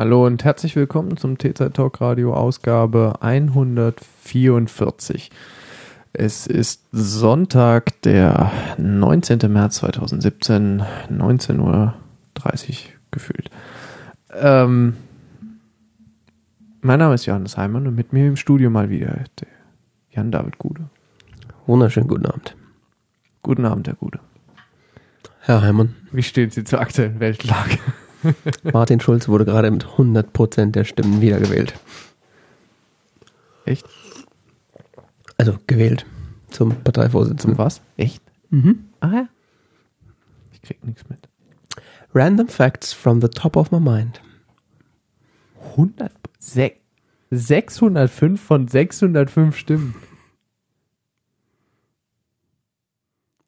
Hallo 0.00 0.24
und 0.24 0.44
herzlich 0.44 0.76
willkommen 0.76 1.18
zum 1.18 1.36
TZ 1.36 1.74
Talk 1.74 2.00
Radio 2.00 2.32
Ausgabe 2.32 3.16
144. 3.20 5.30
Es 6.14 6.46
ist 6.46 6.86
Sonntag, 6.90 8.00
der 8.00 8.50
19. 8.78 9.40
März 9.52 9.76
2017, 9.76 10.80
19.30 11.10 11.58
Uhr 11.58 11.94
gefühlt. 13.10 13.50
Ähm, 14.32 14.96
mein 16.80 16.98
Name 16.98 17.14
ist 17.14 17.26
Johannes 17.26 17.58
Heimann 17.58 17.86
und 17.86 17.94
mit 17.94 18.14
mir 18.14 18.26
im 18.26 18.36
Studio 18.36 18.70
mal 18.70 18.88
wieder 18.88 19.24
der 19.38 19.48
Jan-David 20.12 20.56
Gude. 20.56 20.88
Wunderschönen 21.66 22.08
guten 22.08 22.24
Abend. 22.24 22.56
Guten 23.42 23.66
Abend, 23.66 23.86
Herr 23.86 23.96
Gude. 23.96 24.18
Herr 25.40 25.60
Heimann. 25.60 25.94
Wie 26.10 26.22
stehen 26.22 26.48
Sie 26.48 26.64
zur 26.64 26.80
aktuellen 26.80 27.20
Weltlage? 27.20 27.76
Martin 28.72 29.00
Schulz 29.00 29.28
wurde 29.28 29.44
gerade 29.44 29.70
mit 29.70 29.84
100% 29.86 30.70
der 30.72 30.84
Stimmen 30.84 31.20
wiedergewählt. 31.20 31.74
Echt? 33.64 33.86
Also 35.38 35.58
gewählt 35.66 36.04
zum 36.50 36.74
Parteivorsitzenden. 36.82 37.58
Was? 37.58 37.80
Echt? 37.96 38.22
Mhm. 38.50 38.84
Ah 39.00 39.10
ja. 39.12 39.28
Ich 40.52 40.60
krieg 40.62 40.84
nichts 40.84 41.08
mit. 41.08 41.18
Random 42.14 42.48
Facts 42.48 42.92
from 42.92 43.20
the 43.20 43.28
top 43.28 43.56
of 43.56 43.70
my 43.70 43.80
mind. 43.80 44.20
100, 45.72 46.10
se- 46.38 46.72
605 47.30 48.40
von 48.40 48.66
605 48.68 49.56
Stimmen. 49.56 49.94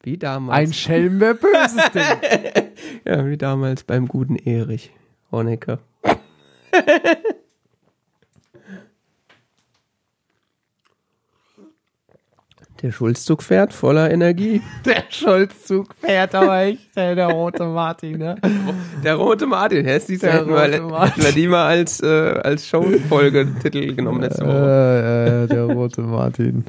Wie 0.03 0.17
damals. 0.17 0.57
Ein 0.57 0.73
Schelm, 0.73 1.19
wer 1.19 1.33
Böses 1.33 1.91
denkt. 1.93 2.79
ja, 3.05 3.25
wie 3.25 3.37
damals 3.37 3.83
beim 3.83 4.07
guten 4.07 4.35
Erich 4.35 4.91
Honecker. 5.31 5.79
Der 12.81 12.91
Schulzzug 12.91 13.43
fährt 13.43 13.71
voller 13.71 14.11
Energie. 14.11 14.61
Der 14.85 15.05
Scholzzug 15.09 15.95
fährt 15.95 16.35
aber 16.35 16.63
echt, 16.63 16.89
ey, 16.95 17.15
der 17.15 17.27
rote 17.27 17.63
Martin, 17.63 18.17
ne? 18.17 18.35
Der 19.01 19.15
rote 19.15 19.45
Martin, 19.45 19.85
Hä? 19.85 19.99
Siehst 19.99 20.23
du, 20.23 20.27
Der 20.27 20.33
hätten 20.33 20.89
wir 20.89 21.31
die 21.31 21.47
mal 21.47 21.67
als, 21.67 22.01
äh, 22.01 22.07
als 22.43 22.67
Showfolgetitel 22.67 23.95
genommen 23.95 24.19
letzte 24.21 24.45
Woche. 24.45 24.51
Äh, 24.51 25.43
äh, 25.43 25.47
der 25.47 25.63
rote 25.63 26.01
Martin. 26.01 26.65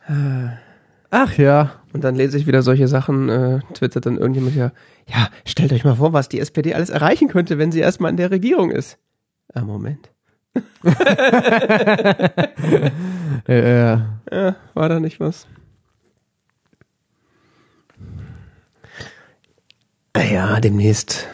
Ach 0.07 1.37
ja. 1.37 1.71
Und 1.93 2.03
dann 2.03 2.15
lese 2.15 2.37
ich 2.37 2.45
wieder 2.45 2.61
solche 2.61 2.87
Sachen, 2.87 3.29
äh, 3.29 3.59
twittert 3.73 4.05
dann 4.05 4.17
irgendjemand 4.17 4.55
ja, 4.55 4.71
ja, 5.07 5.29
stellt 5.45 5.71
euch 5.71 5.85
mal 5.85 5.95
vor, 5.95 6.13
was 6.13 6.29
die 6.29 6.39
SPD 6.39 6.73
alles 6.73 6.89
erreichen 6.89 7.27
könnte, 7.29 7.57
wenn 7.57 7.71
sie 7.71 7.79
erstmal 7.79 8.11
in 8.11 8.17
der 8.17 8.31
Regierung 8.31 8.71
ist. 8.71 8.97
Ah, 9.53 9.61
Moment. 9.61 10.09
Äh, 13.47 13.93
äh, 13.93 13.97
Ja, 14.31 14.55
war 14.73 14.89
da 14.89 14.99
nicht 14.99 15.19
was? 15.19 15.45
Ja, 20.31 20.59
demnächst 20.59 21.27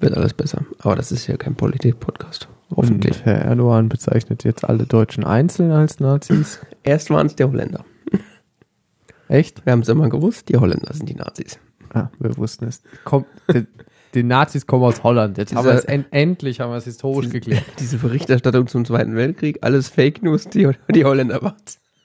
wird 0.00 0.16
alles 0.16 0.34
besser. 0.34 0.64
Aber 0.80 0.96
das 0.96 1.12
ist 1.12 1.26
ja 1.26 1.36
kein 1.36 1.54
Politik-Podcast. 1.54 2.48
Hoffentlich. 2.74 3.18
und 3.18 3.26
Herr 3.26 3.42
Erdogan 3.42 3.88
bezeichnet 3.88 4.44
jetzt 4.44 4.64
alle 4.64 4.84
Deutschen 4.84 5.24
einzeln 5.24 5.72
als 5.72 6.00
Nazis. 6.00 6.60
Erst 6.82 7.10
waren 7.10 7.26
es 7.26 7.36
die 7.36 7.44
Holländer. 7.44 7.84
Echt? 9.28 9.64
Wir 9.64 9.72
haben 9.72 9.80
es 9.80 9.88
immer 9.88 10.08
gewusst, 10.08 10.48
die 10.48 10.56
Holländer 10.56 10.92
sind 10.94 11.08
die 11.08 11.14
Nazis. 11.14 11.58
Ah, 11.92 12.08
wir 12.18 12.36
wussten 12.36 12.66
es. 12.66 12.82
Kommt, 13.04 13.26
die, 13.52 13.66
die 14.14 14.22
Nazis 14.22 14.66
kommen 14.66 14.84
aus 14.84 15.02
Holland. 15.02 15.38
Jetzt 15.38 15.54
haben 15.54 15.64
wir 15.64 15.72
Diese- 15.72 15.84
es 15.84 15.88
en 15.92 16.04
endlich 16.10 16.60
haben 16.60 16.70
wir 16.70 16.76
es 16.76 16.84
historisch 16.84 17.30
geklärt. 17.30 17.64
Diese 17.78 17.98
Berichterstattung 17.98 18.66
zum 18.68 18.84
Zweiten 18.84 19.14
Weltkrieg, 19.16 19.58
alles 19.62 19.88
Fake 19.88 20.22
News, 20.22 20.44
die, 20.44 20.68
die 20.94 21.04
Holländer 21.04 21.42
waren. 21.42 21.56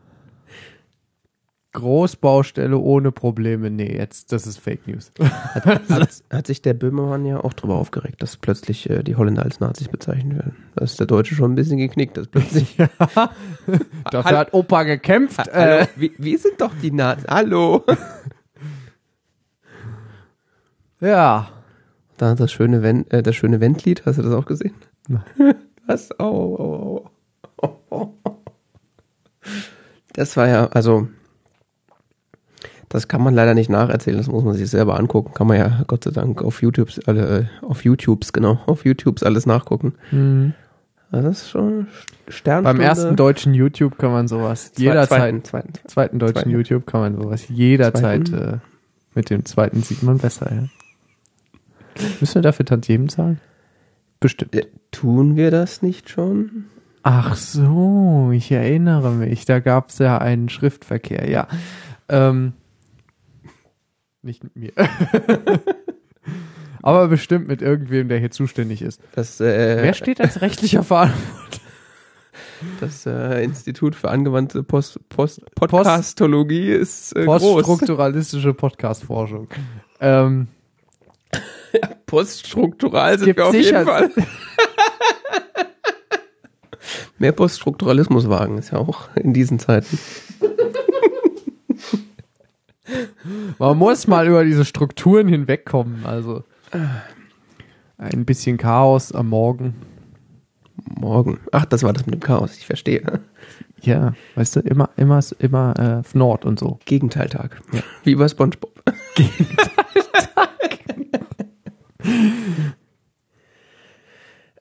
Großbaustelle 1.78 2.76
ohne 2.76 3.12
Probleme. 3.12 3.70
Nee, 3.70 3.96
jetzt, 3.96 4.32
das 4.32 4.48
ist 4.48 4.58
Fake 4.58 4.88
News. 4.88 5.12
Hat, 5.20 5.90
hat, 5.90 6.24
hat 6.32 6.48
sich 6.48 6.64
der 6.64 6.74
Böhmermann 6.74 7.24
ja 7.26 7.44
auch 7.44 7.54
drüber 7.54 7.76
aufgeregt, 7.76 8.22
dass 8.24 8.36
plötzlich 8.36 8.90
äh, 8.90 9.04
die 9.04 9.16
Holländer 9.16 9.44
als 9.44 9.60
Nazis 9.60 9.88
bezeichnet 9.88 10.40
werden. 10.40 10.56
Da 10.76 10.84
ist 10.84 11.00
der 11.00 11.06
Deutsche 11.06 11.36
schon 11.36 11.52
ein 11.52 11.56
bisschen 11.56 11.78
geknickt, 11.78 12.18
dass 12.18 12.28
plötzlich. 12.28 12.78
Dafür 14.12 14.38
hat 14.38 14.54
Opa 14.54 14.84
gekämpft. 14.84 15.38
Hallo, 15.38 15.52
Äh, 15.54 15.88
wir, 15.96 16.10
wir 16.18 16.40
sind 16.40 16.60
doch 16.60 16.74
die 16.82 16.92
Nazis. 16.92 17.28
Hallo! 17.30 17.84
ja. 21.00 21.50
Da 22.18 22.34
das 22.34 22.52
schöne, 22.52 22.82
Wen 22.82 23.10
äh, 23.12 23.22
das 23.22 23.36
schöne 23.36 23.62
Wendlied, 23.62 24.06
hast 24.06 24.18
du 24.18 24.24
das 24.24 24.34
auch 24.34 24.46
gesehen? 24.46 24.74
Was? 25.86 26.10
Oh, 26.20 27.06
oh, 27.58 27.70
oh. 27.92 28.10
Das 30.14 30.36
war 30.36 30.48
ja, 30.48 30.66
also, 30.68 31.08
das 32.90 33.08
kann 33.08 33.22
man 33.22 33.34
leider 33.34 33.54
nicht 33.54 33.70
nacherzählen, 33.70 34.18
das 34.18 34.28
muss 34.28 34.44
man 34.44 34.54
sich 34.54 34.70
selber 34.70 34.98
angucken. 35.00 35.34
Kann 35.34 35.48
man 35.48 35.58
ja 35.58 35.84
Gott 35.88 36.04
sei 36.06 36.12
Dank 36.12 36.42
auf 36.42 36.62
YouTubes, 36.62 37.00
alle, 37.08 37.40
äh, 37.62 37.66
auf 37.66 37.84
YouTubes, 37.84 38.32
genau, 38.34 38.60
auf 38.66 38.86
YouTubes 38.86 39.24
alles 39.24 39.46
nachgucken. 39.46 39.94
Also 41.12 41.28
das 41.28 41.42
ist 41.44 41.50
schon 41.50 41.88
Sternstunde. 42.28 42.78
Beim 42.80 42.82
ersten 42.86 43.16
deutschen 43.16 43.54
YouTube 43.54 43.98
kann 43.98 44.12
man 44.12 44.28
sowas 44.28 44.74
Zwe- 44.76 44.82
jederzeit. 44.82 45.20
Zweiten, 45.20 45.44
zweiten. 45.44 45.74
Zweiten 45.88 46.20
deutschen 46.20 46.34
Zweiten. 46.36 46.50
YouTube 46.52 46.86
kann 46.86 47.02
man 47.02 47.16
sowas 47.22 47.48
jederzeit. 47.50 48.28
Zweiten. 48.28 48.54
Äh, 48.56 48.58
mit 49.16 49.30
dem 49.30 49.46
zweiten 49.46 49.82
sieht 49.84 50.04
man 50.04 50.18
besser, 50.20 50.52
ja. 50.54 50.64
Müssen 52.20 52.36
wir 52.36 52.42
dafür 52.44 52.66
Tantiemen 52.66 53.10
zahlen? 53.10 53.40
Bestimmt. 54.20 54.56
Äh, 54.56 54.68
Tun 54.92 55.36
wir 55.36 55.50
das 55.52 55.82
nicht 55.82 56.10
schon? 56.10 56.66
Ach 57.04 57.36
so, 57.36 58.32
ich 58.34 58.52
erinnere 58.52 59.12
mich. 59.12 59.46
Da 59.46 59.60
gab 59.60 59.90
es 59.90 59.98
ja 60.00 60.18
einen 60.18 60.50
Schriftverkehr, 60.50 61.30
ja. 61.30 61.48
Ähm, 62.10 62.54
nicht 64.28 64.44
mit 64.44 64.56
mir. 64.56 64.72
Aber 66.84 67.08
bestimmt 67.08 67.48
mit 67.48 67.62
irgendwem, 67.64 68.08
der 68.08 68.20
hier 68.20 68.30
zuständig 68.32 68.82
ist. 68.84 69.02
Das, 69.14 69.40
äh, 69.42 69.80
Wer 69.82 69.94
steht 69.96 70.22
als 70.22 70.42
rechtlicher 70.42 70.84
Verantwortlicher? 70.84 71.64
das 72.80 73.06
äh, 73.06 73.44
Institut 73.44 73.94
für 73.96 74.10
angewandte 74.10 74.64
Post, 74.64 75.00
Post, 75.10 75.42
Podcastologie 75.56 76.72
ist 76.72 77.16
äh, 77.16 77.26
groß. 77.26 77.42
Poststrukturalistische 77.42 78.54
Podcastforschung. 78.54 79.48
Ähm, 80.00 80.48
Poststruktural 82.08 83.20
sind 83.20 83.36
wir 83.38 83.46
auf 83.48 83.52
sicher- 83.52 83.80
jeden 83.80 83.86
Fall. 83.88 84.12
Mehr 87.20 87.32
Poststrukturalismus 87.32 88.30
wagen 88.30 88.58
ist 88.60 88.72
ja 88.72 88.78
auch 88.80 89.10
in 89.16 89.34
diesen 89.34 89.60
Zeiten. 89.60 89.98
Man 93.60 93.78
muss 93.78 94.08
mal 94.08 94.28
über 94.28 94.44
diese 94.44 94.66
Strukturen 94.66 95.28
hinwegkommen. 95.28 96.06
Also 96.06 96.44
ein 97.98 98.26
bisschen 98.26 98.58
Chaos 98.58 99.12
am 99.12 99.30
Morgen. 99.30 99.76
Morgen. 101.00 101.40
Ach, 101.52 101.66
das 101.66 101.84
war 101.84 101.94
das 101.94 102.06
mit 102.06 102.16
dem 102.16 102.22
Chaos, 102.22 102.58
ich 102.58 102.66
verstehe. 102.66 103.22
Ja, 103.82 104.14
weißt 104.36 104.56
du, 104.56 104.60
immer, 104.62 104.90
immer, 104.96 105.20
immer 105.40 105.74
äh, 105.80 106.18
Nord 106.18 106.46
und 106.46 106.58
so. 106.60 106.80
Gegenteiltag. 106.86 107.62
Wie 108.04 108.16
bei 108.16 108.28
Spongebob. 108.28 108.84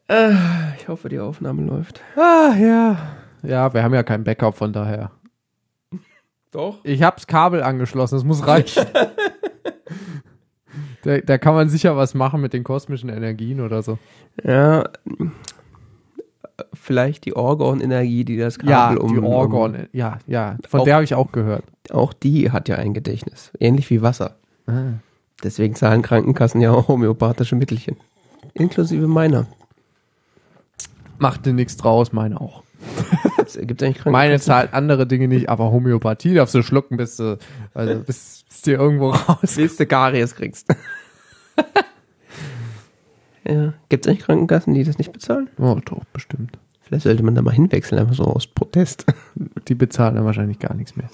äh, 0.09 0.33
ich 0.79 0.89
hoffe, 0.89 1.09
die 1.09 1.19
Aufnahme 1.19 1.63
läuft. 1.63 2.01
Ah, 2.17 2.55
ja. 2.59 2.99
Ja, 3.43 3.73
wir 3.73 3.83
haben 3.83 3.95
ja 3.95 4.03
kein 4.03 4.25
Backup, 4.25 4.57
von 4.57 4.73
daher. 4.73 5.11
Doch. 6.57 6.79
Ich 6.85 7.03
hab's 7.03 7.27
Kabel 7.27 7.63
angeschlossen, 7.63 8.15
das 8.15 8.25
muss 8.25 8.47
reichen. 8.47 8.87
da, 11.03 11.19
da 11.19 11.37
kann 11.37 11.55
man 11.55 11.69
sicher 11.69 11.99
was 11.99 12.15
machen 12.15 12.41
mit 12.41 12.55
den 12.55 12.65
kosmischen 12.65 13.11
Energien 13.11 13.61
oder 13.61 13.83
so. 13.83 13.99
Ja, 14.43 14.85
vielleicht 16.73 17.27
die 17.27 17.37
Orgon-Energie, 17.37 18.25
die 18.25 18.39
das 18.39 18.59
Kabel 18.59 18.71
Ja, 18.71 19.03
um... 19.03 19.13
die 19.13 19.21
Orgon. 19.21 19.87
Ja, 19.93 20.17
ja. 20.27 20.57
Von 20.67 20.81
Auch- 20.81 20.85
der 20.85 20.95
habe 20.95 21.05
ich 21.05 21.15
auch 21.15 21.31
gehört. 21.31 21.63
Um, 21.91 21.97
auch 21.99 22.15
die 22.15 22.51
hat 22.51 22.71
ja 22.71 22.77
ein 22.77 22.95
Gedächtnis. 22.95 23.53
Ähnlich 23.61 23.91
wie 23.91 24.01
Wasser. 24.01 24.37
Ah. 24.67 24.95
Deswegen 25.45 25.75
zahlen 25.75 26.01
Krankenkassen 26.01 26.63
ja 26.63 26.73
auch 26.73 26.89
homöopathische 26.89 27.57
Mittelchen. 27.57 27.99
Inklusive 28.55 29.07
meiner. 29.07 29.47
Macht 31.19 31.45
dir 31.45 31.53
nichts 31.53 31.77
draus, 31.77 32.15
meine 32.15 32.41
auch. 32.41 32.63
Gibt's, 33.57 33.69
gibt's 33.69 33.83
eigentlich 33.83 33.97
Krankenkassen? 33.97 34.13
Meine 34.13 34.41
zahlt 34.41 34.75
andere 34.75 35.07
Dinge 35.07 35.29
nicht, 35.29 35.49
aber 35.49 35.71
Homöopathie 35.71 36.35
darfst 36.35 36.55
du 36.55 36.63
schlucken, 36.63 36.97
bis 36.97 37.17
du, 37.17 37.39
also 37.75 38.01
bis, 38.07 38.45
bis 38.49 38.63
dir 38.63 38.79
irgendwo 38.79 39.11
raus. 39.11 39.57
Bis 39.57 39.77
du 39.77 39.87
Karies 39.87 40.35
kriegst. 40.35 40.69
ja. 43.49 43.73
Gibt's 43.89 44.07
eigentlich 44.07 44.21
Krankenkassen, 44.21 44.75
die 44.75 44.85
das 44.85 44.99
nicht 44.99 45.13
bezahlen? 45.13 45.49
Oh, 45.59 45.79
doch, 45.85 46.05
bestimmt. 46.13 46.59
Vielleicht 46.83 47.05
sollte 47.05 47.23
man 47.23 47.35
da 47.35 47.43
mal 47.43 47.55
hinwechseln, 47.55 48.01
einfach 48.01 48.15
so 48.15 48.25
aus 48.25 48.47
Protest. 48.47 49.07
Die 49.67 49.75
bezahlen 49.75 50.15
dann 50.15 50.25
wahrscheinlich 50.25 50.61
gar 50.61 50.75
nichts 50.75 50.95
mehr. 50.95 51.11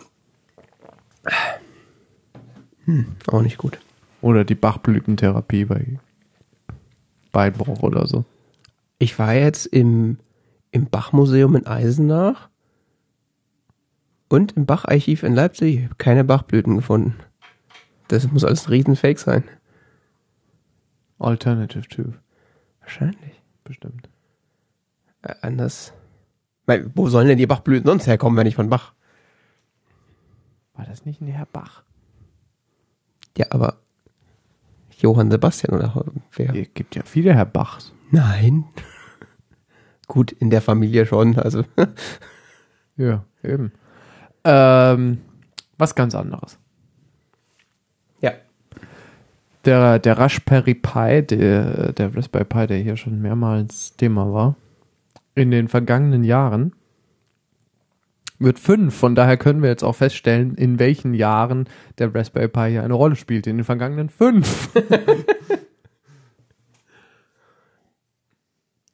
Auch 3.29 3.43
nicht 3.43 3.57
gut. 3.57 3.79
Oder 4.21 4.45
die 4.45 4.55
Bachblütentherapie 4.55 5.65
bei 5.65 5.99
Beinbruch 7.33 7.83
oder 7.83 8.07
so. 8.07 8.25
Ich 8.99 9.19
war 9.19 9.35
jetzt 9.35 9.67
im, 9.67 10.19
im 10.73 10.89
Bachmuseum 10.89 11.55
in 11.55 11.67
Eisenach 11.67 12.49
und 14.29 14.53
im 14.53 14.67
Bacharchiv 14.67 15.23
in 15.23 15.35
Leipzig. 15.35 15.85
Ich 15.85 15.99
Keine 15.99 16.25
Bachblüten 16.25 16.77
gefunden. 16.77 17.15
Das 18.09 18.31
muss 18.33 18.45
alles 18.45 18.67
ein 18.67 18.71
Riesenfake 18.71 19.19
sein. 19.19 19.45
Alternative 21.19 21.87
Tooth. 21.87 22.19
Wahrscheinlich. 22.81 23.43
Bestimmt. 23.63 24.09
Äh, 25.23 25.35
anders. 25.43 25.93
Weil, 26.67 26.91
wo 26.95 27.09
sollen 27.09 27.29
denn 27.29 27.39
die 27.39 27.47
Bachblüten 27.47 27.87
sonst 27.87 28.07
herkommen, 28.07 28.37
wenn 28.37 28.47
nicht 28.47 28.57
von 28.57 28.71
Bach? 28.71 28.95
War 30.75 30.87
das 30.87 31.05
nicht 31.05 31.21
ein 31.21 31.29
Herr 31.29 31.47
Bach? 31.47 31.85
Ja, 33.37 33.47
aber 33.51 33.77
Johann 34.99 35.31
Sebastian 35.31 35.77
oder 35.77 36.05
wer? 36.33 36.55
Es 36.55 36.69
gibt 36.75 36.97
ja 36.97 37.03
viele 37.05 37.35
Herr 37.35 37.47
Bachs. 37.47 37.93
Nein. 38.11 38.65
Gut, 40.13 40.31
in 40.31 40.51
der 40.51 40.61
Familie 40.61 41.07
schon. 41.07 41.39
Also 41.39 41.65
Ja, 42.99 43.25
eben. 43.43 43.73
Ähm, 44.45 45.23
was 45.79 45.95
ganz 45.95 46.15
anderes. 46.15 46.59
ja. 48.21 48.33
Der, 49.65 49.99
der 49.99 50.19
Raspberry 50.19 50.75
Pi, 50.75 51.23
der, 51.23 51.95
der 51.95 52.15
Raspberry 52.15 52.45
Pi, 52.45 52.67
der 52.67 52.77
hier 52.77 52.99
schon 52.99 53.23
mehrmals 53.23 53.97
Thema 53.97 54.31
war, 54.31 54.57
in 55.35 55.51
den 55.51 55.69
vergangenen 55.69 56.25
Jahren 56.25 56.75
wird 58.39 58.59
fünf. 58.59 58.95
Von 58.95 59.15
daher 59.15 59.39
können 59.39 59.63
wir 59.63 59.71
jetzt 59.71 59.83
auch 59.83 59.97
feststellen, 59.97 60.57
in 60.57 60.79
welchen 60.79 61.15
Jahren 61.15 61.71
der 61.97 62.15
Raspberry 62.15 62.49
Pi 62.49 62.69
hier 62.69 62.83
eine 62.83 62.93
Rolle 62.93 63.17
spielt. 63.17 63.47
In 63.47 63.57
den 63.57 63.65
vergangenen 63.65 64.11
fünf. 64.11 64.69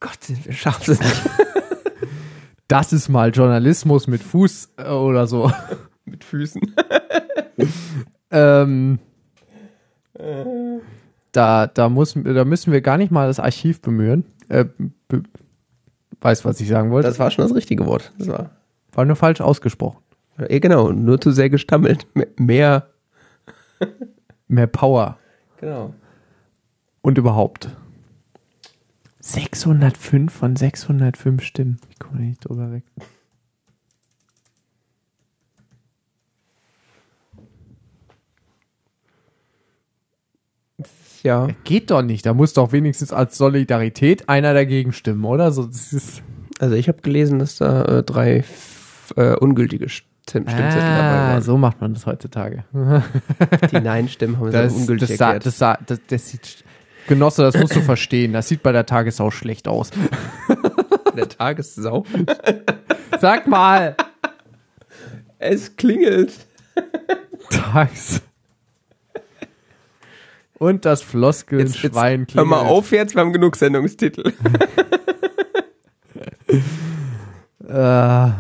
Gott, 0.01 0.23
sind 0.25 0.45
wir 0.47 0.53
scharfsinnig. 0.53 1.01
Das 2.71 2.93
ist 2.93 3.09
mal 3.09 3.31
Journalismus 3.31 4.09
mit 4.09 4.23
Fuß 4.23 4.75
äh, 4.77 4.91
oder 4.91 5.27
so. 5.27 5.51
Mit 6.05 6.23
Füßen. 6.23 6.61
Ähm, 8.31 8.99
da, 11.33 11.67
da, 11.67 11.89
muss, 11.89 12.13
da 12.15 12.45
müssen 12.45 12.73
wir 12.73 12.81
gar 12.83 12.99
nicht 12.99 13.11
mal 13.11 13.27
das 13.27 13.41
Archiv 13.41 13.81
bemühen. 13.81 14.27
Äh, 14.51 14.67
be, 15.09 15.23
weiß, 16.21 16.45
was 16.45 16.61
ich 16.61 16.69
sagen 16.69 16.91
wollte. 16.91 17.09
Das 17.09 17.19
war 17.19 17.31
schon 17.31 17.45
das 17.47 17.55
richtige 17.55 17.87
Wort. 17.87 18.13
Das 18.19 18.29
war. 18.29 18.51
war 18.93 19.05
nur 19.07 19.17
falsch 19.17 19.41
ausgesprochen. 19.41 20.03
Ja, 20.39 20.59
genau, 20.59 20.93
nur 20.93 21.19
zu 21.21 21.31
sehr 21.31 21.49
gestammelt. 21.49 22.07
M- 22.15 22.27
Mehr. 22.37 22.89
Mehr 24.47 24.67
Power. 24.67 25.17
Genau. 25.59 25.95
Und 27.01 27.17
überhaupt. 27.17 27.71
605 29.29 30.33
von 30.33 30.57
605 30.57 31.43
Stimmen. 31.43 31.79
Ich 31.91 31.99
komme 31.99 32.21
nicht 32.21 32.49
drüber 32.49 32.73
weg. 32.73 32.85
Ja. 41.23 41.49
Geht 41.65 41.91
doch 41.91 42.03
nicht. 42.03 42.25
Da 42.27 42.35
muss 42.35 42.53
doch 42.53 42.73
wenigstens 42.73 43.13
als 43.13 43.37
Solidarität 43.37 44.29
einer 44.29 44.55
dagegen 44.55 44.93
stimmen, 44.93 45.25
oder? 45.25 45.51
So, 45.51 45.69
Also 46.61 46.75
ich 46.77 46.89
habe 46.89 47.03
gelesen, 47.03 47.39
dass 47.41 47.57
da 47.57 47.85
äh, 47.85 48.03
drei 48.05 48.45
äh, 49.17 49.35
ungültige 49.35 49.87
St- 49.87 50.03
Stimmzettel 50.29 50.61
dabei 50.61 51.01
ah, 51.01 51.29
waren. 51.33 51.43
so 51.43 51.57
macht 51.57 51.81
man 51.81 51.95
das 51.95 52.05
heutzutage. 52.05 52.63
Die 53.73 53.81
Nein-Stimmen 53.81 54.37
haben 54.39 54.47
sie 54.49 54.53
Das, 54.53 54.75
ungültig 54.75 55.09
das, 55.09 55.17
sah, 55.19 55.25
erklärt. 55.33 55.47
das, 55.47 55.59
sah, 55.59 55.79
das, 55.87 56.01
das 56.07 56.29
sieht, 56.29 56.65
Genosse, 57.09 57.43
das 57.43 57.57
musst 57.57 57.75
du 57.75 57.81
verstehen. 57.81 58.33
Das 58.35 58.49
sieht 58.49 58.63
bei 58.63 58.71
der 58.71 58.87
Tagesschau 58.87 59.31
schlecht 59.31 59.67
aus. 59.67 59.91
Der 61.17 61.29
Tagessau. 61.29 62.05
Sag 63.21 63.49
mal. 63.49 63.97
Es 65.39 65.75
klingelt. 65.75 66.33
Tags. 67.51 68.23
Und 70.59 70.85
das 70.85 71.03
Floskeln-Schwein 71.03 72.27
Hör 72.33 72.45
mal 72.45 72.61
auf 72.61 72.93
jetzt, 72.93 73.15
wir 73.15 73.23
haben 73.23 73.33
genug 73.33 73.57
Sendungstitel. 73.57 74.33
Äh, 77.69 78.31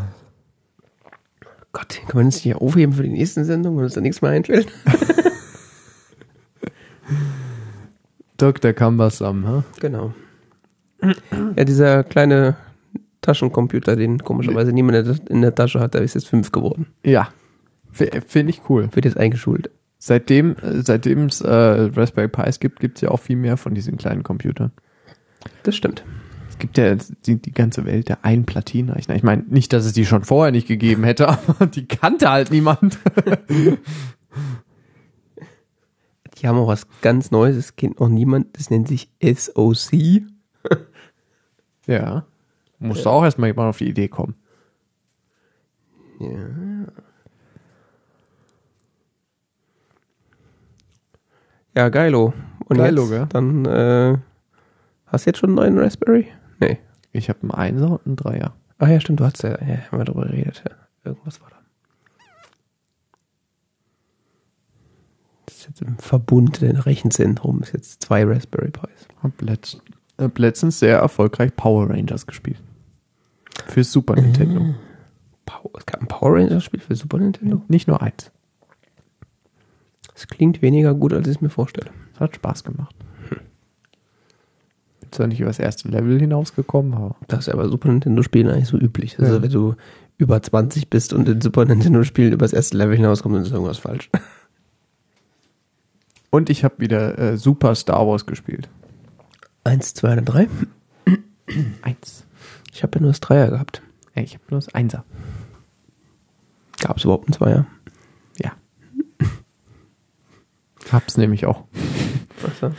Gott, 1.73 2.01
kann 2.09 2.15
man 2.15 2.31
das 2.31 2.43
nicht 2.43 2.57
aufheben 2.57 2.95
für 2.95 3.03
die 3.03 3.11
nächsten 3.11 3.45
Sendung, 3.45 3.77
wenn 3.77 3.85
uns 3.85 3.93
da 3.93 4.01
nichts 4.01 4.23
mehr 4.23 4.31
einfällt? 4.31 4.69
Dr. 8.39 8.73
Cumbersome, 8.73 9.47
hä? 9.49 9.63
Genau. 9.81 10.15
Ja, 11.57 11.65
dieser 11.65 12.03
kleine 12.05 12.57
Taschencomputer, 13.21 13.95
den 13.97 14.19
komischerweise 14.19 14.73
niemand 14.73 14.97
in 15.29 15.43
der- 15.43 15.51
der 15.51 15.55
Tasche 15.55 15.81
hat, 15.81 15.95
der 15.95 16.03
ist 16.03 16.15
jetzt 16.15 16.29
fünf 16.29 16.51
geworden. 16.53 16.87
Ja. 17.05 17.29
Finde 17.93 18.51
ich 18.51 18.63
cool. 18.69 18.89
Wird 18.93 19.05
jetzt 19.05 19.17
eingeschult. 19.17 19.71
Seitdem 19.99 20.55
seitdem 20.83 21.27
es 21.27 21.41
äh, 21.41 21.51
Raspberry 21.53 22.29
Pis 22.29 22.61
gibt, 22.61 22.79
gibt 22.81 22.99
es 22.99 23.03
ja 23.03 23.11
auch 23.11 23.19
viel 23.19 23.37
mehr 23.37 23.57
von 23.57 23.75
diesen 23.75 23.97
kleinen 23.97 24.23
Computern. 24.23 24.71
Das 25.65 25.75
stimmt. 25.75 26.05
Es 26.49 26.59
gibt 26.59 26.79
ja 26.79 26.95
die, 27.27 27.37
die 27.43 27.53
ganze 27.53 27.85
Welt 27.85 28.09
der 28.09 28.25
Ein-Platin-Rechner. 28.25 29.17
Ich 29.17 29.23
meine, 29.25 29.43
nicht, 29.49 29.73
dass 29.73 29.85
es 29.85 29.93
die 29.93 30.07
schon 30.07 30.23
vorher 30.25 30.53
nicht 30.53 30.69
gegeben 30.69 31.03
hätte, 31.05 31.29
aber 31.49 31.67
die 31.67 31.87
kannte 31.87 32.31
halt 32.31 32.51
niemand. 32.53 32.99
Die 36.41 36.47
haben 36.47 36.59
auch 36.59 36.69
was 36.69 36.87
ganz 37.01 37.31
Neues, 37.31 37.57
das 37.57 37.77
kennt 37.77 38.01
noch 38.01 38.09
niemand, 38.09 38.57
das 38.57 38.71
nennt 38.71 38.89
sich 38.89 39.11
SOC. 39.23 40.23
Ja. 41.87 42.27
Musste 42.79 43.11
auch 43.11 43.25
erstmal 43.25 43.49
jemand 43.49 43.71
auf 43.71 43.79
die 43.79 43.89
Idee 43.89 44.09
kommen. 44.09 44.37
Ja. 46.21 46.29
Ja, 51.75 51.89
geilo. 51.89 52.35
Und 52.67 52.77
Geilo, 52.77 53.03
jetzt, 53.03 53.11
gell? 53.11 53.27
dann, 53.31 53.65
äh, 53.65 54.19
hast 55.07 55.25
du 55.25 55.31
jetzt 55.31 55.39
schon 55.39 55.51
einen 55.51 55.57
neuen 55.57 55.79
Raspberry? 55.79 56.29
Nee. 56.61 56.79
Ich 57.13 57.29
habe 57.29 57.41
einen 57.43 57.53
Einser 57.53 57.93
und 57.93 58.07
einen 58.07 58.17
Dreier. 58.17 58.55
Ah 58.79 58.89
ja, 58.89 59.01
stimmt, 59.01 59.21
du 59.21 59.25
hast 59.25 59.43
ja, 59.43 59.51
ja 59.51 59.91
haben 59.91 59.99
wir 59.99 60.05
darüber 60.05 60.27
geredet. 60.27 60.63
Ja. 60.69 60.75
Irgendwas 61.05 61.41
war 61.41 61.51
da. 61.51 61.57
Das 65.47 65.57
ist 65.57 65.58
jetzt 65.69 65.83
im 65.83 65.97
Verbund, 65.99 66.61
den 66.61 66.77
Rechenzentrum, 66.77 67.63
ist 67.63 67.73
jetzt 67.73 68.03
zwei 68.03 68.25
Raspberry 68.25 68.71
Pis. 68.71 69.09
Hab 69.23 69.41
letzt, 69.43 69.81
hab 70.19 70.39
letztens 70.39 70.79
sehr 70.79 70.99
erfolgreich 70.99 71.55
Power 71.57 71.91
Rangers 71.91 72.27
gespielt. 72.27 72.61
Für 73.67 73.85
Super 73.85 74.15
Nintendo. 74.17 74.75
Power, 75.47 75.71
es 75.79 75.87
gab 75.87 76.01
ein 76.01 76.09
Power 76.09 76.35
Rangers 76.37 76.65
Spiel 76.65 76.81
für 76.81 76.95
Super 76.95 77.19
Nintendo. 77.19 77.63
Nicht 77.69 77.89
nur 77.89 78.03
eins. 78.03 78.31
Das 80.15 80.27
klingt 80.27 80.63
weniger 80.63 80.95
gut, 80.95 81.13
als 81.13 81.29
ich 81.29 81.37
es 81.37 81.41
mir 81.41 81.49
vorstelle. 81.51 81.91
Es 82.15 82.21
hat 82.21 82.35
Spaß 82.35 82.65
gemacht. 82.65 82.95
Bin 85.01 85.13
zwar 85.13 85.27
nicht 85.29 85.41
über 85.41 85.49
das 85.51 85.59
erste 85.59 85.89
Level 85.89 86.19
hinausgekommen, 86.19 86.95
aber 86.95 87.17
Das 87.29 87.41
ist 87.41 87.47
ja 87.47 87.57
bei 87.57 87.69
Super 87.69 87.89
Nintendo 87.89 88.23
Spielen 88.23 88.49
eigentlich 88.49 88.69
so 88.69 88.77
üblich. 88.79 89.19
Also 89.19 89.35
Ja. 89.37 89.43
wenn 89.43 89.51
du 89.51 89.75
über 90.17 90.43
20 90.43 90.91
bist 90.91 91.13
und 91.13 91.29
in 91.29 91.41
Super 91.41 91.65
Nintendo 91.65 92.03
Spielen 92.03 92.33
über 92.33 92.45
das 92.45 92.53
erste 92.53 92.77
Level 92.77 92.97
hinauskommst, 92.97 93.37
dann 93.37 93.45
ist 93.45 93.53
irgendwas 93.53 93.79
falsch. 93.79 94.11
Und 96.31 96.51
ich 96.51 96.65
habe 96.65 96.77
wieder 96.79 97.19
äh, 97.19 97.37
Super 97.37 97.75
Star 97.75 98.07
Wars 98.07 98.27
gespielt. 98.27 98.69
Eins, 99.65 99.95
zwei 99.95 100.13
oder 100.13 100.23
drei? 100.23 100.49
Eins. 101.83 102.27
Ich 102.73 102.83
habe 102.83 102.99
ja 102.99 103.03
nur 103.03 103.11
das 103.11 103.21
Dreier 103.21 103.49
gehabt. 103.49 103.83
Ja, 104.15 104.23
ich 104.23 104.35
habe 104.35 104.45
nur 104.51 104.61
das 104.61 104.75
Einser. 104.75 105.05
Gab 106.81 106.97
es 106.99 107.05
überhaupt 107.05 107.29
ein 107.29 107.33
Zweier? 107.33 107.67
Ja. 108.41 108.53
Hab's 110.93 111.17
nämlich 111.17 111.47
auch. 111.47 111.65
Achso. 112.47 112.71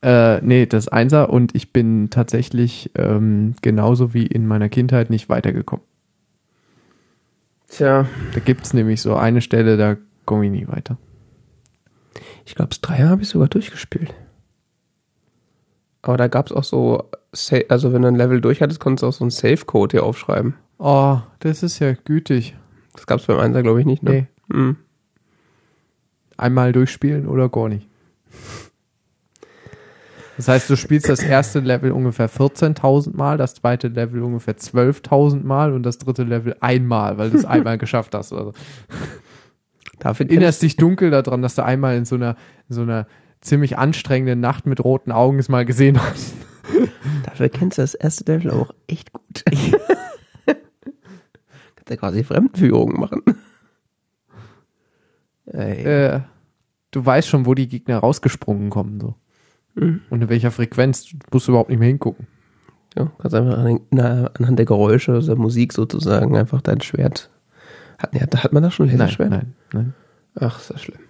Äh, 0.00 0.40
nee, 0.42 0.66
das 0.66 0.88
Einser 0.88 1.30
und 1.30 1.54
ich 1.54 1.72
bin 1.72 2.10
tatsächlich 2.10 2.92
ähm, 2.94 3.54
genauso 3.62 4.14
wie 4.14 4.26
in 4.26 4.46
meiner 4.46 4.68
Kindheit 4.68 5.10
nicht 5.10 5.28
weitergekommen. 5.28 5.84
Tja, 7.68 8.06
Da 8.32 8.40
gibt's 8.40 8.72
nämlich 8.72 9.02
so 9.02 9.16
eine 9.16 9.40
Stelle, 9.40 9.76
da 9.76 9.96
komme 10.24 10.46
ich 10.46 10.52
nie 10.52 10.68
weiter. 10.68 10.96
Ich 12.44 12.54
glaube, 12.54 12.70
das 12.70 12.80
Dreier 12.80 13.08
habe 13.08 13.22
ich 13.22 13.28
sogar 13.28 13.48
durchgespielt. 13.48 14.14
Aber 16.02 16.16
da 16.16 16.28
gab 16.28 16.46
es 16.46 16.52
auch 16.52 16.64
so, 16.64 17.10
also 17.68 17.92
wenn 17.92 18.02
du 18.02 18.08
ein 18.08 18.16
Level 18.16 18.40
durch 18.40 18.62
hattest, 18.62 18.80
konntest 18.80 19.02
du 19.02 19.08
auch 19.08 19.12
so 19.12 19.24
einen 19.24 19.30
Safe-Code 19.30 19.98
hier 19.98 20.04
aufschreiben. 20.04 20.54
Oh, 20.78 21.18
das 21.40 21.62
ist 21.62 21.80
ja 21.80 21.92
gütig. 21.92 22.54
Das 22.94 23.06
gab 23.06 23.20
es 23.20 23.26
beim 23.26 23.38
Einser, 23.38 23.62
glaube 23.62 23.80
ich, 23.80 23.86
nicht. 23.86 24.02
Ne? 24.02 24.26
Nee. 24.48 24.56
Hm. 24.56 24.76
Einmal 26.36 26.72
durchspielen 26.72 27.26
oder 27.26 27.48
gar 27.48 27.68
nicht. 27.68 27.88
Das 30.38 30.46
heißt, 30.46 30.70
du 30.70 30.76
spielst 30.76 31.08
das 31.08 31.20
erste 31.20 31.58
Level 31.58 31.90
ungefähr 31.90 32.30
14.000 32.30 33.16
Mal, 33.16 33.36
das 33.38 33.54
zweite 33.54 33.88
Level 33.88 34.22
ungefähr 34.22 34.56
12.000 34.56 35.42
Mal 35.42 35.72
und 35.72 35.82
das 35.82 35.98
dritte 35.98 36.22
Level 36.22 36.56
einmal, 36.60 37.18
weil 37.18 37.30
du 37.30 37.38
es 37.38 37.44
einmal 37.44 37.76
geschafft 37.76 38.14
hast. 38.14 38.32
Also 38.32 38.52
Dafür 39.98 40.26
erinnerst 40.26 40.62
dich 40.62 40.76
dunkel 40.76 41.10
daran, 41.10 41.42
dass 41.42 41.54
du 41.54 41.64
einmal 41.64 41.96
in 41.96 42.04
so 42.04 42.14
einer, 42.14 42.36
in 42.68 42.74
so 42.74 42.82
einer 42.82 43.06
ziemlich 43.40 43.78
anstrengende 43.78 44.36
Nacht 44.36 44.66
mit 44.66 44.82
roten 44.82 45.12
Augen 45.12 45.38
es 45.38 45.48
mal 45.48 45.64
gesehen 45.64 46.00
hast. 46.00 46.34
Dafür 47.24 47.48
kennst 47.48 47.78
du 47.78 47.82
das 47.82 47.94
erste 47.94 48.30
Level 48.30 48.50
auch 48.50 48.72
echt 48.86 49.12
gut. 49.12 49.44
Kannst 49.46 49.80
ja 51.90 51.96
quasi 51.96 52.24
Fremdenführungen 52.24 52.98
machen. 52.98 53.22
Äh, 55.46 56.20
du 56.90 57.04
weißt 57.04 57.28
schon, 57.28 57.46
wo 57.46 57.54
die 57.54 57.68
Gegner 57.68 57.98
rausgesprungen 57.98 58.70
kommen, 58.70 59.00
so. 59.00 59.14
Mhm. 59.74 60.02
Und 60.10 60.22
in 60.22 60.28
welcher 60.28 60.50
Frequenz, 60.50 61.06
du 61.06 61.16
musst 61.32 61.48
überhaupt 61.48 61.70
nicht 61.70 61.78
mehr 61.78 61.88
hingucken. 61.88 62.26
Ja, 62.96 63.10
kannst 63.18 63.34
einfach 63.34 63.58
an 63.58 63.80
na, 63.90 64.30
anhand 64.38 64.58
der 64.58 64.66
Geräusche, 64.66 65.12
also 65.12 65.28
der 65.28 65.40
Musik 65.40 65.72
sozusagen, 65.72 66.36
einfach 66.36 66.62
dein 66.62 66.80
Schwert. 66.80 67.30
Hat, 67.98 68.14
hat 68.44 68.52
man 68.52 68.62
da 68.62 68.70
schon 68.70 68.88
ein 68.88 68.96
Laserschwert? 68.96 69.30
Nein, 69.30 69.54
nein, 69.72 69.94
Ach, 70.38 70.58
ist 70.60 70.70
das 70.70 70.82
schlimm. 70.82 71.00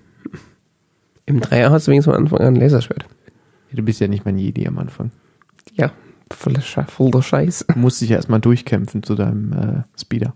Im 1.27 1.41
Dreier 1.41 1.71
hast 1.71 1.87
du 1.87 1.91
wenigstens 1.91 2.15
am 2.15 2.23
Anfang 2.23 2.39
an 2.41 2.47
ein 2.55 2.57
Laserschwert. 2.57 3.05
nein. 3.07 3.77
Du 3.77 3.83
bist 3.83 4.01
ja 4.01 4.09
nicht 4.09 4.25
mein 4.25 4.39
Jedi 4.39 4.67
am 4.67 4.79
Anfang. 4.79 5.11
Ja, 5.75 5.93
voll 6.33 6.55
der, 6.55 6.63
Sche 6.63 6.85
voll 6.89 7.11
der 7.11 7.21
Scheiß. 7.23 7.67
Du 7.73 7.79
musst 7.79 8.01
dich 8.01 8.09
ja 8.09 8.17
erstmal 8.17 8.41
durchkämpfen 8.41 9.03
zu 9.03 9.15
deinem 9.15 9.53
äh, 9.53 9.83
Speeder. 10.01 10.35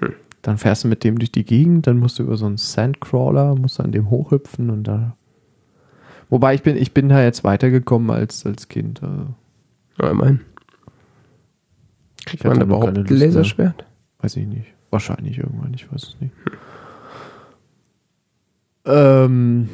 Hm. 0.00 0.14
Dann 0.42 0.58
fährst 0.58 0.82
du 0.82 0.88
mit 0.88 1.04
dem 1.04 1.18
durch 1.20 1.30
die 1.30 1.44
Gegend, 1.44 1.86
dann 1.86 1.98
musst 1.98 2.18
du 2.18 2.24
über 2.24 2.36
so 2.36 2.46
einen 2.46 2.56
Sandcrawler, 2.56 3.54
musst 3.54 3.78
an 3.78 3.92
dem 3.92 4.10
hochhüpfen 4.10 4.70
und 4.70 4.82
da. 4.84 5.16
Wobei 6.28 6.54
ich 6.54 6.62
bin, 6.62 6.76
ich 6.76 6.92
bin 6.92 7.08
da 7.08 7.22
jetzt 7.22 7.44
weitergekommen 7.44 8.10
als, 8.10 8.44
als 8.44 8.66
Kind. 8.68 9.02
Also 9.02 9.26
Ja, 10.00 10.10
ich 10.10 10.18
mein. 10.18 10.40
Kriegt 12.26 12.44
man 12.44 12.60
überhaupt 12.60 12.88
ein 12.88 12.94
Lust 12.96 13.10
mehr. 13.10 13.18
Laserschwert? 13.20 13.84
Weiß 14.18 14.36
ich 14.36 14.46
nicht. 14.46 14.66
Wahrscheinlich 14.92 15.38
irgendwann, 15.38 15.72
ich 15.72 15.90
weiß 15.90 16.02
es 16.02 16.20
nicht. 16.20 16.34
Ähm. 18.84 19.70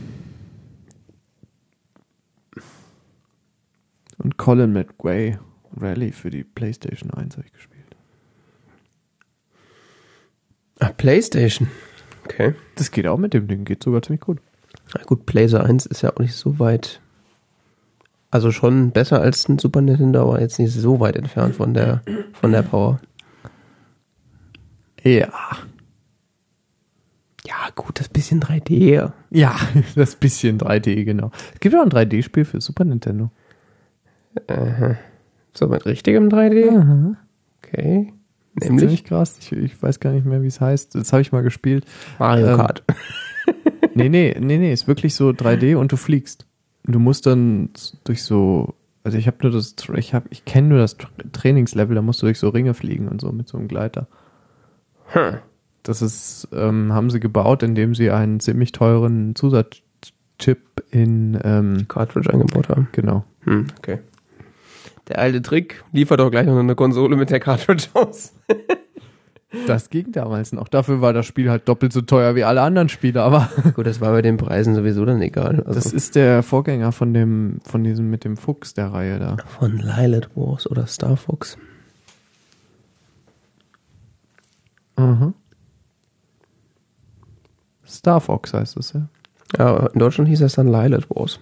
Und 4.19 4.37
Colin 4.37 4.73
McGuay 4.73 5.37
Rally 5.77 6.13
für 6.13 6.31
die 6.31 6.45
PlayStation 6.45 7.11
1 7.11 7.37
habe 7.37 7.47
ich 7.47 7.53
gespielt. 7.53 7.97
Ah, 10.79 10.91
Playstation. 10.91 11.69
Okay. 12.25 12.55
Das 12.77 12.93
geht 12.93 13.09
auch 13.09 13.19
mit 13.19 13.35
dem 13.35 13.49
Ding, 13.49 13.65
geht 13.65 13.83
sogar 13.83 14.03
ziemlich 14.03 14.21
gut. 14.21 14.39
Na 14.95 15.03
gut, 15.03 15.27
Blazer 15.27 15.65
1 15.65 15.87
ist 15.87 16.03
ja 16.03 16.13
auch 16.13 16.21
nicht 16.21 16.35
so 16.35 16.61
weit. 16.61 17.01
Also 18.31 18.53
schon 18.53 18.93
besser 18.93 19.21
als 19.21 19.49
ein 19.49 19.59
Super 19.59 19.81
Nintendo, 19.81 20.23
aber 20.23 20.41
jetzt 20.41 20.61
nicht 20.61 20.73
so 20.73 21.01
weit 21.01 21.17
entfernt 21.17 21.57
von 21.57 21.75
der, 21.75 22.03
von 22.35 22.53
der 22.53 22.63
Power. 22.63 23.01
Ja. 25.05 25.33
Ja, 27.47 27.55
gut, 27.75 28.01
das 28.01 28.09
bisschen 28.09 28.41
3D. 28.43 29.11
Ja, 29.31 29.57
das 29.95 30.17
bisschen 30.17 30.59
3D, 30.59 31.05
genau. 31.05 31.31
Es 31.55 31.61
gibt 31.61 31.75
auch 31.75 31.83
ein 31.83 31.91
3D-Spiel 31.91 32.45
für 32.45 32.61
Super 32.61 32.85
Nintendo. 32.85 33.31
So 35.55 35.67
mit 35.69 35.87
richtigem 35.87 36.29
3D? 36.29 36.69
Aha. 36.79 37.17
Okay. 37.63 38.13
Das 38.55 38.65
ist 38.65 38.71
Nämlich 38.71 38.81
ziemlich 38.87 39.05
krass. 39.05 39.37
Ich, 39.41 39.53
ich 39.53 39.83
weiß 39.83 40.01
gar 40.01 40.13
nicht 40.13 40.27
mehr, 40.27 40.43
wie 40.43 40.47
es 40.47 40.61
heißt. 40.61 40.95
Das 40.95 41.13
habe 41.13 41.23
ich 41.23 41.33
mal 41.33 41.43
gespielt. 41.43 41.85
Mario 42.19 42.49
ähm, 42.49 42.57
Kart. 42.57 42.85
Nee, 43.95 44.11
nee, 44.11 44.37
nee, 44.39 44.59
nee, 44.59 44.73
ist 44.73 44.87
wirklich 44.87 45.17
so 45.17 45.31
3D 45.31 45.75
und 45.75 45.91
du 45.91 45.97
fliegst. 45.97 46.47
Du 46.85 47.01
musst 47.01 47.27
dann 47.27 47.71
durch 48.05 48.23
so, 48.23 48.75
also 49.03 49.19
ich 49.19 49.27
habe 49.27 49.39
nur 49.43 49.51
das, 49.51 49.75
ich 49.97 50.15
habe, 50.15 50.29
ich 50.31 50.45
kenne 50.45 50.69
nur 50.69 50.79
das 50.79 50.97
Tra- 51.01 51.33
Trainingslevel, 51.33 51.97
da 51.97 52.03
musst 52.03 52.23
du 52.23 52.27
durch 52.27 52.39
so 52.39 52.49
Ringe 52.51 52.75
fliegen 52.75 53.09
und 53.09 53.21
so 53.21 53.33
mit 53.33 53.49
so 53.49 53.59
einem 53.59 53.67
Gleiter. 53.67 54.07
Hm. 55.09 55.39
Das 55.83 56.03
ist, 56.03 56.49
ähm, 56.53 56.93
haben 56.93 57.11
sie 57.11 57.21
gebaut, 57.21 57.63
indem 57.63 57.95
sie 57.95 58.11
einen 58.11 58.41
ziemlich 58.41 58.73
teuren 58.73 59.35
Zusatzchip 59.35 60.59
in, 60.91 61.39
ähm, 61.43 61.87
Cartridge 61.89 62.31
eingebaut 62.33 62.69
haben. 62.69 62.89
genau. 62.93 63.25
Hm, 63.45 63.69
okay. 63.79 63.99
Der 65.09 65.19
alte 65.19 65.41
Trick 65.41 65.83
liefert 65.93 66.21
doch 66.21 66.31
gleich 66.31 66.47
noch 66.47 66.59
eine 66.59 66.75
Konsole 66.75 67.17
mit 67.17 67.31
der 67.31 67.41
Cartridge 67.41 67.87
aus. 67.95 68.35
Das 69.67 69.89
ging 69.89 70.13
damals 70.13 70.53
noch. 70.53 70.69
Dafür 70.69 71.01
war 71.01 71.15
das 71.15 71.25
Spiel 71.25 71.49
halt 71.49 71.67
doppelt 71.67 71.95
so 71.95 72.03
teuer 72.03 72.35
wie 72.35 72.45
alle 72.45 72.61
anderen 72.61 72.91
Spiele, 72.91 73.23
aber 73.23 73.49
Gut, 73.75 73.87
das 73.87 74.03
war 74.03 74.13
bei 74.13 74.21
den 74.21 74.37
Preisen 74.37 74.75
sowieso 74.75 75.07
dann 75.07 75.23
egal. 75.23 75.63
Also 75.65 75.73
das 75.81 75.91
ist 75.95 76.17
der 76.17 76.43
Vorgänger 76.43 76.93
von 76.93 77.15
dem, 77.15 77.61
von 77.65 77.83
diesem 77.83 78.11
mit 78.11 78.25
dem 78.25 78.37
Fuchs 78.37 78.75
der 78.75 78.93
Reihe 78.93 79.19
da. 79.19 79.39
von 79.47 79.79
Lilith 79.79 80.29
Wars 80.35 80.71
oder 80.71 80.87
Star 80.87 81.17
Fox. 81.17 81.57
Mhm. 84.99 85.35
Star 87.87 88.21
Fox 88.21 88.53
heißt 88.53 88.77
es, 88.77 88.93
ja. 88.93 89.09
Ja, 89.57 89.87
in 89.87 89.99
Deutschland 89.99 90.29
hieß 90.29 90.41
das 90.41 90.55
dann 90.55 90.69
Lilith 90.69 91.09
Wars. 91.09 91.41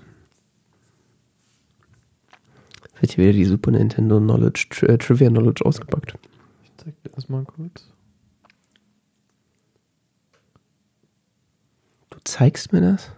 Wird 3.00 3.12
hier 3.12 3.24
wieder 3.24 3.32
die 3.32 3.44
Super 3.44 3.72
Nintendo 3.72 4.18
Knowledge, 4.20 4.66
Tri 4.70 4.86
äh, 4.86 4.98
Trivia 4.98 5.28
Knowledge 5.28 5.64
ausgepackt. 5.64 6.14
Ich 6.62 6.72
zeig 6.76 7.02
dir 7.02 7.10
das 7.10 7.28
mal 7.28 7.44
kurz. 7.44 7.92
Du 12.10 12.18
zeigst 12.24 12.72
mir 12.72 12.80
das? 12.80 13.10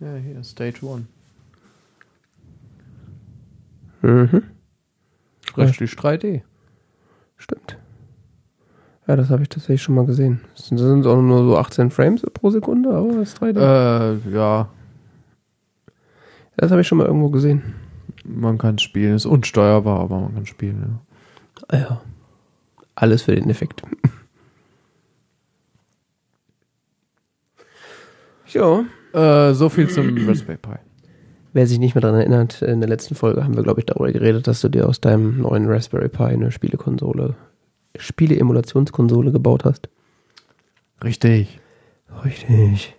Ja, 0.00 0.16
hier, 0.16 0.44
Stage 0.44 0.84
One. 0.84 1.06
Mhm. 4.02 4.42
Richtig 5.56 5.92
3D. 5.92 6.42
Stimmt. 7.36 7.78
Ja, 9.08 9.16
das 9.16 9.30
habe 9.30 9.42
ich 9.42 9.48
tatsächlich 9.48 9.82
schon 9.82 9.96
mal 9.96 10.06
gesehen. 10.06 10.40
Das 10.56 10.66
sind, 10.68 11.06
auch 11.06 11.20
nur 11.20 11.44
so 11.44 11.56
18 11.56 11.90
Frames 11.90 12.22
pro 12.34 12.50
Sekunde, 12.50 12.90
aber 12.90 13.12
das 13.14 13.30
ist 13.30 13.42
3D. 13.42 13.58
Äh, 13.58 14.18
ja, 14.32 14.68
Das 16.56 16.70
habe 16.70 16.80
ich 16.82 16.86
schon 16.86 16.98
mal 16.98 17.06
irgendwo 17.08 17.30
gesehen. 17.30 17.74
man 18.24 18.58
kann 18.58 18.78
spielen. 18.78 19.16
Ist 19.16 19.26
unsteuerbar, 19.26 20.00
aber 20.00 20.20
man 20.20 20.34
kann 20.34 20.46
spielen, 20.46 21.00
Ah 21.68 21.76
ja. 21.76 22.00
Alles 22.94 23.22
für 23.22 23.34
den 23.34 23.50
Effekt. 23.50 23.82
ja. 28.52 28.84
ja. 29.14 29.48
Äh, 29.48 29.54
so 29.54 29.68
viel 29.68 29.88
zum 29.88 30.16
Raspberry 30.28 30.58
Pi. 30.58 30.76
Wer 31.54 31.66
sich 31.66 31.78
nicht 31.78 31.94
mehr 31.94 32.00
daran 32.02 32.20
erinnert, 32.20 32.62
in 32.62 32.80
der 32.80 32.88
letzten 32.88 33.14
Folge 33.14 33.44
haben 33.44 33.56
wir, 33.56 33.62
glaube 33.62 33.80
ich, 33.80 33.86
darüber 33.86 34.10
geredet, 34.10 34.46
dass 34.46 34.60
du 34.62 34.68
dir 34.68 34.88
aus 34.88 35.00
deinem 35.00 35.42
neuen 35.42 35.66
Raspberry 35.68 36.08
Pi 36.08 36.22
eine 36.22 36.50
Spielekonsole, 36.50 37.34
Spiele-Emulationskonsole 37.96 39.32
gebaut 39.32 39.64
hast. 39.64 39.88
Richtig. 41.02 41.60
Richtig. 42.24 42.94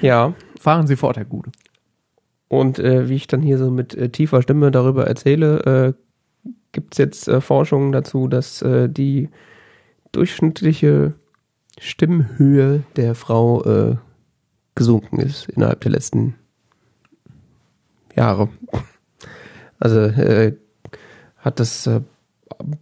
ja, 0.00 0.34
Fahren 0.58 0.86
Sie 0.86 0.96
fort, 0.96 1.16
Herr 1.16 1.24
Gude. 1.24 1.50
und 2.48 2.78
äh, 2.78 3.08
wie 3.08 3.14
ich 3.14 3.26
dann 3.26 3.42
hier 3.42 3.58
so 3.58 3.70
mit 3.70 3.94
äh, 3.94 4.08
tiefer 4.10 4.42
Stimme 4.42 4.70
darüber 4.70 5.06
erzähle, 5.06 5.94
äh, 5.94 6.52
gibt 6.72 6.94
es 6.94 6.98
jetzt 6.98 7.28
äh, 7.28 7.40
Forschungen 7.40 7.92
dazu, 7.92 8.28
dass 8.28 8.62
äh, 8.62 8.88
die 8.88 9.28
durchschnittliche 10.12 11.14
Stimmhöhe 11.78 12.82
der 12.96 13.14
Frau 13.14 13.64
äh, 13.64 13.96
gesunken 14.74 15.20
ist 15.20 15.48
innerhalb 15.48 15.80
der 15.80 15.92
letzten 15.92 16.34
Jahre. 18.16 18.48
Also 19.80 20.00
äh, 20.00 20.56
hat 21.38 21.60
das 21.60 21.86
äh, 21.86 22.00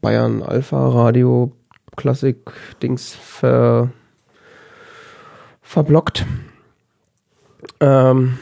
Bayern 0.00 0.43
Alpha 0.43 0.88
Radio 0.88 1.53
Klassik 1.97 2.53
Dings 2.83 3.15
ver, 3.15 3.91
verblockt. 5.62 6.26
Ähm, 7.81 8.38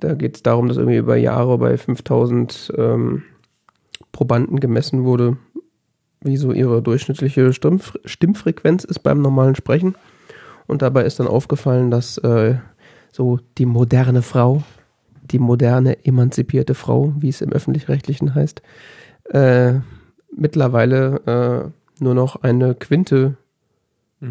da 0.00 0.14
geht 0.14 0.36
es 0.36 0.42
darum, 0.42 0.68
dass 0.68 0.76
irgendwie 0.76 0.98
über 0.98 1.16
Jahre 1.16 1.58
bei 1.58 1.76
5000 1.76 2.72
ähm, 2.76 3.22
Probanden 4.10 4.60
gemessen 4.60 5.04
wurde, 5.04 5.36
wie 6.20 6.36
so 6.36 6.52
ihre 6.52 6.82
durchschnittliche 6.82 7.52
Stimmf 7.52 7.94
Stimmfrequenz 8.04 8.84
ist 8.84 9.00
beim 9.00 9.22
normalen 9.22 9.54
Sprechen. 9.54 9.94
Und 10.66 10.82
dabei 10.82 11.04
ist 11.04 11.20
dann 11.20 11.26
aufgefallen, 11.26 11.90
dass 11.90 12.18
äh, 12.18 12.56
so 13.10 13.38
die 13.58 13.66
moderne 13.66 14.22
Frau, 14.22 14.62
die 15.22 15.38
moderne 15.38 16.04
emanzipierte 16.04 16.74
Frau, 16.74 17.12
wie 17.18 17.28
es 17.28 17.40
im 17.40 17.52
öffentlich-rechtlichen 17.52 18.34
heißt, 18.34 18.62
äh, 19.30 19.74
mittlerweile 20.34 21.72
äh, 22.00 22.02
nur 22.02 22.14
noch 22.14 22.42
eine 22.42 22.74
Quinte 22.74 23.36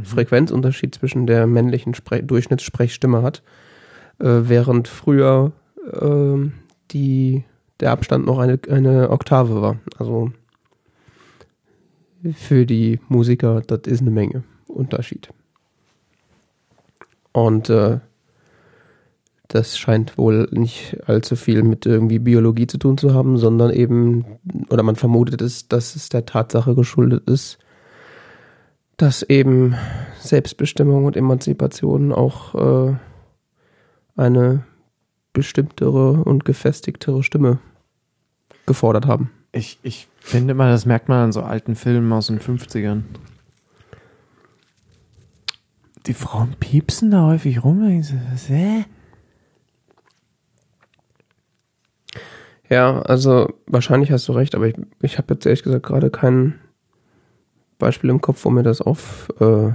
Frequenzunterschied 0.04 0.96
zwischen 0.96 1.28
der 1.28 1.48
männlichen 1.48 1.94
Spre 1.94 2.24
Durchschnittssprechstimme 2.24 3.24
hat, 3.24 3.44
äh, 4.20 4.26
während 4.44 4.88
früher 4.88 5.52
ähm, 6.00 6.54
die, 6.92 7.44
der 7.80 7.92
Abstand 7.92 8.26
noch 8.26 8.40
eine, 8.40 8.60
eine 8.70 9.10
Oktave 9.10 9.62
war. 9.62 9.80
Also 9.98 10.32
für 12.36 12.66
die 12.66 13.00
Musiker, 13.10 13.62
das 13.62 13.82
ist 13.86 14.02
eine 14.02 14.12
Menge 14.12 14.44
Unterschied. 14.68 15.30
Und 17.34 17.70
äh, 17.70 18.00
das 19.54 19.78
scheint 19.78 20.18
wohl 20.18 20.48
nicht 20.52 20.98
allzu 21.08 21.36
viel 21.36 21.62
mit 21.64 21.86
irgendwie 21.86 22.20
Biologie 22.20 22.68
zu 22.68 22.78
tun 22.78 22.98
zu 22.98 23.14
haben, 23.14 23.38
sondern 23.38 23.72
eben, 23.72 24.26
oder 24.70 24.82
man 24.82 24.96
vermutet 24.96 25.42
es, 25.42 25.68
dass 25.68 25.96
es 25.96 26.08
der 26.08 26.26
Tatsache 26.26 26.74
geschuldet 26.74 27.30
ist, 27.30 27.58
dass 28.96 29.24
eben 29.24 29.76
Selbstbestimmung 30.20 31.04
und 31.04 31.18
Emanzipation 31.18 32.14
auch 32.14 32.56
äh, 32.56 32.96
eine 34.16 34.64
bestimmtere 35.34 36.24
und 36.24 36.46
gefestigtere 36.46 37.22
Stimme 37.22 37.60
gefordert 38.66 39.06
haben. 39.06 39.32
Ich, 39.52 39.80
ich 39.84 40.08
finde 40.20 40.54
mal, 40.54 40.72
das 40.72 40.86
merkt 40.86 41.10
man 41.10 41.26
an 41.26 41.32
so 41.34 41.42
alten 41.42 41.76
Filmen 41.76 42.12
aus 42.14 42.28
den 42.28 42.40
50ern. 42.40 43.02
Die 46.06 46.14
Frauen 46.14 46.56
piepsen 46.60 47.12
da 47.12 47.26
häufig 47.26 47.64
rum. 47.64 47.82
Hä? 48.48 48.86
Ja, 52.72 53.02
also 53.02 53.50
wahrscheinlich 53.68 54.12
hast 54.12 54.30
du 54.30 54.32
recht, 54.32 54.56
aber 54.56 54.66
ich, 54.66 54.76
ich 55.02 55.18
habe 55.18 55.34
jetzt 55.34 55.46
ehrlich 55.46 55.62
gesagt 55.62 55.86
gerade 55.86 56.10
kein 56.10 56.56
Beispiel 57.78 58.10
im 58.10 58.22
Kopf, 58.22 58.46
wo 58.46 58.50
mir 58.50 58.64
das 58.64 58.80
auf. 58.82 59.28
Äh, 59.42 59.74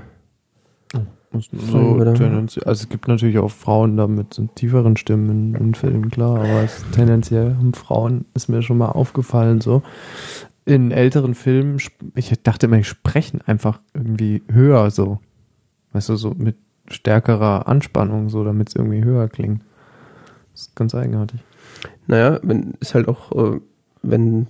So 1.60 2.02
tendenziell, 2.14 2.64
also 2.64 2.84
es 2.84 2.88
gibt 2.88 3.06
natürlich 3.08 3.38
auch 3.38 3.50
Frauen 3.50 3.98
da 3.98 4.06
mit 4.06 4.32
so 4.32 4.46
tieferen 4.54 4.96
Stimmen 4.96 5.54
in, 5.54 5.74
Filmen, 5.74 6.10
klar, 6.10 6.38
aber 6.38 6.62
es, 6.62 6.82
tendenziell 6.92 7.54
um 7.60 7.74
Frauen 7.74 8.24
ist 8.32 8.48
mir 8.48 8.62
schon 8.62 8.78
mal 8.78 8.88
aufgefallen, 8.88 9.60
so. 9.60 9.82
In 10.64 10.90
älteren 10.90 11.34
Filmen, 11.34 11.78
ich 12.14 12.32
dachte 12.42 12.66
immer, 12.66 12.78
die 12.78 12.84
sprechen 12.84 13.42
einfach 13.44 13.80
irgendwie 13.92 14.42
höher, 14.50 14.90
so. 14.90 15.18
Weißt 15.92 16.08
du, 16.08 16.16
so 16.16 16.30
mit 16.30 16.56
stärkerer 16.88 17.68
Anspannung, 17.68 18.30
so, 18.30 18.42
damit 18.42 18.70
es 18.70 18.74
irgendwie 18.74 19.04
höher 19.04 19.28
klingt. 19.28 19.60
Das 20.52 20.62
ist 20.62 20.76
ganz 20.76 20.94
eigenartig. 20.94 21.40
Naja, 22.06 22.40
wenn, 22.42 22.74
ist 22.80 22.94
halt 22.94 23.08
auch, 23.08 23.32
äh, 23.32 23.60
wenn 24.02 24.48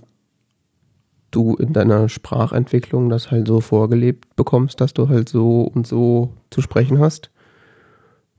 du 1.31 1.55
in 1.55 1.73
deiner 1.73 2.09
Sprachentwicklung 2.09 3.09
das 3.09 3.31
halt 3.31 3.47
so 3.47 3.59
vorgelebt 3.59 4.35
bekommst, 4.35 4.79
dass 4.81 4.93
du 4.93 5.09
halt 5.09 5.29
so 5.29 5.61
und 5.61 5.85
so 5.85 6.33
zu 6.49 6.61
sprechen 6.61 6.99
hast, 6.99 7.29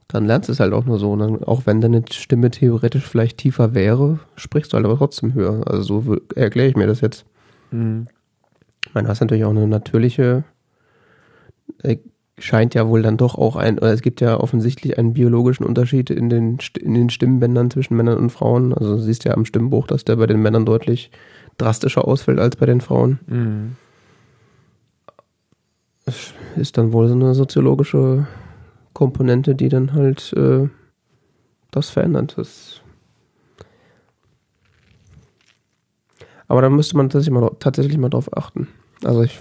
dann 0.07 0.25
lernst 0.25 0.49
du 0.49 0.53
es 0.53 0.59
halt 0.59 0.73
auch 0.73 0.85
nur 0.85 0.97
so. 0.97 1.11
Und 1.11 1.19
dann, 1.19 1.43
auch 1.43 1.65
wenn 1.65 1.81
deine 1.81 2.03
Stimme 2.11 2.49
theoretisch 2.49 3.05
vielleicht 3.05 3.37
tiefer 3.37 3.75
wäre, 3.75 4.19
sprichst 4.35 4.73
du 4.73 4.77
halt 4.77 4.85
aber 4.85 4.97
trotzdem 4.97 5.33
höher. 5.33 5.61
Also 5.67 6.01
so 6.01 6.17
erkläre 6.35 6.67
ich 6.67 6.75
mir 6.75 6.87
das 6.87 7.01
jetzt. 7.01 7.25
Mhm. 7.71 8.07
Du 8.93 9.07
hast 9.07 9.21
natürlich 9.21 9.45
auch 9.45 9.51
eine 9.51 9.67
natürliche, 9.67 10.43
äh, 11.83 11.97
scheint 12.39 12.73
ja 12.73 12.87
wohl 12.87 13.01
dann 13.01 13.17
doch 13.17 13.35
auch 13.35 13.55
ein, 13.55 13.77
oder 13.77 13.93
es 13.93 14.01
gibt 14.01 14.21
ja 14.21 14.39
offensichtlich 14.39 14.97
einen 14.97 15.13
biologischen 15.13 15.65
Unterschied 15.65 16.09
in 16.09 16.29
den, 16.29 16.57
in 16.79 16.93
den 16.93 17.09
Stimmbändern 17.09 17.71
zwischen 17.71 17.95
Männern 17.95 18.17
und 18.17 18.29
Frauen. 18.29 18.73
Also 18.73 18.95
du 18.95 19.01
siehst 19.01 19.25
ja 19.25 19.33
am 19.33 19.45
Stimmbruch, 19.45 19.87
dass 19.87 20.05
der 20.05 20.15
bei 20.15 20.27
den 20.27 20.41
Männern 20.41 20.65
deutlich 20.65 21.11
drastischer 21.57 22.07
ausfällt 22.07 22.39
als 22.39 22.55
bei 22.55 22.65
den 22.65 22.81
Frauen. 22.81 23.19
Mhm. 23.27 23.75
Ist 26.55 26.77
dann 26.77 26.91
wohl 26.91 27.07
so 27.07 27.13
eine 27.13 27.35
soziologische 27.35 28.27
Komponente, 28.93 29.53
die 29.53 29.69
dann 29.69 29.93
halt 29.93 30.33
äh, 30.33 30.67
das 31.71 31.89
verändert. 31.89 32.33
Das 32.37 32.81
Aber 36.49 36.63
da 36.63 36.69
müsste 36.69 36.97
man 36.97 37.09
tatsächlich 37.09 37.39
mal, 37.39 37.51
tatsächlich 37.59 37.97
mal 37.97 38.09
drauf 38.09 38.35
achten. 38.35 38.67
Also 39.05 39.21
ich. 39.21 39.39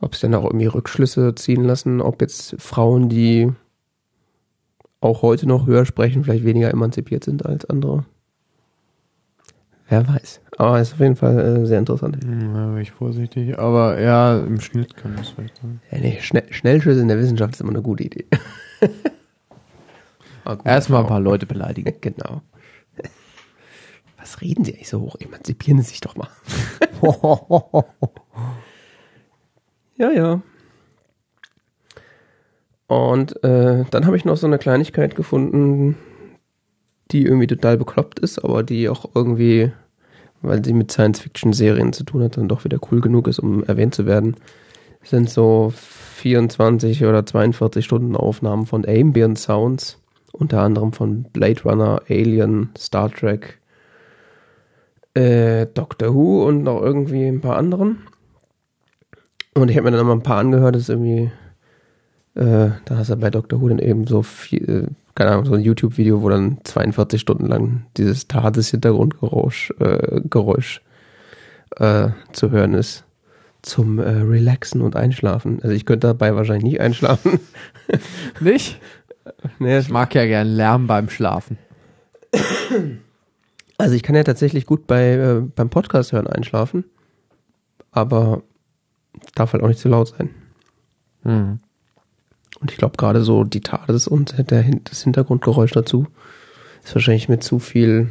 Ob 0.00 0.14
es 0.14 0.20
denn 0.20 0.34
auch 0.34 0.44
irgendwie 0.44 0.66
Rückschlüsse 0.66 1.34
ziehen 1.34 1.64
lassen, 1.64 2.00
ob 2.00 2.20
jetzt 2.20 2.54
Frauen, 2.60 3.08
die 3.08 3.52
auch 5.00 5.22
heute 5.22 5.46
noch 5.46 5.66
höher 5.66 5.84
sprechen, 5.86 6.24
vielleicht 6.24 6.44
weniger 6.44 6.70
emanzipiert 6.70 7.24
sind 7.24 7.44
als 7.46 7.64
andere. 7.64 8.04
Wer 9.88 10.06
weiß. 10.06 10.40
Aber 10.58 10.80
ist 10.80 10.92
auf 10.94 11.00
jeden 11.00 11.16
Fall 11.16 11.38
äh, 11.38 11.66
sehr 11.66 11.78
interessant. 11.78 12.22
Mhm, 12.24 12.52
Da 12.54 12.66
bin 12.66 12.78
ich 12.78 12.90
vorsichtig, 12.90 13.58
aber 13.58 13.98
ja, 14.00 14.38
im 14.38 14.60
Schnitt 14.60 14.96
kann 14.96 15.16
das 15.16 15.28
vielleicht 15.30 15.56
sein. 15.56 15.80
Ja, 15.90 15.98
nee, 15.98 16.18
Schnell, 16.20 16.44
Schnellschüsse 16.52 17.00
in 17.00 17.08
der 17.08 17.18
Wissenschaft 17.18 17.54
ist 17.54 17.60
immer 17.60 17.70
eine 17.70 17.82
gute 17.82 18.04
Idee. 18.04 18.26
Erstmal 20.64 21.00
ein 21.00 21.06
Frau. 21.06 21.14
paar 21.14 21.20
Leute 21.20 21.46
beleidigen. 21.46 21.94
Genau. 22.00 22.42
Was 24.18 24.40
reden 24.42 24.64
Sie 24.64 24.74
eigentlich 24.74 24.88
so 24.88 25.00
hoch? 25.00 25.16
Emanzipieren 25.20 25.80
Sie 25.80 25.88
sich 25.90 26.00
doch 26.00 26.16
mal. 26.16 26.28
Ja, 29.98 30.12
ja. 30.12 30.42
Und 32.86 33.44
äh, 33.44 33.84
dann 33.90 34.06
habe 34.06 34.16
ich 34.16 34.24
noch 34.24 34.36
so 34.36 34.46
eine 34.46 34.58
Kleinigkeit 34.58 35.14
gefunden, 35.14 35.96
die 37.10 37.24
irgendwie 37.24 37.46
total 37.46 37.76
bekloppt 37.76 38.18
ist, 38.20 38.38
aber 38.38 38.62
die 38.62 38.88
auch 38.88 39.10
irgendwie, 39.14 39.72
weil 40.40 40.64
sie 40.64 40.72
mit 40.72 40.90
Science-Fiction-Serien 40.90 41.92
zu 41.92 42.04
tun 42.04 42.22
hat, 42.22 42.36
dann 42.36 42.48
doch 42.48 42.64
wieder 42.64 42.78
cool 42.90 43.00
genug 43.00 43.28
ist, 43.28 43.40
um 43.40 43.62
erwähnt 43.64 43.94
zu 43.94 44.06
werden. 44.06 44.36
Es 45.02 45.10
sind 45.10 45.28
so 45.28 45.72
24 45.74 47.04
oder 47.04 47.26
42 47.26 47.84
Stunden 47.84 48.16
Aufnahmen 48.16 48.66
von 48.66 48.86
Ambient 48.86 49.38
Sounds, 49.38 50.00
unter 50.32 50.62
anderem 50.62 50.92
von 50.92 51.24
Blade 51.24 51.62
Runner, 51.64 52.02
Alien, 52.08 52.70
Star 52.76 53.10
Trek, 53.10 53.58
äh, 55.14 55.66
Doctor 55.66 56.14
Who 56.14 56.46
und 56.46 56.62
noch 56.62 56.80
irgendwie 56.80 57.26
ein 57.26 57.40
paar 57.40 57.56
anderen. 57.56 58.07
Und 59.58 59.70
ich 59.70 59.76
habe 59.76 59.90
mir 59.90 59.96
dann 59.96 60.06
mal 60.06 60.12
ein 60.12 60.22
paar 60.22 60.38
angehört, 60.38 60.76
das 60.76 60.82
ist 60.82 60.88
irgendwie, 60.88 61.30
äh, 62.34 62.70
da 62.84 62.96
hast 62.96 63.10
du 63.10 63.16
bei 63.16 63.30
Doctor 63.30 63.60
Who 63.60 63.68
dann 63.68 63.80
eben 63.80 64.06
so 64.06 64.22
viel, 64.22 64.70
äh, 64.70 64.86
keine 65.16 65.32
Ahnung, 65.32 65.46
so 65.46 65.54
ein 65.54 65.60
YouTube-Video, 65.60 66.22
wo 66.22 66.28
dann 66.28 66.58
42 66.62 67.20
Stunden 67.20 67.46
lang 67.46 67.86
dieses 67.96 68.28
TARDIS-Hintergrundgeräusch 68.28 69.74
äh, 69.80 70.20
Geräusch, 70.22 70.80
äh, 71.76 72.10
zu 72.32 72.50
hören 72.50 72.74
ist. 72.74 73.04
Zum 73.62 73.98
äh, 73.98 74.08
Relaxen 74.08 74.80
und 74.80 74.94
Einschlafen. 74.94 75.60
Also 75.62 75.74
ich 75.74 75.84
könnte 75.84 76.06
dabei 76.06 76.36
wahrscheinlich 76.36 76.64
nicht 76.64 76.80
einschlafen. 76.80 77.40
Nicht? 78.40 78.80
nee, 79.58 79.78
Ich 79.78 79.90
mag 79.90 80.14
ja 80.14 80.24
gern 80.24 80.46
Lärm 80.46 80.86
beim 80.86 81.10
Schlafen. 81.10 81.58
Also 83.76 83.94
ich 83.94 84.04
kann 84.04 84.14
ja 84.14 84.22
tatsächlich 84.22 84.66
gut 84.66 84.86
bei, 84.86 85.14
äh, 85.14 85.40
beim 85.40 85.70
Podcast 85.70 86.12
hören 86.12 86.28
einschlafen, 86.28 86.84
aber 87.90 88.42
darf 89.34 89.52
halt 89.52 89.62
auch 89.62 89.68
nicht 89.68 89.80
zu 89.80 89.88
laut 89.88 90.08
sein. 90.08 90.30
Mhm. 91.24 91.60
Und 92.60 92.70
ich 92.70 92.76
glaube 92.76 92.96
gerade 92.96 93.22
so 93.22 93.44
die 93.44 93.60
TARDIS 93.60 94.08
und 94.08 94.50
der, 94.50 94.64
das 94.84 95.02
Hintergrundgeräusch 95.02 95.72
dazu 95.72 96.06
ist 96.84 96.94
wahrscheinlich 96.94 97.28
mit 97.28 97.42
zu 97.42 97.58
viel, 97.58 98.08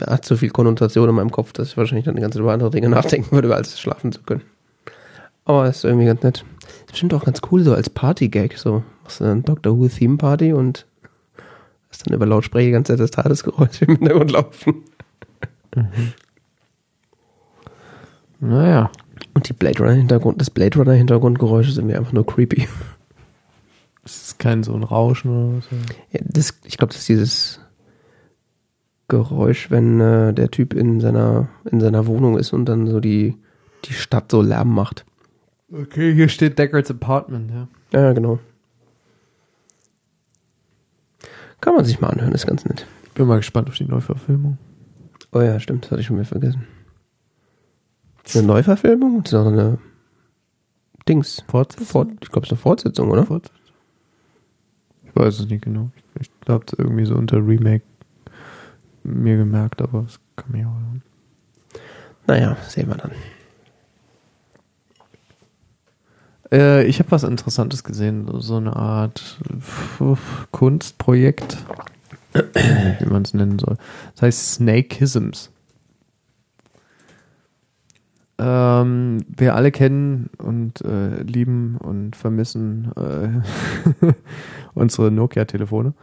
hat 0.00 0.24
zu 0.24 0.36
viel 0.36 0.50
Konnotation 0.50 1.08
in 1.08 1.14
meinem 1.14 1.30
Kopf, 1.30 1.52
dass 1.52 1.68
ich 1.68 1.76
wahrscheinlich 1.76 2.06
dann 2.06 2.16
die 2.16 2.22
ganze 2.22 2.36
Zeit 2.36 2.42
über 2.42 2.52
andere 2.52 2.70
Dinge 2.70 2.88
nachdenken 2.90 3.32
würde, 3.32 3.54
als 3.54 3.78
schlafen 3.78 4.12
zu 4.12 4.22
können. 4.22 4.42
Aber 5.44 5.68
ist 5.68 5.84
irgendwie 5.84 6.06
ganz 6.06 6.22
nett. 6.22 6.44
Ist 6.86 6.92
bestimmt 6.92 7.14
auch 7.14 7.24
ganz 7.24 7.40
cool 7.50 7.62
so 7.62 7.74
als 7.74 7.88
Party-Gag, 7.88 8.58
so 8.58 8.82
machst 9.02 9.20
du 9.20 9.24
dann 9.24 9.42
Doctor 9.42 9.78
Who 9.78 9.88
Theme 9.88 10.16
Party 10.16 10.52
und 10.52 10.86
hast 11.90 12.06
dann 12.06 12.14
über 12.14 12.26
Lautsprecher 12.26 12.66
die 12.66 12.72
ganze 12.72 12.92
Zeit 12.92 13.00
das 13.00 13.10
TARDIS-Geräusch 13.12 13.82
im 13.82 13.96
Hintergrund 13.96 14.32
laufen. 14.32 14.84
Naja. 18.40 18.90
Und 19.34 19.48
die 19.48 19.52
Blade 19.52 19.78
Runner 19.78 19.92
Hintergrund, 19.92 20.40
das 20.40 20.50
Blade 20.50 20.78
Runner 20.78 20.92
Hintergrundgeräusch 20.92 21.68
ist 21.68 21.78
irgendwie 21.78 21.96
einfach 21.96 22.12
nur 22.12 22.26
creepy. 22.26 22.68
Es 24.04 24.28
ist 24.28 24.38
kein 24.38 24.62
so 24.62 24.74
ein 24.74 24.84
Rauschen 24.84 25.30
oder 25.30 25.58
was. 25.58 25.64
Ja, 26.12 26.20
das, 26.24 26.58
ich 26.64 26.78
glaube, 26.78 26.92
das 26.92 27.00
ist 27.00 27.08
dieses 27.08 27.60
Geräusch, 29.08 29.70
wenn 29.70 30.00
äh, 30.00 30.32
der 30.32 30.50
Typ 30.50 30.74
in 30.74 31.00
seiner, 31.00 31.48
in 31.70 31.80
seiner 31.80 32.06
Wohnung 32.06 32.38
ist 32.38 32.52
und 32.52 32.66
dann 32.66 32.86
so 32.86 33.00
die, 33.00 33.36
die 33.84 33.92
Stadt 33.92 34.30
so 34.30 34.40
Lärm 34.40 34.74
macht. 34.74 35.04
Okay, 35.70 36.14
hier 36.14 36.28
steht 36.28 36.58
Deckard's 36.58 36.90
Apartment, 36.90 37.50
ja. 37.50 37.68
Ja, 37.92 38.06
ja, 38.06 38.12
genau. 38.12 38.38
Kann 41.60 41.74
man 41.74 41.84
sich 41.84 42.00
mal 42.00 42.08
anhören, 42.08 42.32
ist 42.32 42.46
ganz 42.46 42.64
nett. 42.64 42.86
Bin 43.14 43.26
mal 43.26 43.36
gespannt 43.36 43.68
auf 43.68 43.76
die 43.76 43.84
Neuverfilmung. 43.84 44.58
Oh 45.32 45.40
ja, 45.40 45.58
stimmt, 45.60 45.84
das 45.84 45.90
hatte 45.90 46.00
ich 46.00 46.06
schon 46.06 46.16
wieder 46.16 46.24
vergessen. 46.24 46.66
Eine 48.34 48.42
Neuverfilmung? 48.46 49.22
Das 49.22 49.32
ist 49.32 49.38
auch 49.38 49.46
eine 49.46 49.78
Dings. 51.08 51.42
Fortsetzung? 51.48 51.86
Fort, 51.86 52.08
ich 52.22 52.28
glaube, 52.30 52.40
es 52.46 52.48
ist 52.48 52.52
eine 52.52 52.60
Fortsetzung, 52.60 53.10
oder? 53.10 53.24
Fortsetzung? 53.24 53.56
Ich 55.04 55.16
weiß 55.16 55.40
es 55.40 55.48
nicht 55.48 55.62
genau. 55.64 55.90
Ich, 56.20 56.22
ich 56.28 56.40
glaube, 56.40 56.66
es 56.66 56.74
irgendwie 56.78 57.06
so 57.06 57.14
unter 57.14 57.38
Remake 57.38 57.84
mir 59.04 59.36
gemerkt, 59.38 59.80
aber 59.80 60.04
es 60.06 60.20
kann 60.36 60.52
mir 60.52 60.68
auch. 60.68 61.80
Naja, 62.26 62.56
sehen 62.68 62.88
wir 62.88 62.96
dann. 62.96 63.12
Äh, 66.52 66.84
ich 66.86 66.98
habe 66.98 67.10
was 67.10 67.22
Interessantes 67.24 67.84
gesehen, 67.84 68.28
so- 68.40 68.56
eine 68.56 68.76
Art 68.76 69.38
Kunstprojekt, 70.50 71.58
wie 72.34 73.06
man 73.06 73.22
es 73.22 73.32
nennen 73.34 73.58
soll. 73.58 73.76
Das 74.14 74.22
heißt 74.22 74.54
Snakeisms. 74.54 75.50
Ähm, 78.38 79.24
wir 79.36 79.54
alle 79.54 79.72
kennen 79.72 80.30
und 80.38 80.80
äh, 80.82 81.22
lieben 81.22 81.76
und 81.78 82.14
vermissen 82.14 82.92
äh, 82.96 83.40
unsere 84.74 85.10
Nokia-Telefone 85.10 85.94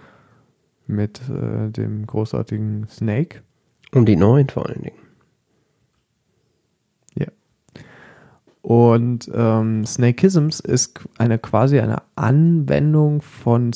mit 0.88 1.22
äh, 1.30 1.70
dem 1.72 2.06
großartigen 2.06 2.88
Snake. 2.90 3.42
Und 3.92 4.08
die 4.08 4.18
neuen 4.18 4.50
vor 4.50 4.68
allen 4.68 4.82
Dingen. 4.82 5.06
Und 8.66 9.30
ähm, 9.32 9.86
Snakeisms 9.86 10.60
ist 10.60 11.00
eine 11.20 11.38
quasi 11.38 11.80
eine 11.80 12.02
Anwendung 12.16 13.22
von 13.22 13.70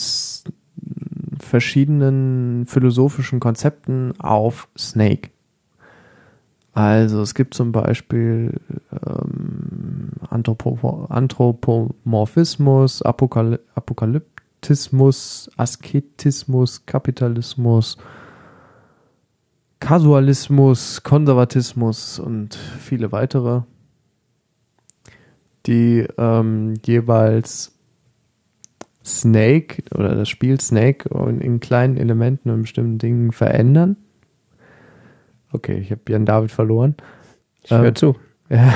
verschiedenen 1.39 2.65
philosophischen 2.65 3.39
Konzepten 3.39 4.19
auf 4.19 4.67
Snake. 4.75 5.29
Also 6.73 7.21
es 7.21 7.33
gibt 7.33 7.53
zum 7.53 7.71
Beispiel 7.71 8.59
ähm, 8.91 10.11
Anthropo 10.29 11.05
Anthropomorphismus, 11.09 13.01
Apokaly 13.01 13.57
Apokalyptismus, 13.75 15.49
Asketismus, 15.57 16.85
Kapitalismus, 16.85 17.97
Kasualismus, 19.79 21.01
Konservatismus 21.03 22.19
und 22.19 22.53
viele 22.55 23.11
weitere, 23.11 23.61
die 25.65 26.05
ähm, 26.17 26.75
jeweils 26.85 27.75
Snake 29.03 29.83
oder 29.95 30.15
das 30.15 30.29
Spiel 30.29 30.59
Snake 30.61 31.09
in, 31.27 31.41
in 31.41 31.59
kleinen 31.59 31.97
Elementen 31.97 32.51
und 32.51 32.61
bestimmten 32.63 32.99
Dingen 32.99 33.31
verändern. 33.31 33.97
Okay, 35.51 35.77
ich 35.79 35.91
habe 35.91 36.01
Jan 36.09 36.25
David 36.25 36.51
verloren. 36.51 36.95
Ich 37.63 37.71
höre 37.71 37.85
Ähm, 37.85 37.95
zu. 37.95 38.15
Ja, 38.51 38.73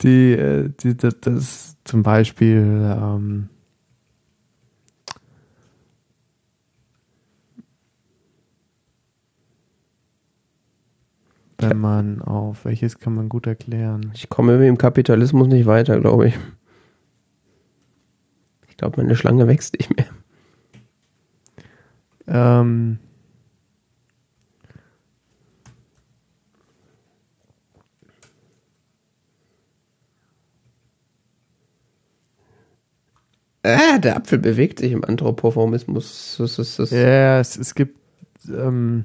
die, 0.00 0.32
äh, 0.32 0.70
die 0.80 0.96
das, 0.96 1.20
das 1.20 1.76
zum 1.84 2.02
Beispiel 2.02 2.96
ähm, 2.98 3.50
wenn 11.58 11.78
man 11.78 12.22
auf 12.22 12.64
welches 12.64 12.98
kann 12.98 13.14
man 13.14 13.28
gut 13.28 13.46
erklären. 13.46 14.10
Ich 14.14 14.28
komme 14.28 14.56
mit 14.56 14.66
dem 14.66 14.78
Kapitalismus 14.78 15.48
nicht 15.48 15.66
weiter, 15.66 16.00
glaube 16.00 16.28
ich. 16.28 16.38
Ich 18.68 18.76
glaube, 18.76 19.02
meine 19.02 19.16
Schlange 19.16 19.46
wächst 19.46 19.74
nicht 19.78 19.94
mehr. 19.94 20.06
Ähm, 22.26 22.98
Ah, 33.62 33.98
der 33.98 34.16
Apfel 34.16 34.38
bewegt 34.38 34.78
sich 34.78 34.92
im 34.92 35.04
Anthropomorphismus. 35.04 36.36
Das 36.38 36.58
ist, 36.58 36.78
das 36.78 36.90
ja, 36.90 37.40
es, 37.40 37.56
es 37.56 37.74
gibt 37.74 37.98
ähm, 38.48 39.04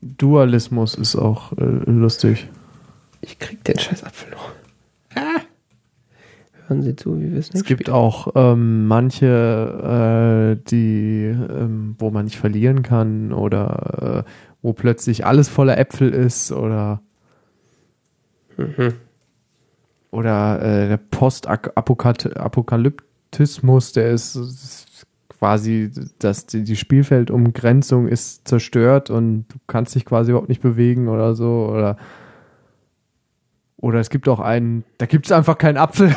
Dualismus 0.00 0.94
ist 0.94 1.16
auch 1.16 1.52
äh, 1.52 1.64
lustig. 1.64 2.48
Ich 3.20 3.38
krieg 3.38 3.64
den 3.64 3.78
scheiß 3.78 4.04
Apfel 4.04 4.30
noch. 4.30 4.52
Ah. 5.14 5.40
Hören 6.66 6.82
Sie 6.82 6.96
zu, 6.96 7.20
wie 7.20 7.32
wir 7.32 7.38
es 7.38 7.50
Es 7.52 7.64
gibt 7.64 7.90
auch 7.90 8.32
ähm, 8.34 8.86
manche, 8.86 10.56
äh, 10.58 10.68
die, 10.68 11.26
ähm, 11.26 11.96
wo 11.98 12.10
man 12.10 12.24
nicht 12.24 12.38
verlieren 12.38 12.82
kann 12.82 13.32
oder 13.32 14.24
äh, 14.26 14.30
wo 14.62 14.72
plötzlich 14.72 15.24
alles 15.24 15.48
voller 15.48 15.78
Äpfel 15.78 16.10
ist 16.10 16.50
oder 16.50 17.00
oder 20.10 20.62
äh, 20.62 20.88
der 20.88 20.96
Postapokalyptismus, 20.96 23.92
der 23.92 24.12
ist, 24.12 24.36
ist 24.36 25.06
quasi, 25.28 25.90
dass 26.18 26.46
die, 26.46 26.64
die 26.64 26.76
Spielfeldumgrenzung 26.76 28.08
ist 28.08 28.48
zerstört 28.48 29.10
und 29.10 29.46
du 29.48 29.56
kannst 29.66 29.94
dich 29.94 30.04
quasi 30.04 30.30
überhaupt 30.30 30.48
nicht 30.48 30.62
bewegen 30.62 31.08
oder 31.08 31.34
so 31.34 31.68
oder 31.70 31.96
oder 33.78 34.00
es 34.00 34.08
gibt 34.08 34.26
auch 34.28 34.40
einen, 34.40 34.84
da 34.98 35.06
gibt 35.06 35.26
es 35.26 35.32
einfach 35.32 35.58
keinen 35.58 35.76
Apfel. 35.76 36.08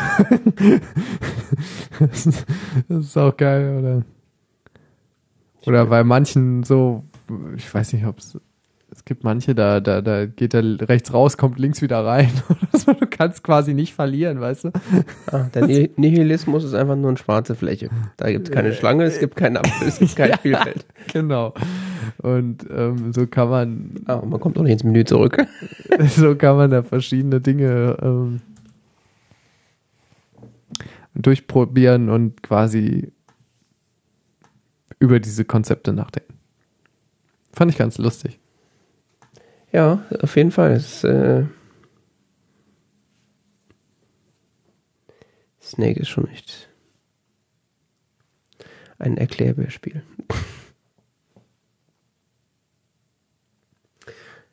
das, 1.99 2.25
ist, 2.25 2.45
das 2.87 3.05
ist 3.05 3.17
auch 3.17 3.35
geil, 3.35 3.77
oder? 3.77 4.05
Oder 5.67 5.85
bei 5.87 6.05
manchen 6.05 6.63
so, 6.63 7.03
ich 7.57 7.71
weiß 7.71 7.93
nicht, 7.93 8.05
ob 8.05 8.19
es, 8.19 8.39
es 8.99 9.05
gibt 9.05 9.23
manche, 9.23 9.55
da, 9.55 9.79
da, 9.79 10.01
da 10.01 10.25
geht 10.25 10.53
er 10.53 10.61
rechts 10.89 11.13
raus, 11.13 11.37
kommt 11.37 11.57
links 11.57 11.81
wieder 11.81 12.05
rein. 12.05 12.29
Du 12.85 13.05
kannst 13.09 13.43
quasi 13.43 13.73
nicht 13.73 13.93
verlieren, 13.93 14.39
weißt 14.41 14.65
du? 14.65 14.71
Ah, 15.31 15.43
der 15.53 15.67
Ni- 15.67 15.89
Nihilismus 15.95 16.63
ist 16.63 16.73
einfach 16.73 16.95
nur 16.95 17.09
eine 17.09 17.17
schwarze 17.17 17.55
Fläche. 17.55 17.89
Da 18.17 18.31
gibt 18.31 18.47
es 18.49 18.53
keine 18.53 18.73
Schlange, 18.73 19.03
es 19.05 19.19
gibt 19.19 19.35
keinen 19.35 19.57
Apfel, 19.57 19.87
es 19.87 19.99
gibt 19.99 20.15
kein 20.15 20.33
Spielfeld. 20.37 20.85
Genau. 21.13 21.53
Und 22.17 22.65
ähm, 22.75 23.13
so 23.13 23.25
kann 23.27 23.49
man, 23.49 23.91
Ah, 24.05 24.15
und 24.15 24.29
man 24.31 24.39
kommt 24.39 24.57
auch 24.57 24.63
nicht 24.63 24.73
ins 24.73 24.83
Menü 24.83 25.05
zurück. 25.05 25.37
so 26.17 26.35
kann 26.35 26.57
man 26.57 26.71
da 26.71 26.81
verschiedene 26.83 27.39
Dinge 27.41 27.97
ähm, 28.01 28.41
durchprobieren 31.15 32.09
und 32.09 32.41
quasi 32.43 33.11
über 34.99 35.19
diese 35.19 35.45
Konzepte 35.45 35.93
nachdenken. 35.93 36.33
Fand 37.53 37.71
ich 37.71 37.77
ganz 37.77 37.97
lustig. 37.97 38.39
Ja, 39.71 40.03
auf 40.21 40.35
jeden 40.35 40.51
Fall. 40.51 40.71
Es, 40.71 41.03
äh 41.03 41.45
Snake 45.61 45.99
ist 45.99 46.09
schon 46.09 46.27
echt 46.29 46.67
ein 48.97 49.17
Erklärbärspiel. 49.17 50.01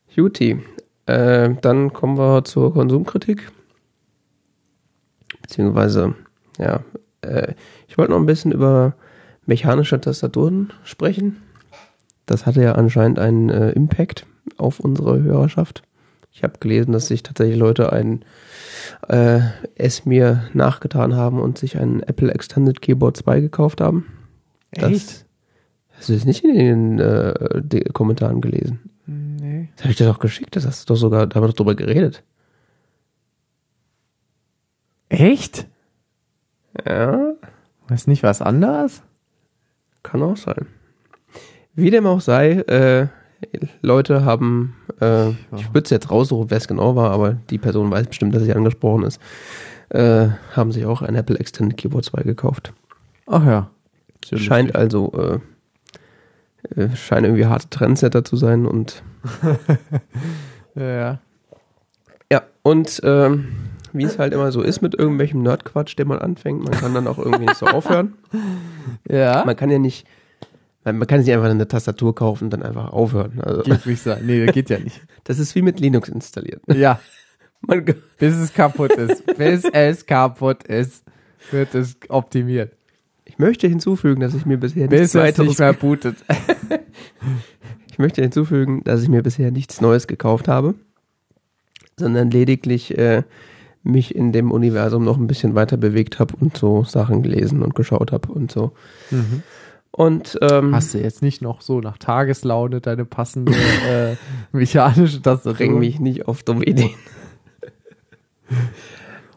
Juti. 0.08 0.62
Äh, 1.06 1.54
dann 1.62 1.92
kommen 1.92 2.18
wir 2.18 2.44
zur 2.44 2.74
Konsumkritik. 2.74 3.50
Beziehungsweise, 5.40 6.14
ja, 6.58 6.84
äh, 7.22 7.54
ich 7.88 7.96
wollte 7.96 8.12
noch 8.12 8.18
ein 8.18 8.26
bisschen 8.26 8.52
über 8.52 8.94
mechanische 9.46 10.00
Tastaturen 10.00 10.72
sprechen. 10.84 11.42
Das 12.26 12.44
hatte 12.44 12.62
ja 12.62 12.72
anscheinend 12.74 13.18
einen 13.18 13.48
äh, 13.48 13.70
Impact 13.70 14.26
auf 14.56 14.80
unsere 14.80 15.22
Hörerschaft. 15.22 15.82
Ich 16.32 16.42
habe 16.42 16.58
gelesen, 16.58 16.92
dass 16.92 17.06
sich 17.06 17.22
tatsächlich 17.22 17.58
Leute 17.58 17.92
ein 17.92 18.24
äh, 19.08 19.40
es 19.74 20.04
mir 20.04 20.44
nachgetan 20.52 21.16
haben 21.16 21.40
und 21.40 21.58
sich 21.58 21.78
ein 21.78 22.02
Apple 22.02 22.32
Extended 22.32 22.82
Keyboard 22.82 23.16
2 23.16 23.40
gekauft 23.40 23.80
haben. 23.80 24.06
Das, 24.72 25.24
hast 25.96 26.08
du 26.08 26.14
das 26.14 26.24
nicht 26.24 26.44
in 26.44 26.98
den 26.98 26.98
äh, 26.98 27.80
Kommentaren 27.92 28.40
gelesen? 28.40 28.90
Nee. 29.06 29.70
Das 29.76 29.84
habe 29.84 29.92
ich 29.92 29.96
dir 29.96 30.06
doch 30.06 30.18
geschickt, 30.18 30.56
das 30.56 30.66
hast 30.66 30.88
du 30.88 30.92
doch 30.92 31.00
sogar, 31.00 31.26
da 31.26 31.36
haben 31.36 31.44
wir 31.44 31.48
doch 31.48 31.54
drüber 31.56 31.74
geredet. 31.74 32.22
Echt? 35.08 35.66
Ja, 36.84 37.32
Weiß 37.88 38.06
nicht 38.06 38.22
was 38.22 38.42
anderes? 38.42 39.02
kann 40.02 40.22
auch 40.22 40.36
sein. 40.36 40.66
Wie 41.74 41.90
dem 41.90 42.06
auch 42.06 42.20
sei, 42.20 42.52
äh, 42.52 43.08
Leute 43.82 44.24
haben, 44.24 44.76
äh, 45.00 45.30
ich 45.56 45.68
würde 45.68 45.84
es 45.84 45.90
jetzt 45.90 46.10
raussuchen, 46.10 46.50
wer 46.50 46.56
es 46.58 46.68
genau 46.68 46.96
war, 46.96 47.10
aber 47.10 47.32
die 47.50 47.58
Person 47.58 47.90
weiß 47.90 48.06
bestimmt, 48.08 48.34
dass 48.34 48.42
sie 48.42 48.54
angesprochen 48.54 49.04
ist, 49.04 49.20
äh, 49.90 50.28
haben 50.54 50.72
sich 50.72 50.86
auch 50.86 51.02
ein 51.02 51.14
Apple 51.14 51.38
Extended 51.38 51.76
Keyboard 51.76 52.04
2 52.04 52.22
gekauft. 52.22 52.72
Ach 53.26 53.44
ja. 53.44 53.70
Sehr 54.24 54.38
Scheint 54.38 54.68
lustig. 54.68 54.80
also, 54.80 55.40
äh, 56.74 56.80
äh, 56.80 56.96
scheinen 56.96 57.26
irgendwie 57.26 57.46
harte 57.46 57.70
Trendsetter 57.70 58.24
zu 58.24 58.36
sein 58.36 58.66
und 58.66 59.02
Ja, 60.74 60.82
ja. 60.82 61.18
ja, 62.30 62.42
und 62.62 63.00
ähm, 63.04 63.48
wie 63.92 64.04
es 64.04 64.18
halt 64.18 64.34
immer 64.34 64.52
so 64.52 64.60
ist 64.62 64.82
mit 64.82 64.94
irgendwelchem 64.94 65.42
Nerdquatsch, 65.42 65.98
den 65.98 66.08
man 66.08 66.18
anfängt, 66.18 66.62
man 66.62 66.72
kann 66.72 66.92
dann 66.92 67.06
auch 67.06 67.18
irgendwie 67.18 67.46
nicht 67.46 67.56
so 67.56 67.66
aufhören. 67.66 68.14
Ja. 69.08 69.44
Man 69.44 69.56
kann 69.56 69.68
ja 69.70 69.78
nicht, 69.80 70.06
man, 70.92 71.06
kann 71.06 71.22
sich 71.22 71.32
einfach 71.32 71.50
eine 71.50 71.68
Tastatur 71.68 72.14
kaufen 72.14 72.44
und 72.44 72.50
dann 72.50 72.62
einfach 72.62 72.92
aufhören. 72.92 73.40
Also, 73.40 73.62
Geht 73.62 73.86
nicht 73.86 74.02
sein. 74.02 74.24
Nee, 74.24 74.46
geht 74.46 74.70
ja 74.70 74.78
nicht. 74.78 75.00
das 75.24 75.38
ist 75.38 75.54
wie 75.54 75.62
mit 75.62 75.80
Linux 75.80 76.08
installieren. 76.08 76.60
Ja. 76.72 77.00
Man, 77.60 77.84
Bis 78.18 78.34
es 78.34 78.52
kaputt 78.52 78.92
ist. 78.92 79.24
Bis 79.36 79.64
es 79.64 80.06
kaputt 80.06 80.62
ist, 80.64 81.04
wird 81.50 81.74
es 81.74 81.96
optimiert. 82.08 82.72
ich 83.24 83.38
möchte 83.38 83.66
hinzufügen, 83.66 84.20
dass 84.20 84.34
ich 84.34 84.46
mir 84.46 84.58
bisher 84.58 84.88
Bis 84.88 85.14
nichts 85.14 85.38
es 85.38 85.44
nicht 85.44 85.58
mehr 85.58 85.72
bootet. 85.72 86.16
ich 87.90 87.98
möchte 87.98 88.22
hinzufügen, 88.22 88.84
dass 88.84 89.02
ich 89.02 89.08
mir 89.08 89.22
bisher 89.22 89.50
nichts 89.50 89.80
Neues 89.80 90.06
gekauft 90.06 90.48
habe, 90.48 90.74
sondern 91.98 92.30
lediglich 92.30 92.96
äh, 92.96 93.24
mich 93.82 94.14
in 94.14 94.32
dem 94.32 94.50
Universum 94.50 95.04
noch 95.04 95.16
ein 95.16 95.26
bisschen 95.26 95.54
weiter 95.54 95.76
bewegt 95.76 96.18
habe 96.18 96.34
und 96.38 96.56
so 96.56 96.84
Sachen 96.84 97.22
gelesen 97.22 97.62
und 97.62 97.74
geschaut 97.74 98.12
habe 98.12 98.32
und 98.32 98.52
so. 98.52 98.72
Und 99.96 100.38
ähm, 100.42 100.74
Hast 100.74 100.92
du 100.92 100.98
jetzt 100.98 101.22
nicht 101.22 101.40
noch 101.40 101.62
so 101.62 101.80
nach 101.80 101.96
Tageslaune 101.96 102.80
deine 102.82 103.06
passende 103.06 103.52
äh, 103.90 104.16
mechanische 104.52 105.22
Tastatur? 105.22 105.54
bring 105.54 105.78
mich 105.78 105.98
nicht 106.00 106.28
auf 106.28 106.42
dumme 106.42 106.64
Ideen. 106.66 106.90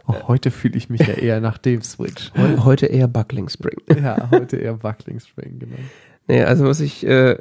Oh, 0.08 0.16
heute 0.28 0.52
fühle 0.52 0.76
ich 0.78 0.90
mich 0.90 1.02
ja 1.02 1.14
eher 1.14 1.40
nach 1.40 1.58
dem 1.58 1.82
Switch. 1.82 2.32
Heu- 2.38 2.64
Heute 2.66 2.88
eher 2.88 3.08
Buckling 3.08 3.48
Spring. 3.50 3.78
Ja, 4.04 4.30
heute 4.32 4.58
eher 4.58 4.74
Buckling 4.74 5.20
Spring, 5.20 5.60
genau. 5.60 5.78
Nee, 6.28 6.44
also 6.44 6.66
was 6.66 6.80
ich 6.80 7.06
äh, 7.06 7.38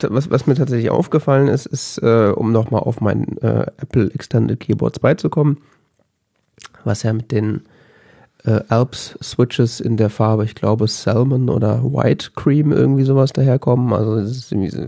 was, 0.00 0.30
was 0.30 0.46
mir 0.46 0.54
tatsächlich 0.54 0.90
aufgefallen 0.90 1.48
ist, 1.48 1.66
ist, 1.66 1.98
äh, 1.98 2.32
um 2.34 2.52
nochmal 2.52 2.82
auf 2.82 3.00
mein 3.00 3.36
äh, 3.38 3.66
Apple 3.78 4.10
Extended 4.14 4.60
Keyboard 4.60 4.94
2 4.96 5.14
zu 5.14 5.28
kommen, 5.28 5.58
was 6.84 7.02
ja 7.02 7.12
mit 7.12 7.32
den 7.32 7.62
äh, 8.44 8.60
Alps 8.68 9.18
Switches 9.22 9.80
in 9.80 9.96
der 9.96 10.10
Farbe, 10.10 10.44
ich 10.44 10.54
glaube 10.54 10.86
Salmon 10.88 11.48
oder 11.48 11.82
White 11.82 12.30
Cream 12.36 12.72
irgendwie 12.72 13.04
sowas 13.04 13.32
daherkommen. 13.32 13.92
Also 13.92 14.16
es 14.16 14.30
ist 14.30 14.52
irgendwie 14.52 14.70
so, 14.70 14.86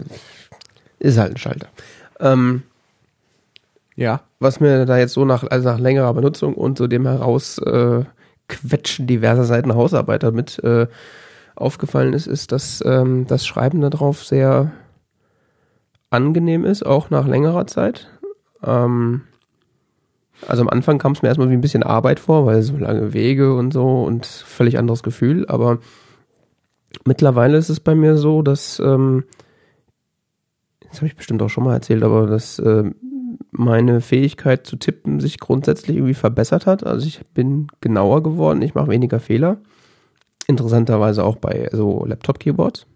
ist 0.98 1.18
halt 1.18 1.32
ein 1.32 1.38
Schalter. 1.38 1.68
Ähm, 2.20 2.62
ja, 3.96 4.20
was 4.38 4.60
mir 4.60 4.86
da 4.86 4.98
jetzt 4.98 5.12
so 5.12 5.24
nach, 5.24 5.44
also 5.44 5.68
nach 5.68 5.78
längerer 5.78 6.14
Benutzung 6.14 6.54
und 6.54 6.78
so 6.78 6.86
dem 6.86 7.06
heraus 7.06 7.58
äh, 7.58 8.04
Quetschen 8.48 9.06
diverser 9.06 9.44
Seiten 9.44 9.74
Hausarbeiter 9.74 10.32
mit 10.32 10.58
äh, 10.64 10.86
aufgefallen 11.54 12.12
ist, 12.12 12.26
ist, 12.26 12.52
dass 12.52 12.82
ähm, 12.84 13.26
das 13.26 13.46
Schreiben 13.46 13.80
darauf 13.80 14.24
sehr 14.24 14.72
angenehm 16.10 16.64
ist, 16.64 16.84
auch 16.84 17.10
nach 17.10 17.26
längerer 17.26 17.66
Zeit. 17.66 18.08
Ähm, 18.64 19.22
also 20.46 20.62
am 20.62 20.68
Anfang 20.68 20.98
kam 20.98 21.12
es 21.12 21.22
mir 21.22 21.28
erstmal 21.28 21.50
wie 21.50 21.54
ein 21.54 21.60
bisschen 21.60 21.82
Arbeit 21.82 22.20
vor, 22.20 22.46
weil 22.46 22.62
so 22.62 22.76
lange 22.76 23.12
Wege 23.12 23.54
und 23.54 23.72
so 23.72 24.02
und 24.02 24.26
völlig 24.26 24.78
anderes 24.78 25.02
Gefühl. 25.02 25.46
Aber 25.48 25.78
mittlerweile 27.04 27.58
ist 27.58 27.68
es 27.68 27.80
bei 27.80 27.94
mir 27.94 28.16
so, 28.16 28.42
dass, 28.42 28.80
ähm, 28.80 29.24
das 30.88 30.98
habe 30.98 31.06
ich 31.06 31.16
bestimmt 31.16 31.42
auch 31.42 31.50
schon 31.50 31.64
mal 31.64 31.74
erzählt, 31.74 32.02
aber 32.02 32.26
dass 32.26 32.58
äh, 32.58 32.90
meine 33.50 34.00
Fähigkeit 34.00 34.66
zu 34.66 34.76
tippen 34.76 35.20
sich 35.20 35.38
grundsätzlich 35.38 35.96
irgendwie 35.96 36.14
verbessert 36.14 36.66
hat. 36.66 36.84
Also 36.84 37.06
ich 37.06 37.24
bin 37.34 37.68
genauer 37.80 38.22
geworden, 38.22 38.62
ich 38.62 38.74
mache 38.74 38.88
weniger 38.88 39.20
Fehler. 39.20 39.58
Interessanterweise 40.46 41.24
auch 41.24 41.36
bei 41.36 41.68
so 41.72 42.04
Laptop-Keyboards. 42.06 42.86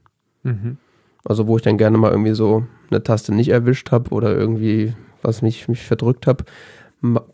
Mhm. 0.42 0.78
Also 1.24 1.46
wo 1.46 1.56
ich 1.56 1.62
dann 1.62 1.78
gerne 1.78 1.98
mal 1.98 2.10
irgendwie 2.10 2.34
so 2.34 2.66
eine 2.90 3.02
Taste 3.02 3.34
nicht 3.34 3.48
erwischt 3.48 3.90
habe 3.92 4.10
oder 4.10 4.34
irgendwie 4.34 4.94
was 5.22 5.40
mich, 5.40 5.68
mich 5.68 5.82
verdrückt 5.82 6.26
habe, 6.26 6.44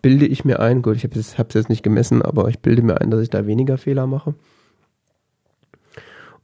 bilde 0.03 0.27
ich 0.27 0.45
mir 0.45 0.61
ein, 0.61 0.83
gut, 0.83 0.97
ich 0.97 1.05
habe 1.05 1.19
es 1.19 1.37
jetzt 1.37 1.69
nicht 1.69 1.83
gemessen, 1.83 2.23
aber 2.23 2.49
ich 2.49 2.59
bilde 2.59 2.83
mir 2.83 3.01
ein, 3.01 3.11
dass 3.11 3.21
ich 3.21 3.31
da 3.31 3.47
weniger 3.47 3.79
Fehler 3.79 4.07
mache. 4.07 4.35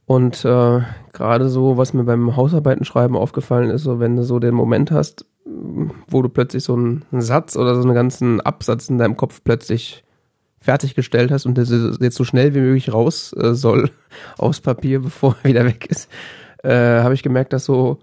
Und 0.05 0.45
äh, 0.45 0.79
gerade 1.11 1.49
so, 1.49 1.77
was 1.77 1.93
mir 1.93 2.05
beim 2.05 2.37
Hausarbeitenschreiben 2.37 3.17
aufgefallen 3.17 3.69
ist, 3.69 3.83
so 3.83 3.99
wenn 3.99 4.15
du 4.15 4.23
so 4.23 4.39
den 4.39 4.55
Moment 4.55 4.91
hast, 4.91 5.25
wo 6.07 6.21
du 6.21 6.29
plötzlich 6.29 6.63
so 6.63 6.75
einen 6.75 7.03
Satz 7.11 7.57
oder 7.57 7.75
so 7.75 7.81
einen 7.81 7.93
ganzen 7.93 8.39
Absatz 8.39 8.89
in 8.89 8.97
deinem 8.97 9.17
Kopf 9.17 9.41
plötzlich 9.43 10.05
fertiggestellt 10.59 11.31
hast 11.31 11.45
und 11.45 11.57
das 11.57 11.69
jetzt 11.99 12.15
so 12.15 12.23
schnell 12.23 12.55
wie 12.55 12.59
möglich 12.59 12.93
raus 12.93 13.33
äh, 13.33 13.53
soll 13.53 13.89
aus 14.37 14.61
Papier, 14.61 15.01
bevor 15.01 15.35
er 15.43 15.49
wieder 15.49 15.65
weg 15.65 15.87
ist, 15.87 16.09
äh, 16.63 17.01
habe 17.01 17.13
ich 17.13 17.23
gemerkt, 17.23 17.51
dass 17.51 17.65
so 17.65 17.99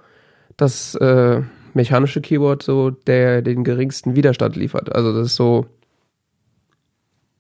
das 0.56 0.94
äh, 0.96 1.42
mechanische 1.74 2.20
Keyboard 2.20 2.62
so 2.62 2.90
der 2.90 3.42
den 3.42 3.64
geringsten 3.64 4.16
Widerstand 4.16 4.56
liefert. 4.56 4.94
Also 4.94 5.12
das 5.12 5.28
ist 5.28 5.37
so, 5.37 5.66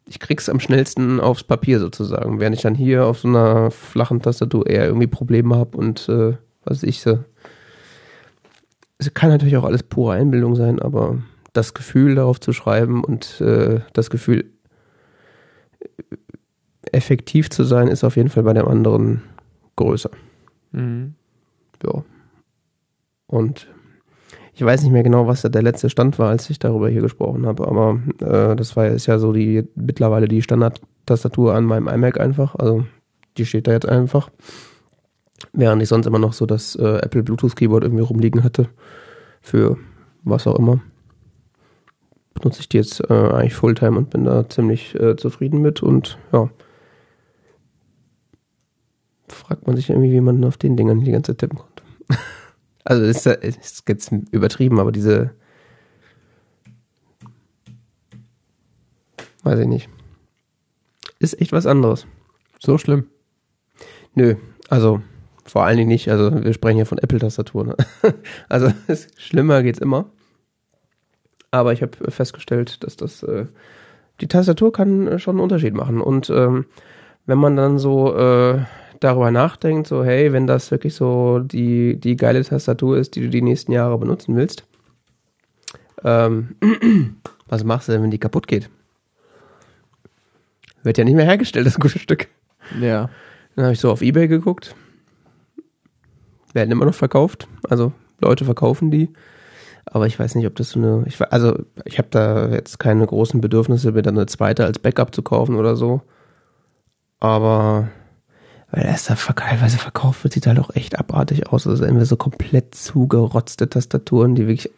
ich 0.08 0.20
krieg's 0.20 0.48
am 0.48 0.60
schnellsten 0.60 1.20
aufs 1.20 1.44
Papier 1.44 1.80
sozusagen, 1.80 2.40
während 2.40 2.56
ich 2.56 2.62
dann 2.62 2.74
hier 2.74 3.06
auf 3.06 3.20
so 3.20 3.28
einer 3.28 3.70
flachen 3.70 4.20
Tastatur 4.20 4.68
eher 4.68 4.86
irgendwie 4.86 5.06
Probleme 5.06 5.56
habe 5.56 5.76
und 5.76 6.08
äh, 6.08 6.36
was 6.64 6.82
ich 6.82 7.00
so. 7.00 7.18
Es 8.98 9.12
kann 9.12 9.30
natürlich 9.30 9.56
auch 9.56 9.64
alles 9.64 9.82
pure 9.82 10.14
Einbildung 10.14 10.54
sein, 10.54 10.78
aber 10.80 11.18
das 11.52 11.74
Gefühl 11.74 12.14
darauf 12.14 12.40
zu 12.40 12.52
schreiben 12.52 13.02
und 13.04 13.40
äh, 13.40 13.80
das 13.92 14.08
Gefühl 14.08 14.50
effektiv 16.92 17.50
zu 17.50 17.64
sein, 17.64 17.88
ist 17.88 18.04
auf 18.04 18.16
jeden 18.16 18.28
Fall 18.28 18.44
bei 18.44 18.52
dem 18.52 18.68
anderen 18.68 19.22
größer. 19.76 20.10
Mhm. 20.72 21.14
Ja. 21.82 22.04
Und 23.26 23.68
ich 24.54 24.64
weiß 24.64 24.82
nicht 24.82 24.92
mehr 24.92 25.02
genau, 25.02 25.26
was 25.26 25.42
da 25.42 25.48
der 25.48 25.62
letzte 25.62 25.90
Stand 25.90 26.18
war, 26.18 26.30
als 26.30 26.48
ich 26.48 26.60
darüber 26.60 26.88
hier 26.88 27.02
gesprochen 27.02 27.44
habe, 27.44 27.66
aber 27.66 28.00
äh, 28.20 28.54
das 28.54 28.76
war 28.76 28.86
ist 28.86 29.06
ja 29.06 29.18
so 29.18 29.32
die 29.32 29.64
mittlerweile 29.74 30.28
die 30.28 30.42
Standard-Tastatur 30.42 31.54
an 31.54 31.64
meinem 31.64 31.88
iMac 31.88 32.20
einfach. 32.20 32.54
Also 32.54 32.86
die 33.36 33.46
steht 33.46 33.66
da 33.66 33.72
jetzt 33.72 33.88
einfach. 33.88 34.30
Während 35.52 35.82
ich 35.82 35.88
sonst 35.88 36.06
immer 36.06 36.20
noch 36.20 36.32
so 36.32 36.46
das 36.46 36.76
äh, 36.76 36.98
Apple 36.98 37.24
Bluetooth 37.24 37.56
Keyboard 37.56 37.82
irgendwie 37.82 38.04
rumliegen 38.04 38.44
hatte. 38.44 38.68
Für 39.40 39.76
was 40.22 40.46
auch 40.46 40.58
immer. 40.58 40.80
Benutze 42.34 42.60
ich 42.60 42.68
die 42.68 42.76
jetzt 42.76 43.00
äh, 43.10 43.12
eigentlich 43.12 43.54
Fulltime 43.54 43.98
und 43.98 44.10
bin 44.10 44.24
da 44.24 44.48
ziemlich 44.48 44.94
äh, 44.94 45.16
zufrieden 45.16 45.62
mit 45.62 45.82
und 45.82 46.18
ja. 46.32 46.48
Fragt 49.28 49.66
man 49.66 49.74
sich 49.76 49.90
irgendwie, 49.90 50.12
wie 50.12 50.20
man 50.20 50.44
auf 50.44 50.56
den 50.56 50.76
Dingern 50.76 51.00
die 51.00 51.10
ganze 51.10 51.32
Zeit 51.32 51.38
tippen 51.38 51.58
konnte. 51.58 51.82
Also 52.84 53.02
ist, 53.04 53.26
ist 53.26 53.88
jetzt 53.88 54.12
übertrieben, 54.30 54.78
aber 54.78 54.92
diese 54.92 55.34
weiß 59.42 59.58
ich 59.60 59.66
nicht. 59.66 59.88
Ist 61.18 61.40
echt 61.40 61.52
was 61.52 61.66
anderes. 61.66 62.06
So 62.58 62.78
schlimm. 62.78 63.06
Nö, 64.14 64.36
also 64.68 65.00
vor 65.44 65.64
allen 65.64 65.76
Dingen 65.76 65.88
nicht. 65.88 66.08
Also 66.10 66.44
wir 66.44 66.52
sprechen 66.52 66.76
hier 66.76 66.86
von 66.86 66.98
Apple-Tastatur. 66.98 67.64
Ne? 67.64 67.76
Also 68.48 68.72
schlimmer 69.16 69.62
geht's 69.62 69.78
immer. 69.78 70.06
Aber 71.50 71.72
ich 71.72 71.82
habe 71.82 72.10
festgestellt, 72.10 72.82
dass 72.82 72.96
das 72.96 73.22
äh, 73.22 73.46
die 74.20 74.28
Tastatur 74.28 74.72
kann 74.72 75.18
schon 75.18 75.36
einen 75.36 75.42
Unterschied 75.42 75.74
machen. 75.74 76.00
Und 76.00 76.30
ähm, 76.30 76.66
wenn 77.26 77.38
man 77.38 77.56
dann 77.56 77.78
so 77.78 78.16
äh, 78.16 78.64
darüber 79.04 79.30
nachdenkt, 79.30 79.86
so 79.86 80.04
hey, 80.04 80.32
wenn 80.32 80.46
das 80.46 80.70
wirklich 80.70 80.94
so 80.94 81.38
die, 81.38 82.00
die 82.00 82.16
geile 82.16 82.42
Tastatur 82.42 82.96
ist, 82.98 83.14
die 83.14 83.20
du 83.20 83.28
die 83.28 83.42
nächsten 83.42 83.72
Jahre 83.72 83.98
benutzen 83.98 84.34
willst, 84.34 84.64
ähm, 86.02 86.56
was 87.46 87.64
machst 87.64 87.88
du 87.88 87.92
denn, 87.92 88.02
wenn 88.02 88.10
die 88.10 88.18
kaputt 88.18 88.46
geht? 88.46 88.70
Wird 90.82 90.98
ja 90.98 91.04
nicht 91.04 91.14
mehr 91.14 91.24
hergestellt, 91.24 91.66
das 91.66 91.78
gute 91.78 91.98
Stück. 91.98 92.28
Ja. 92.80 93.08
Dann 93.56 93.66
habe 93.66 93.72
ich 93.74 93.80
so 93.80 93.90
auf 93.90 94.02
Ebay 94.02 94.28
geguckt. 94.28 94.74
Werden 96.52 96.70
immer 96.70 96.84
noch 96.84 96.94
verkauft. 96.94 97.48
Also 97.68 97.92
Leute 98.20 98.44
verkaufen 98.44 98.90
die. 98.90 99.10
Aber 99.86 100.06
ich 100.06 100.18
weiß 100.18 100.34
nicht, 100.34 100.46
ob 100.46 100.56
das 100.56 100.70
so 100.70 100.80
eine. 100.80 101.04
Ich, 101.06 101.20
also 101.20 101.58
ich 101.84 101.98
habe 101.98 102.08
da 102.10 102.48
jetzt 102.48 102.78
keine 102.78 103.06
großen 103.06 103.40
Bedürfnisse, 103.40 103.92
mir 103.92 104.02
dann 104.02 104.16
eine 104.16 104.26
zweite 104.26 104.64
als 104.64 104.78
Backup 104.78 105.14
zu 105.14 105.22
kaufen 105.22 105.56
oder 105.56 105.76
so. 105.76 106.02
Aber 107.20 107.88
weil 108.74 108.86
erst 108.86 109.08
da 109.08 109.14
teilweise 109.14 109.78
verkauft 109.78 110.24
wird, 110.24 110.34
sieht 110.34 110.48
halt 110.48 110.58
auch 110.58 110.74
echt 110.74 110.98
abartig 110.98 111.46
aus. 111.46 111.64
Also 111.66 111.84
irgendwie 111.84 112.04
so 112.06 112.16
komplett 112.16 112.74
zugerotzte 112.74 113.70
Tastaturen, 113.70 114.34
die 114.34 114.48
wirklich 114.48 114.70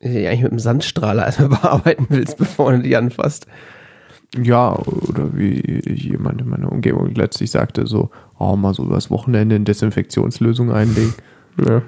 die 0.00 0.28
eigentlich 0.28 0.42
mit 0.42 0.52
einem 0.52 0.60
Sandstrahler 0.60 1.26
erstmal 1.26 1.48
bearbeiten 1.48 2.06
willst, 2.10 2.38
bevor 2.38 2.72
du 2.72 2.82
die 2.82 2.96
anfasst. 2.96 3.46
Ja, 4.40 4.78
oder 4.78 5.36
wie 5.36 5.82
jemand 5.92 6.40
in 6.40 6.48
meiner 6.48 6.70
Umgebung 6.70 7.12
letztlich 7.12 7.50
sagte, 7.50 7.88
so, 7.88 8.10
oh, 8.38 8.54
mal 8.54 8.72
so 8.72 8.84
übers 8.84 9.10
Wochenende 9.10 9.56
eine 9.56 9.64
Desinfektionslösung 9.64 10.70
einlegen. 10.72 11.14
Ja. 11.68 11.82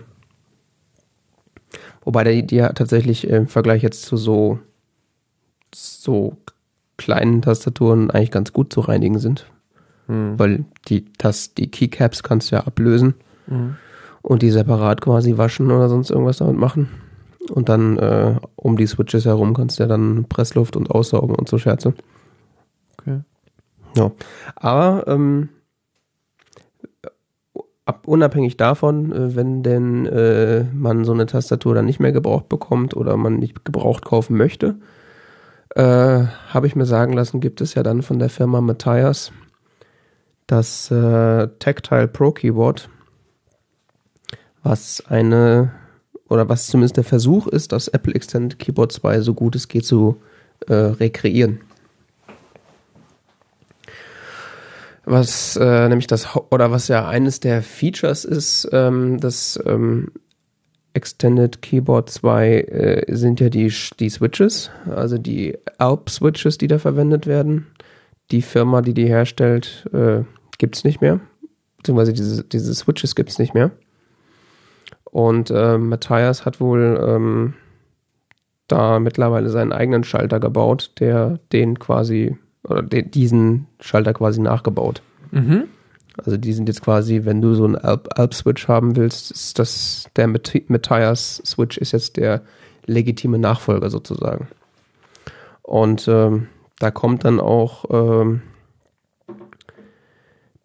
Wobei 2.05 2.25
die, 2.25 2.45
die 2.45 2.57
ja 2.57 2.73
tatsächlich 2.73 3.27
im 3.29 3.47
Vergleich 3.47 3.83
jetzt 3.83 4.03
zu 4.03 4.17
so, 4.17 4.59
so 5.73 6.37
kleinen 6.99 7.41
Tastaturen 7.41 8.11
eigentlich 8.11 8.33
ganz 8.33 8.53
gut 8.53 8.73
zu 8.73 8.81
reinigen 8.81 9.21
sind. 9.21 9.47
Mhm. 10.13 10.39
Weil 10.39 10.65
die, 10.89 11.07
das, 11.19 11.55
die 11.55 11.71
Keycaps 11.71 12.23
kannst 12.23 12.51
du 12.51 12.57
ja 12.57 12.65
ablösen 12.65 13.15
mhm. 13.47 13.77
und 14.21 14.43
die 14.43 14.51
separat 14.51 15.01
quasi 15.01 15.39
waschen 15.39 15.71
oder 15.71 15.89
sonst 15.89 16.11
irgendwas 16.11 16.39
damit 16.39 16.57
machen. 16.57 16.89
Und 17.51 17.69
dann 17.69 17.99
äh, 17.99 18.37
um 18.57 18.77
die 18.77 18.87
Switches 18.87 19.25
herum 19.25 19.55
kannst 19.55 19.79
du 19.79 19.85
ja 19.85 19.89
dann 19.89 20.27
Pressluft 20.29 20.77
und 20.77 20.91
aussaugen 20.91 21.35
und 21.35 21.49
so 21.49 21.59
Scherze. 21.59 21.95
Okay. 22.99 23.21
Ja. 23.97 24.13
Aber 24.55 25.05
ähm, 25.09 25.49
ab, 27.85 28.07
unabhängig 28.07 28.57
davon, 28.57 29.13
äh, 29.13 29.35
wenn 29.35 29.63
denn 29.63 30.07
äh, 30.07 30.65
man 30.73 31.05
so 31.05 31.13
eine 31.13 31.27
Tastatur 31.27 31.75
dann 31.75 31.87
nicht 31.87 32.01
mehr 32.01 32.13
gebraucht 32.13 32.49
bekommt 32.49 32.95
oder 32.95 33.17
man 33.17 33.39
nicht 33.39 33.65
gebraucht 33.65 34.05
kaufen 34.05 34.37
möchte, 34.37 34.77
äh, 35.75 36.25
habe 36.49 36.67
ich 36.67 36.77
mir 36.77 36.87
sagen 36.87 37.13
lassen, 37.13 37.41
gibt 37.41 37.61
es 37.61 37.75
ja 37.75 37.83
dann 37.83 38.03
von 38.03 38.19
der 38.19 38.29
Firma 38.29 38.61
Matthias 38.61 39.33
das 40.53 40.91
äh, 40.91 41.49
Tactile 41.61 42.09
Pro 42.09 42.31
Keyboard, 42.31 42.91
was 44.63 45.03
eine 45.09 45.73
oder 46.29 46.47
was 46.51 46.67
zumindest 46.67 46.99
der 46.99 47.05
Versuch 47.05 47.47
ist, 47.47 47.73
das 47.73 47.89
Apple 47.89 48.15
Extended 48.15 48.59
Keyboard 48.59 48.93
2 48.93 49.23
so 49.23 49.33
gut 49.33 49.57
es 49.57 49.69
geht 49.69 49.87
zu 49.87 50.21
äh, 50.69 50.75
rekreieren. 50.75 51.63
Was 55.07 55.57
äh, 55.57 55.89
nämlich 55.89 56.07
das 56.07 56.37
oder 56.51 56.71
was 56.71 56.89
ja 56.89 57.09
eines 57.09 57.41
der 57.41 57.63
Features 57.63 58.27
ist, 58.27 58.69
ähm, 58.73 59.21
das 59.21 59.59
ähm, 59.65 60.13
Extended 60.93 61.63
Keyboard 61.63 62.11
2 62.11 62.61
äh, 62.61 63.17
sind 63.17 63.41
ja 63.41 63.49
die, 63.49 63.73
die 63.99 64.11
Switches, 64.11 64.71
also 64.85 65.17
die 65.17 65.57
Alp 65.79 66.11
Switches, 66.11 66.59
die 66.59 66.69
da 66.69 66.79
verwendet 66.79 67.27
werden. 67.27 67.69
Die 68.31 68.43
Firma, 68.43 68.83
die 68.83 68.93
die 68.93 69.07
herstellt, 69.07 69.89
äh, 69.95 70.25
gibt 70.59 70.77
es 70.77 70.85
nicht 70.85 71.01
mehr. 71.01 71.21
Beziehungsweise 71.79 72.13
diese, 72.13 72.45
diese 72.45 72.75
Switches 72.75 73.15
gibt 73.15 73.31
es 73.31 73.39
nicht 73.39 73.55
mehr. 73.55 73.71
Und 75.05 75.51
äh, 75.51 75.79
Matthias 75.79 76.45
hat 76.45 76.61
wohl 76.61 76.99
ähm, 77.07 77.55
da 78.69 78.99
mittlerweile 78.99 79.51
seinen 79.51 79.73
eigenen 79.73 80.05
Schalter 80.05 80.41
gebaut, 80.41 80.93
der 80.99 81.39
den 81.53 81.79
quasi, 81.79 82.39
oder 82.65 82.83
de, 82.83 83.03
diesen 83.03 83.67
Schalter 83.81 84.15
quasi 84.15 84.41
nachgebaut. 84.41 85.03
Mhm. 85.31 85.65
Also 86.17 86.37
die 86.37 86.53
sind 86.53 86.69
jetzt 86.69 86.83
quasi, 86.83 87.25
wenn 87.25 87.41
du 87.41 87.55
so 87.55 87.65
einen 87.65 87.77
Alp, 87.77 88.09
Alp 88.17 88.35
Switch 88.35 88.69
haben 88.69 88.97
willst, 88.97 89.31
ist 89.31 89.59
das 89.59 90.07
der 90.17 90.29
Matthias 90.29 91.43
Switch 91.45 91.79
ist 91.79 91.93
jetzt 91.93 92.17
der 92.17 92.43
legitime 92.87 93.39
Nachfolger 93.39 93.91
sozusagen. 93.91 94.49
Und 95.63 96.07
ähm, 96.09 96.49
da 96.79 96.91
kommt 96.91 97.25
dann 97.25 97.41
auch 97.41 97.85
ähm, 97.91 98.43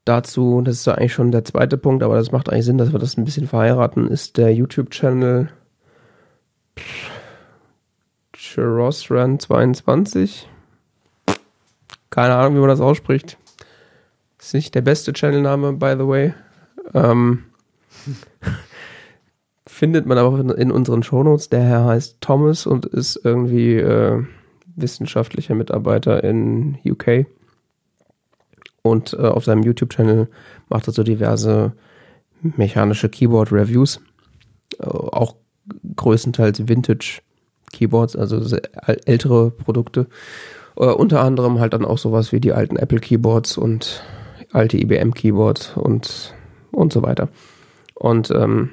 dazu, 0.08 0.62
das 0.62 0.78
ist 0.78 0.88
ja 0.88 0.96
eigentlich 0.96 1.14
schon 1.14 1.32
der 1.32 1.46
zweite 1.46 1.78
Punkt, 1.78 2.04
aber 2.04 2.16
das 2.16 2.32
macht 2.32 2.50
eigentlich 2.50 2.66
Sinn, 2.66 2.78
dass 2.78 2.92
wir 2.92 3.00
das 3.00 3.18
ein 3.18 3.26
bisschen 3.26 3.48
verheiraten, 3.48 4.08
ist 4.08 4.38
der 4.38 4.54
YouTube-Channel 4.54 5.50
Cherosran22. 8.36 10.46
Keine 12.10 12.36
Ahnung, 12.36 12.56
wie 12.56 12.60
man 12.60 12.70
das 12.70 12.82
ausspricht. 12.82 13.38
Ist 14.40 14.54
nicht 14.54 14.76
der 14.76 14.82
beste 14.82 15.14
Channelname, 15.14 15.74
by 15.74 15.96
the 15.98 16.08
way. 16.08 16.34
Ähm, 16.94 17.44
findet 19.68 20.06
man 20.06 20.18
aber 20.18 20.40
in, 20.40 20.50
in 20.50 20.72
unseren 20.72 21.04
Shownotes. 21.04 21.50
Der 21.50 21.62
Herr 21.62 21.86
heißt 21.86 22.22
Thomas 22.22 22.66
und 22.66 22.86
ist 22.86 23.20
irgendwie 23.24 23.76
äh, 23.76 24.24
wissenschaftlicher 24.76 25.56
Mitarbeiter 25.56 26.24
in 26.24 26.78
UK. 26.86 27.26
Und 28.90 29.14
äh, 29.14 29.18
auf 29.18 29.46
seinem 29.46 29.64
YouTube-Channel 29.64 30.28
macht 30.70 30.88
er 30.88 30.94
so 30.94 31.04
diverse 31.04 31.74
mechanische 32.42 33.10
Keyboard-Reviews. 33.10 34.00
Äh, 34.80 34.86
auch 34.86 35.36
größtenteils 35.96 36.68
Vintage-Keyboards, 36.68 38.16
also 38.16 38.58
ältere 39.06 39.52
Produkte. 39.52 40.08
Äh, 40.78 40.86
unter 40.86 41.22
anderem 41.22 41.60
halt 41.60 41.74
dann 41.74 41.86
auch 41.86 41.98
sowas 41.98 42.32
wie 42.32 42.40
die 42.40 42.54
alten 42.54 42.78
Apple-Keyboards 42.78 43.58
und 43.58 44.04
alte 44.54 44.78
IBM-Keyboards 44.78 45.76
und, 45.76 46.34
und 46.72 46.94
so 46.94 47.04
weiter. 47.04 47.30
Und 47.96 48.32
ähm, 48.32 48.70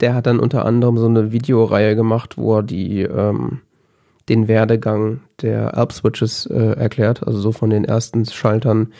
der 0.00 0.14
hat 0.14 0.26
dann 0.26 0.38
unter 0.40 0.64
anderem 0.64 0.96
so 0.98 1.06
eine 1.06 1.32
Videoreihe 1.32 1.96
gemacht, 1.96 2.36
wo 2.36 2.58
er 2.58 2.62
die 2.62 3.02
ähm, 3.02 3.60
den 4.28 4.48
Werdegang 4.48 5.20
der 5.42 5.76
Alp-Switches 5.76 6.46
äh, 6.46 6.72
erklärt, 6.72 7.26
also 7.26 7.38
so 7.38 7.52
von 7.52 7.70
den 7.70 7.84
ersten 7.84 8.24
Schaltern, 8.26 8.92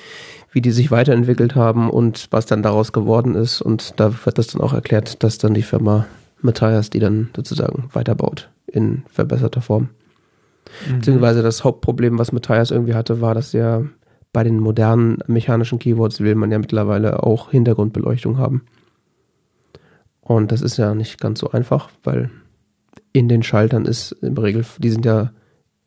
wie 0.53 0.61
die 0.61 0.71
sich 0.71 0.91
weiterentwickelt 0.91 1.55
haben 1.55 1.91
und 1.91 2.29
was 2.31 2.47
dann 2.47 2.63
daraus 2.63 2.93
geworden 2.93 3.35
ist. 3.35 3.61
Und 3.61 3.95
da 4.01 4.13
wird 4.25 4.39
das 4.39 4.49
dann 4.49 4.63
auch 4.63 4.73
erklärt, 4.73 5.23
dass 5.23 5.39
dann 5.39 5.55
die 5.55 5.63
Firma 5.63 6.07
Matthias 6.41 6.91
die 6.91 7.01
dann 7.01 7.31
sozusagen 7.35 7.89
weiterbaut 7.93 8.49
in 8.67 9.03
verbesserter 9.11 9.61
Form. 9.61 9.91
Mhm. 10.89 10.97
Beziehungsweise 10.97 11.43
das 11.43 11.65
Hauptproblem, 11.65 12.19
was 12.19 12.33
Matthias 12.33 12.71
irgendwie 12.71 12.95
hatte, 12.95 13.21
war, 13.21 13.35
dass 13.35 13.53
ja 13.53 13.83
bei 14.33 14.45
den 14.45 14.61
modernen 14.61 15.19
mechanischen 15.27 15.79
Keyboards 15.79 16.21
will 16.21 16.35
man 16.35 16.53
ja 16.53 16.59
mittlerweile 16.59 17.23
auch 17.23 17.51
Hintergrundbeleuchtung 17.51 18.39
haben. 18.39 18.63
Und 20.21 20.53
das 20.53 20.61
ist 20.61 20.77
ja 20.77 20.95
nicht 20.95 21.19
ganz 21.21 21.41
so 21.41 21.51
einfach, 21.51 21.91
weil 22.05 22.31
in 23.13 23.29
den 23.29 23.43
Schaltern 23.43 23.87
ist 23.87 24.13
im 24.13 24.37
Regel, 24.37 24.65
die 24.79 24.91
sind 24.91 25.07
ja 25.07 25.33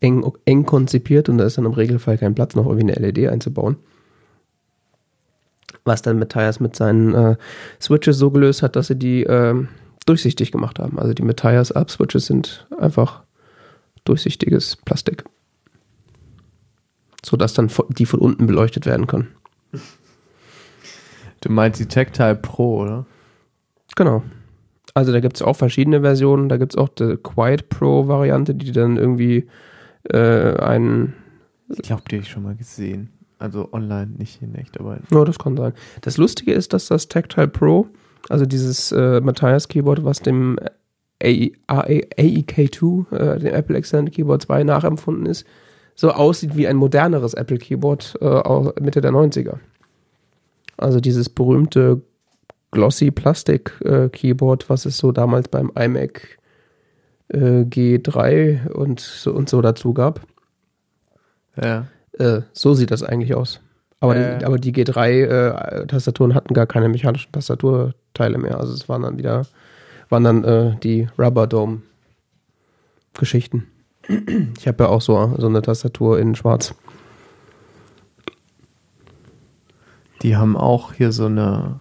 eng, 0.01 0.29
eng 0.45 0.65
konzipiert 0.65 1.29
und 1.29 1.37
da 1.37 1.45
ist 1.45 1.57
dann 1.57 1.65
im 1.65 1.71
Regelfall 1.71 2.17
kein 2.17 2.35
Platz, 2.35 2.55
noch 2.55 2.65
irgendwie 2.65 2.93
eine 2.93 3.07
LED 3.07 3.29
einzubauen. 3.29 3.77
Was 5.85 6.01
dann 6.01 6.19
Matthias 6.19 6.59
mit 6.59 6.75
seinen 6.75 7.13
äh, 7.13 7.37
Switches 7.79 8.17
so 8.17 8.29
gelöst 8.29 8.61
hat, 8.61 8.75
dass 8.75 8.87
sie 8.87 8.97
die 8.97 9.23
äh, 9.23 9.65
durchsichtig 10.05 10.51
gemacht 10.51 10.79
haben. 10.79 10.99
Also 10.99 11.13
die 11.13 11.23
Matthias 11.23 11.71
Up 11.71 11.89
Switches 11.89 12.25
sind 12.25 12.67
einfach 12.79 13.23
durchsichtiges 14.03 14.75
Plastik. 14.75 15.23
Sodass 17.23 17.53
dann 17.53 17.71
die 17.89 18.05
von 18.05 18.19
unten 18.19 18.47
beleuchtet 18.47 18.85
werden 18.85 19.07
können. 19.07 19.29
Du 21.41 21.51
meinst 21.51 21.79
die 21.79 21.87
Tactile 21.87 22.35
Pro, 22.35 22.81
oder? 22.81 23.05
Genau. 23.95 24.23
Also 24.93 25.11
da 25.11 25.19
gibt 25.19 25.37
es 25.37 25.41
auch 25.41 25.55
verschiedene 25.55 26.01
Versionen. 26.01 26.49
Da 26.49 26.57
gibt 26.57 26.73
es 26.73 26.77
auch 26.77 26.89
die 26.89 27.17
Quiet 27.17 27.69
Pro 27.69 28.07
Variante, 28.07 28.53
die 28.55 28.71
dann 28.71 28.97
irgendwie 28.97 29.47
äh, 30.09 30.55
einen. 30.57 31.13
Ich 31.69 31.83
glaube, 31.83 32.03
die 32.09 32.15
habe 32.15 32.23
ich 32.23 32.29
schon 32.29 32.43
mal 32.43 32.55
gesehen. 32.55 33.09
Also 33.39 33.69
online, 33.71 34.11
nicht 34.17 34.41
in 34.41 34.53
echt, 34.55 34.79
aber. 34.79 34.99
Ja, 35.11 35.25
das 35.25 35.39
kann 35.39 35.57
sein. 35.57 35.73
Das 36.01 36.17
Lustige 36.17 36.53
ist, 36.53 36.73
dass 36.73 36.87
das 36.87 37.07
Tactile 37.07 37.47
Pro, 37.47 37.87
also 38.29 38.45
dieses 38.45 38.91
äh, 38.91 39.19
Matthias 39.21 39.67
Keyboard, 39.67 40.03
was 40.03 40.19
dem 40.19 40.59
AEK2, 41.21 43.13
äh, 43.15 43.39
dem 43.39 43.53
Apple 43.53 43.77
Extended 43.77 44.13
Keyboard 44.13 44.43
2 44.43 44.63
nachempfunden 44.63 45.25
ist, 45.25 45.45
so 45.95 46.11
aussieht 46.11 46.55
wie 46.55 46.67
ein 46.67 46.77
moderneres 46.77 47.33
Apple 47.33 47.57
Keyboard 47.57 48.17
äh, 48.21 48.81
Mitte 48.81 49.01
der 49.01 49.11
90er. 49.11 49.57
Also 50.77 50.99
dieses 50.99 51.29
berühmte 51.29 52.01
Glossy 52.71 53.11
Plastik 53.11 53.73
äh, 53.83 54.09
Keyboard, 54.09 54.69
was 54.69 54.85
es 54.85 54.97
so 54.97 55.11
damals 55.11 55.47
beim 55.47 55.71
iMac 55.75 56.39
äh, 57.33 57.63
G3 57.63 58.69
und 58.69 58.99
so, 58.99 59.33
und 59.33 59.49
so 59.49 59.61
dazu 59.61 59.93
gab. 59.93 60.21
Ja. 61.61 61.87
Äh, 62.17 62.41
so 62.53 62.73
sieht 62.73 62.91
das 62.91 63.03
eigentlich 63.03 63.35
aus. 63.35 63.61
Aber, 63.99 64.15
äh. 64.15 64.39
die, 64.39 64.45
aber 64.45 64.57
die 64.57 64.73
G3-Tastaturen 64.73 66.33
hatten 66.33 66.53
gar 66.53 66.67
keine 66.67 66.89
mechanischen 66.89 67.31
Tastaturteile 67.31 68.37
mehr. 68.37 68.59
Also 68.59 68.73
es 68.73 68.89
waren 68.89 69.03
dann 69.03 69.17
wieder, 69.17 69.45
waren 70.09 70.23
dann 70.23 70.43
äh, 70.43 70.75
die 70.81 71.07
Rubber 71.17 71.47
Dome 71.47 71.81
Geschichten. 73.17 73.67
Ich 74.57 74.67
habe 74.67 74.83
ja 74.83 74.89
auch 74.89 75.01
so, 75.01 75.35
so 75.37 75.47
eine 75.47 75.61
Tastatur 75.61 76.19
in 76.19 76.35
schwarz. 76.35 76.73
Die 80.21 80.35
haben 80.35 80.57
auch 80.57 80.93
hier 80.93 81.11
so 81.11 81.25
eine 81.25 81.79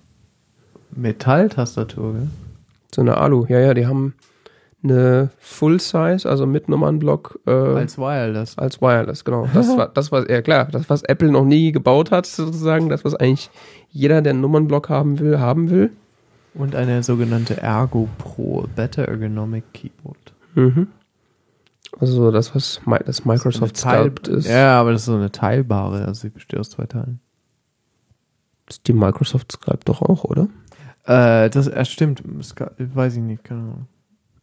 Metalltastatur, 0.90 2.12
gell? 2.14 2.28
So 2.94 3.02
eine 3.02 3.16
Alu, 3.16 3.46
ja, 3.48 3.60
ja, 3.60 3.74
die 3.74 3.86
haben 3.86 4.14
eine 4.82 5.30
Full 5.38 5.80
Size, 5.80 6.28
also 6.28 6.46
mit 6.46 6.68
Nummernblock. 6.68 7.40
Äh, 7.46 7.50
als 7.50 7.98
Wireless. 7.98 8.56
Als 8.58 8.80
Wireless, 8.80 9.24
genau. 9.24 9.48
Das 9.52 9.68
war, 9.76 9.88
das 9.88 10.10
war, 10.12 10.28
ja 10.30 10.42
klar, 10.42 10.68
das, 10.70 10.88
was 10.88 11.02
Apple 11.02 11.30
noch 11.30 11.44
nie 11.44 11.72
gebaut 11.72 12.10
hat, 12.10 12.26
sozusagen, 12.26 12.88
das, 12.88 13.04
was 13.04 13.14
eigentlich 13.14 13.50
jeder, 13.90 14.22
der 14.22 14.32
einen 14.32 14.40
Nummernblock 14.40 14.88
haben 14.88 15.18
will, 15.18 15.38
haben 15.38 15.70
will. 15.70 15.90
Und 16.54 16.74
eine 16.74 17.02
sogenannte 17.02 17.58
Ergo 17.58 18.08
Pro, 18.18 18.66
Better 18.74 19.06
Ergonomic 19.06 19.64
Keyboard. 19.72 20.32
Mhm. 20.54 20.88
Also 21.98 22.30
das, 22.30 22.54
was 22.54 22.80
das 23.04 23.24
Microsoft 23.24 23.74
das 23.74 23.80
Sculpt 23.80 24.28
ist. 24.28 24.48
Ja, 24.48 24.80
aber 24.80 24.92
das 24.92 25.02
ist 25.02 25.06
so 25.06 25.14
eine 25.14 25.32
teilbare, 25.32 26.04
also 26.04 26.22
sie 26.22 26.30
besteht 26.30 26.58
aus 26.58 26.70
zwei 26.70 26.86
Teilen. 26.86 27.20
Das 28.66 28.76
ist 28.76 28.88
die 28.88 28.92
Microsoft 28.92 29.52
Sculpt 29.52 29.88
doch 29.88 30.02
auch, 30.02 30.24
oder? 30.24 30.48
Äh, 31.04 31.50
das 31.50 31.66
äh, 31.66 31.84
stimmt, 31.84 32.22
weiß 32.24 33.16
ich 33.16 33.22
nicht, 33.22 33.44
keine 33.44 33.60
Ahnung. 33.60 33.86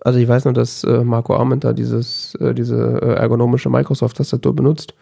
Also 0.01 0.19
ich 0.19 0.27
weiß 0.27 0.45
nur, 0.45 0.53
dass 0.53 0.83
äh, 0.83 1.03
Marco 1.03 1.35
Arment 1.35 1.63
da 1.63 1.73
dieses, 1.73 2.35
äh, 2.35 2.53
diese 2.53 3.01
äh, 3.01 3.13
ergonomische 3.15 3.69
Microsoft-Tastatur 3.69 4.55
benutzt. 4.55 4.93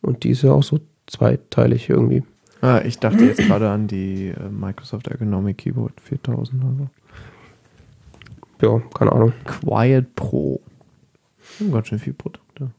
Und 0.00 0.24
die 0.24 0.30
ist 0.30 0.42
ja 0.42 0.52
auch 0.52 0.62
so 0.62 0.80
zweiteilig 1.06 1.88
irgendwie. 1.88 2.24
Ah, 2.60 2.80
ich 2.84 2.98
dachte 2.98 3.24
jetzt 3.24 3.38
gerade 3.38 3.70
an 3.70 3.88
die 3.88 4.28
äh, 4.28 4.48
Microsoft 4.48 5.08
Ergonomic 5.08 5.58
Keyboard 5.58 6.00
4000 6.00 6.64
oder 6.64 6.74
so. 6.78 6.88
Ja, 8.66 8.82
keine 8.94 9.12
Ahnung. 9.12 9.32
Quiet 9.44 10.14
Pro. 10.14 10.60
Haben 11.58 11.72
ganz 11.72 11.88
schön 11.88 11.98
viele 11.98 12.14
Produkte. 12.14 12.70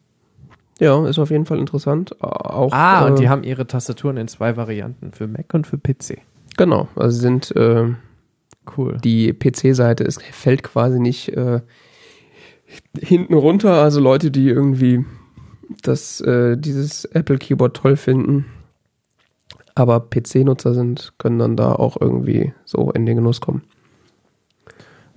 Ja, 0.80 1.06
ist 1.06 1.20
auf 1.20 1.30
jeden 1.30 1.46
Fall 1.46 1.60
interessant. 1.60 2.22
Auch, 2.22 2.72
ah, 2.72 3.06
und 3.06 3.20
die 3.20 3.30
haben 3.30 3.44
ihre 3.44 3.68
Tastaturen 3.68 4.18
in 4.18 4.28
zwei 4.28 4.58
Varianten, 4.58 5.12
für 5.12 5.28
Mac 5.28 5.54
und 5.54 5.68
für 5.68 5.78
PC. 5.78 6.20
Genau, 6.58 6.88
also 6.96 7.20
sind 7.20 7.54
Cool. 8.78 8.98
Die 9.04 9.34
PC-Seite 9.34 10.10
fällt 10.32 10.64
quasi 10.64 11.00
nicht 11.00 11.30
äh, 11.30 11.62
hinten 13.00 13.34
runter. 13.34 13.82
Also 13.82 14.00
Leute, 14.00 14.32
die 14.32 14.48
irgendwie 14.48 15.06
das, 15.82 16.22
äh, 16.22 16.58
dieses 16.58 17.06
Apple 17.06 17.38
Keyboard 17.38 17.76
toll 17.76 17.96
finden, 17.96 18.46
aber 19.76 20.00
PC-Nutzer 20.00 20.74
sind, 20.74 21.14
können 21.18 21.40
dann 21.40 21.58
da 21.58 21.74
auch 21.74 22.00
irgendwie 22.00 22.54
so 22.66 22.92
in 22.92 23.06
den 23.06 23.18
Genuss 23.18 23.42
kommen. 23.42 23.64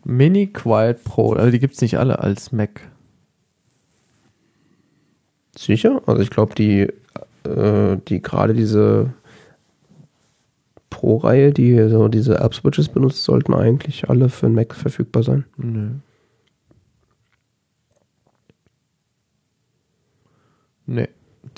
Mini 0.05 0.47
Quiet 0.47 1.03
Pro, 1.05 1.33
also 1.33 1.51
die 1.51 1.59
gibt 1.59 1.75
es 1.75 1.81
nicht 1.81 1.99
alle 1.99 2.21
als 2.21 2.53
Mac. 2.53 2.81
Sicher? 5.57 6.03
Also 6.07 6.23
ich 6.23 6.31
glaube, 6.31 6.55
die, 6.55 6.89
äh, 7.45 7.97
die 8.09 8.23
gerade 8.23 8.55
diese 8.55 9.15
Pro-Reihe, 10.97 11.53
die 11.53 11.77
so 11.91 12.09
diese 12.09 12.41
App-Switches 12.41 12.89
benutzt, 12.89 13.23
sollten 13.23 13.53
eigentlich 13.53 14.09
alle 14.09 14.31
für 14.31 14.47
den 14.47 14.55
Mac 14.55 14.75
verfügbar 14.75 15.23
sein. 15.23 15.45
Nö. 15.59 15.91
Nee. 20.87 21.09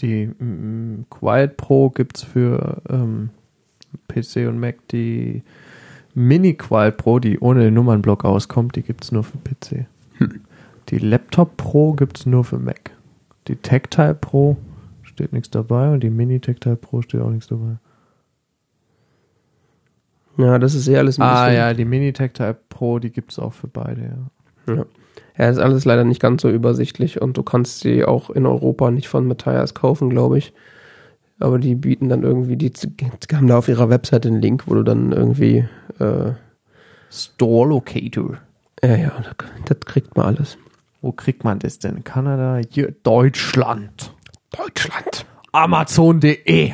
Die 0.01 0.27
mm, 0.27 1.07
Quiet 1.09 1.57
Pro 1.57 1.91
gibt 1.91 2.17
es 2.17 2.25
für 2.25 2.83
ähm, 2.89 3.31
PC 4.09 4.49
und 4.49 4.59
Mac, 4.59 4.89
die 4.89 5.45
Mini 6.15 6.55
Qual 6.55 6.91
Pro, 6.91 7.21
die 7.21 7.39
ohne 7.39 7.63
den 7.63 7.75
Nummernblock 7.75 8.25
auskommt, 8.25 8.75
die 8.75 8.83
gibt 8.83 9.05
es 9.05 9.13
nur 9.13 9.23
für 9.23 9.39
PC. 9.39 9.87
Hm. 10.15 10.41
Die 10.89 10.99
Laptop 10.99 11.57
Pro 11.57 11.93
gibt 11.93 12.19
es 12.19 12.27
nur 12.27 12.43
für 12.43 12.59
Mac. 12.59 12.91
Die 13.47 13.55
Tactile 13.55 14.17
Pro 14.17 14.57
steht 15.05 15.33
nichts 15.33 15.51
dabei 15.51 15.93
und 15.93 16.01
die 16.01 16.11
Mini 16.11 16.41
Tactile 16.41 16.75
Pro 16.75 17.03
steht 17.03 17.21
auch 17.21 17.31
nichts 17.31 17.47
dabei. 17.47 17.77
Ja, 20.39 20.59
das 20.59 20.75
ist 20.75 20.89
eh 20.89 20.97
alles 20.97 21.19
ein 21.19 21.23
Ah 21.23 21.47
bisschen. 21.47 21.57
ja, 21.57 21.75
die 21.75 21.85
Mini 21.85 22.13
Tactile 22.13 22.57
Pro, 22.69 22.99
die 22.99 23.11
gibt 23.11 23.33
es 23.33 23.39
auch 23.39 23.53
für 23.53 23.67
beide, 23.67 24.03
ja. 24.67 24.75
Ja. 24.75 24.85
ja, 25.37 25.49
ist 25.51 25.59
alles 25.59 25.85
leider 25.85 26.05
nicht 26.05 26.21
ganz 26.21 26.43
so 26.43 26.49
übersichtlich 26.51 27.21
und 27.21 27.37
du 27.37 27.43
kannst 27.43 27.81
sie 27.81 28.05
auch 28.05 28.31
in 28.31 28.47
Europa 28.47 28.91
nicht 28.91 29.09
von 29.09 29.27
Matthias 29.27 29.75
kaufen, 29.75 30.11
glaube 30.11 30.39
ich. 30.39 30.53
Aber 31.41 31.59
die 31.59 31.75
bieten 31.75 32.09
dann 32.09 32.23
irgendwie, 32.23 32.57
die 32.57 32.71
die 32.73 33.37
haben 33.37 33.47
da 33.47 33.59
auf 33.59 33.69
ihrer 33.69 33.91
Webseite 33.91 34.29
einen 34.29 34.41
Link, 34.41 34.65
wo 34.67 34.75
du 34.75 34.83
dann 34.83 35.13
irgendwie, 35.13 35.65
äh, 35.99 36.33
Store 37.11 37.69
Locator. 37.69 38.39
ja, 38.83 38.97
ja, 38.97 39.13
das, 39.23 39.49
das 39.65 39.81
kriegt 39.87 40.17
man 40.17 40.27
alles. 40.27 40.59
Wo 41.01 41.13
kriegt 41.13 41.45
man 41.45 41.59
das 41.61 41.79
denn? 41.79 42.05
Kanada? 42.05 42.61
Hier, 42.71 42.93
Deutschland. 43.03 44.13
Deutschland. 44.51 45.27
Amazon.de. 45.53 46.73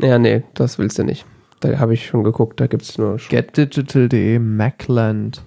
Ja, 0.00 0.18
nee, 0.18 0.42
das 0.54 0.78
willst 0.78 0.98
du 0.98 1.04
nicht. 1.04 1.26
Da 1.62 1.78
habe 1.78 1.94
ich 1.94 2.06
schon 2.06 2.24
geguckt, 2.24 2.58
da 2.58 2.66
gibt's 2.66 2.98
nur. 2.98 3.16
GetDigital.de, 3.16 4.40
Macland, 4.40 5.42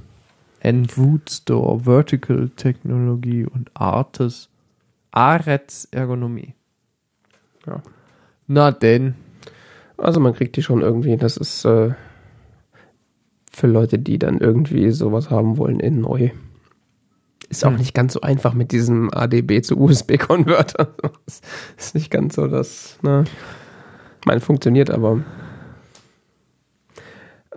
Enwood 0.62 1.30
Store, 1.30 1.82
Vertical 1.82 2.50
Technologie 2.56 3.46
und 3.46 3.70
Artes. 3.74 4.48
Arets 5.12 5.90
Ergonomie. 5.92 6.54
Ja. 7.68 7.82
Na 8.48 8.72
denn. 8.72 9.16
Also 9.98 10.22
man 10.22 10.34
kriegt 10.34 10.56
die 10.56 10.64
schon 10.64 10.82
irgendwie, 10.82 11.18
das 11.18 11.36
ist 11.36 11.66
äh, 11.66 11.92
für 13.52 13.68
Leute, 13.68 14.00
die 14.00 14.18
dann 14.18 14.40
irgendwie 14.40 14.92
sowas 14.92 15.30
haben 15.30 15.58
wollen 15.58 15.82
in 15.82 16.00
neu. 16.00 16.30
Ist 17.50 17.66
auch 17.66 17.72
Hm. 17.72 17.78
nicht 17.78 17.94
ganz 17.94 18.14
so 18.14 18.22
einfach 18.22 18.54
mit 18.54 18.72
diesem 18.72 19.14
ADB 19.14 19.62
zu 19.62 19.78
USB-Konverter. 19.78 20.96
Das 21.26 21.42
ist 21.78 21.96
nicht 21.96 22.10
ganz 22.10 22.36
so 22.36 22.48
das, 22.48 22.98
ne? 23.02 23.26
Ich 24.22 24.26
meine, 24.26 24.40
funktioniert, 24.40 24.90
aber. 24.90 25.22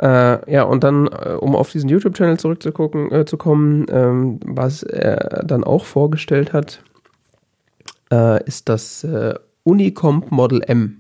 Äh, 0.00 0.52
ja, 0.52 0.62
und 0.62 0.84
dann, 0.84 1.08
äh, 1.08 1.32
um 1.40 1.56
auf 1.56 1.70
diesen 1.72 1.88
YouTube-Channel 1.88 2.38
zurückzugucken, 2.38 3.10
äh, 3.10 3.24
zu 3.24 3.36
kommen, 3.36 3.86
ähm, 3.90 4.38
was 4.44 4.82
er 4.84 5.42
dann 5.44 5.64
auch 5.64 5.84
vorgestellt 5.84 6.52
hat, 6.52 6.82
äh, 8.12 8.42
ist 8.44 8.68
das 8.68 9.02
äh, 9.04 9.34
Unicomp 9.64 10.30
Model 10.30 10.62
M 10.66 10.98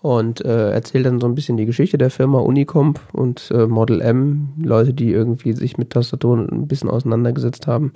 und 0.00 0.44
äh, 0.44 0.70
erzählt 0.70 1.06
dann 1.06 1.20
so 1.20 1.26
ein 1.26 1.34
bisschen 1.34 1.56
die 1.56 1.66
Geschichte 1.66 1.98
der 1.98 2.10
Firma 2.10 2.38
Unicomp 2.38 3.00
und 3.12 3.52
Model 3.52 4.00
M. 4.00 4.50
Leute, 4.62 4.94
die 4.94 5.10
irgendwie 5.10 5.52
sich 5.52 5.76
mit 5.76 5.90
Tastaturen 5.90 6.48
ein 6.48 6.68
bisschen 6.68 6.88
auseinandergesetzt 6.88 7.66
haben, 7.66 7.92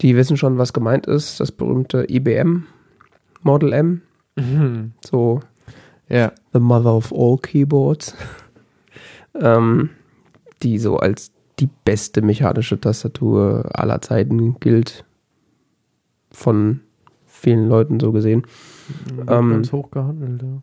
die 0.00 0.16
wissen 0.16 0.36
schon, 0.36 0.58
was 0.58 0.72
gemeint 0.72 1.06
ist. 1.06 1.38
Das 1.38 1.52
berühmte 1.52 2.04
IBM 2.10 2.64
Model 3.42 3.72
M, 3.72 4.02
so 5.08 5.40
Ja. 6.08 6.32
the 6.52 6.58
mother 6.58 6.92
of 6.94 7.12
all 7.12 7.38
keyboards, 7.38 8.14
ähm, 9.40 9.90
die 10.62 10.78
so 10.78 10.96
als 10.96 11.32
die 11.58 11.68
beste 11.84 12.22
mechanische 12.22 12.80
Tastatur 12.80 13.68
aller 13.72 14.00
Zeiten 14.00 14.58
gilt. 14.60 15.04
Von 16.30 16.80
vielen 17.26 17.68
Leuten 17.68 18.00
so 18.00 18.12
gesehen. 18.12 18.46
Ähm, 19.28 19.50
ganz 19.50 19.72
hoch 19.72 19.90
gehandelt, 19.90 20.42
ja. 20.42 20.62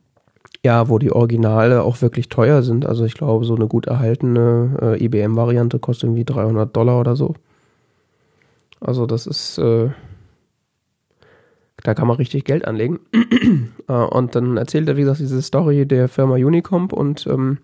Ja, 0.65 0.89
wo 0.89 0.99
die 0.99 1.11
Originale 1.11 1.83
auch 1.83 2.01
wirklich 2.01 2.27
teuer 2.27 2.63
sind. 2.63 2.85
Also 2.85 3.05
ich 3.05 3.13
glaube, 3.13 3.45
so 3.45 3.55
eine 3.55 3.67
gut 3.67 3.87
erhaltene 3.87 4.77
äh, 4.81 5.05
IBM-Variante 5.05 5.79
kostet 5.79 6.05
irgendwie 6.05 6.25
300 6.25 6.75
Dollar 6.75 6.99
oder 6.99 7.15
so. 7.15 7.35
Also 8.81 9.05
das 9.05 9.25
ist, 9.25 9.57
äh, 9.57 9.89
da 11.83 11.93
kann 11.93 12.07
man 12.07 12.17
richtig 12.17 12.43
Geld 12.43 12.65
anlegen. 12.65 12.99
äh, 13.87 13.93
und 13.93 14.35
dann 14.35 14.57
erzählt 14.57 14.89
er, 14.89 14.97
wie 14.97 15.01
gesagt, 15.01 15.19
diese 15.19 15.41
Story 15.41 15.85
der 15.85 16.09
Firma 16.09 16.35
Unicomp 16.35 16.91
und 16.91 17.25
ähm, 17.27 17.59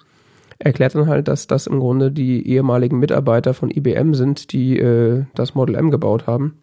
erklärt 0.60 0.96
dann 0.96 1.08
halt, 1.08 1.28
dass 1.28 1.48
das 1.48 1.68
im 1.68 1.80
Grunde 1.80 2.12
die 2.12 2.48
ehemaligen 2.48 3.00
Mitarbeiter 3.00 3.54
von 3.54 3.70
IBM 3.70 4.14
sind, 4.14 4.52
die 4.52 4.80
äh, 4.80 5.26
das 5.36 5.56
Model 5.56 5.76
M 5.76 5.92
gebaut 5.92 6.28
haben. 6.28 6.58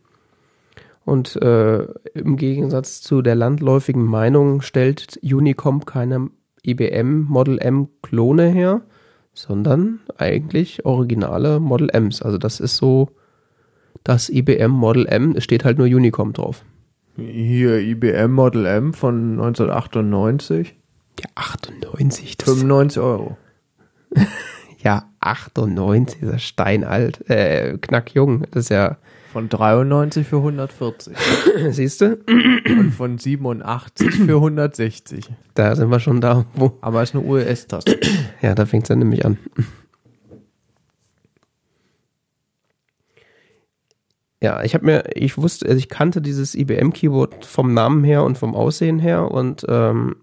Und 1.05 1.37
äh, 1.43 1.83
im 2.15 2.37
Gegensatz 2.37 3.01
zu 3.01 3.23
der 3.23 3.35
landläufigen 3.35 4.05
Meinung 4.05 4.63
stellt 4.63 5.19
Unicomp 5.23 5.85
keine 5.87 6.31
IBM 6.65 7.25
Model 7.25 7.59
M 7.59 7.89
Klone 8.03 8.49
her, 8.49 8.83
sondern 9.35 10.01
eigentlich 10.17 10.85
originale 10.85 11.59
Model 11.59 11.91
Ms. 11.93 12.23
Also 12.23 12.39
das 12.39 12.61
ist 12.61 12.77
so 12.77 13.11
das 14.05 14.29
IBM 14.29 14.71
Model 14.71 15.07
M, 15.07 15.35
es 15.37 15.45
steht 15.45 15.65
halt 15.65 15.79
nur 15.79 15.87
Unicomp 15.87 16.35
drauf. 16.35 16.65
Hier 17.17 17.79
IBM 17.79 18.33
Model 18.33 18.65
M 18.65 18.95
von 18.95 19.33
1998. 19.33 20.75
Ja, 21.21 21.27
98. 21.35 22.39
Das 22.39 22.49
95 22.49 23.03
Euro. 23.03 23.37
ja, 24.83 25.05
98, 25.21 26.23
ist 26.23 26.33
ja 26.33 26.39
steinalt, 26.39 27.29
äh, 27.31 27.79
knackjung. 27.79 28.47
Das 28.51 28.65
ist 28.65 28.69
ja, 28.71 28.99
Von 29.33 29.49
93 29.49 30.27
für 30.27 30.37
140. 30.39 31.17
siehst 31.71 32.01
du, 32.01 32.19
Und 32.27 32.93
von 32.93 33.19
87 33.19 34.11
für 34.11 34.37
160. 34.37 35.31
da 35.55 35.77
sind 35.77 35.91
wir 35.91 36.01
schon 36.01 36.21
da, 36.21 36.45
wo, 36.55 36.79
Aber 36.81 37.03
es 37.03 37.11
ist 37.11 37.17
eine 37.17 37.25
US-Taste. 37.25 37.99
ja, 38.43 38.55
da 38.55 38.67
fängt 38.67 38.85
es 38.85 38.89
dann 38.89 38.99
nämlich 38.99 39.25
an. 39.25 39.39
Ja, 44.43 44.65
ich 44.65 44.75
habe 44.75 44.85
mir, 44.85 45.05
ich 45.15 45.39
wusste, 45.39 45.67
also 45.67 45.79
ich 45.79 45.89
kannte 45.89 46.21
dieses 46.21 46.57
IBM-Keyboard 46.57 47.45
vom 47.45 47.75
Namen 47.75 48.03
her 48.03 48.25
und 48.25 48.37
vom 48.37 48.57
Aussehen 48.57 48.99
her 48.99 49.31
und 49.31 49.65
ähm, 49.69 50.17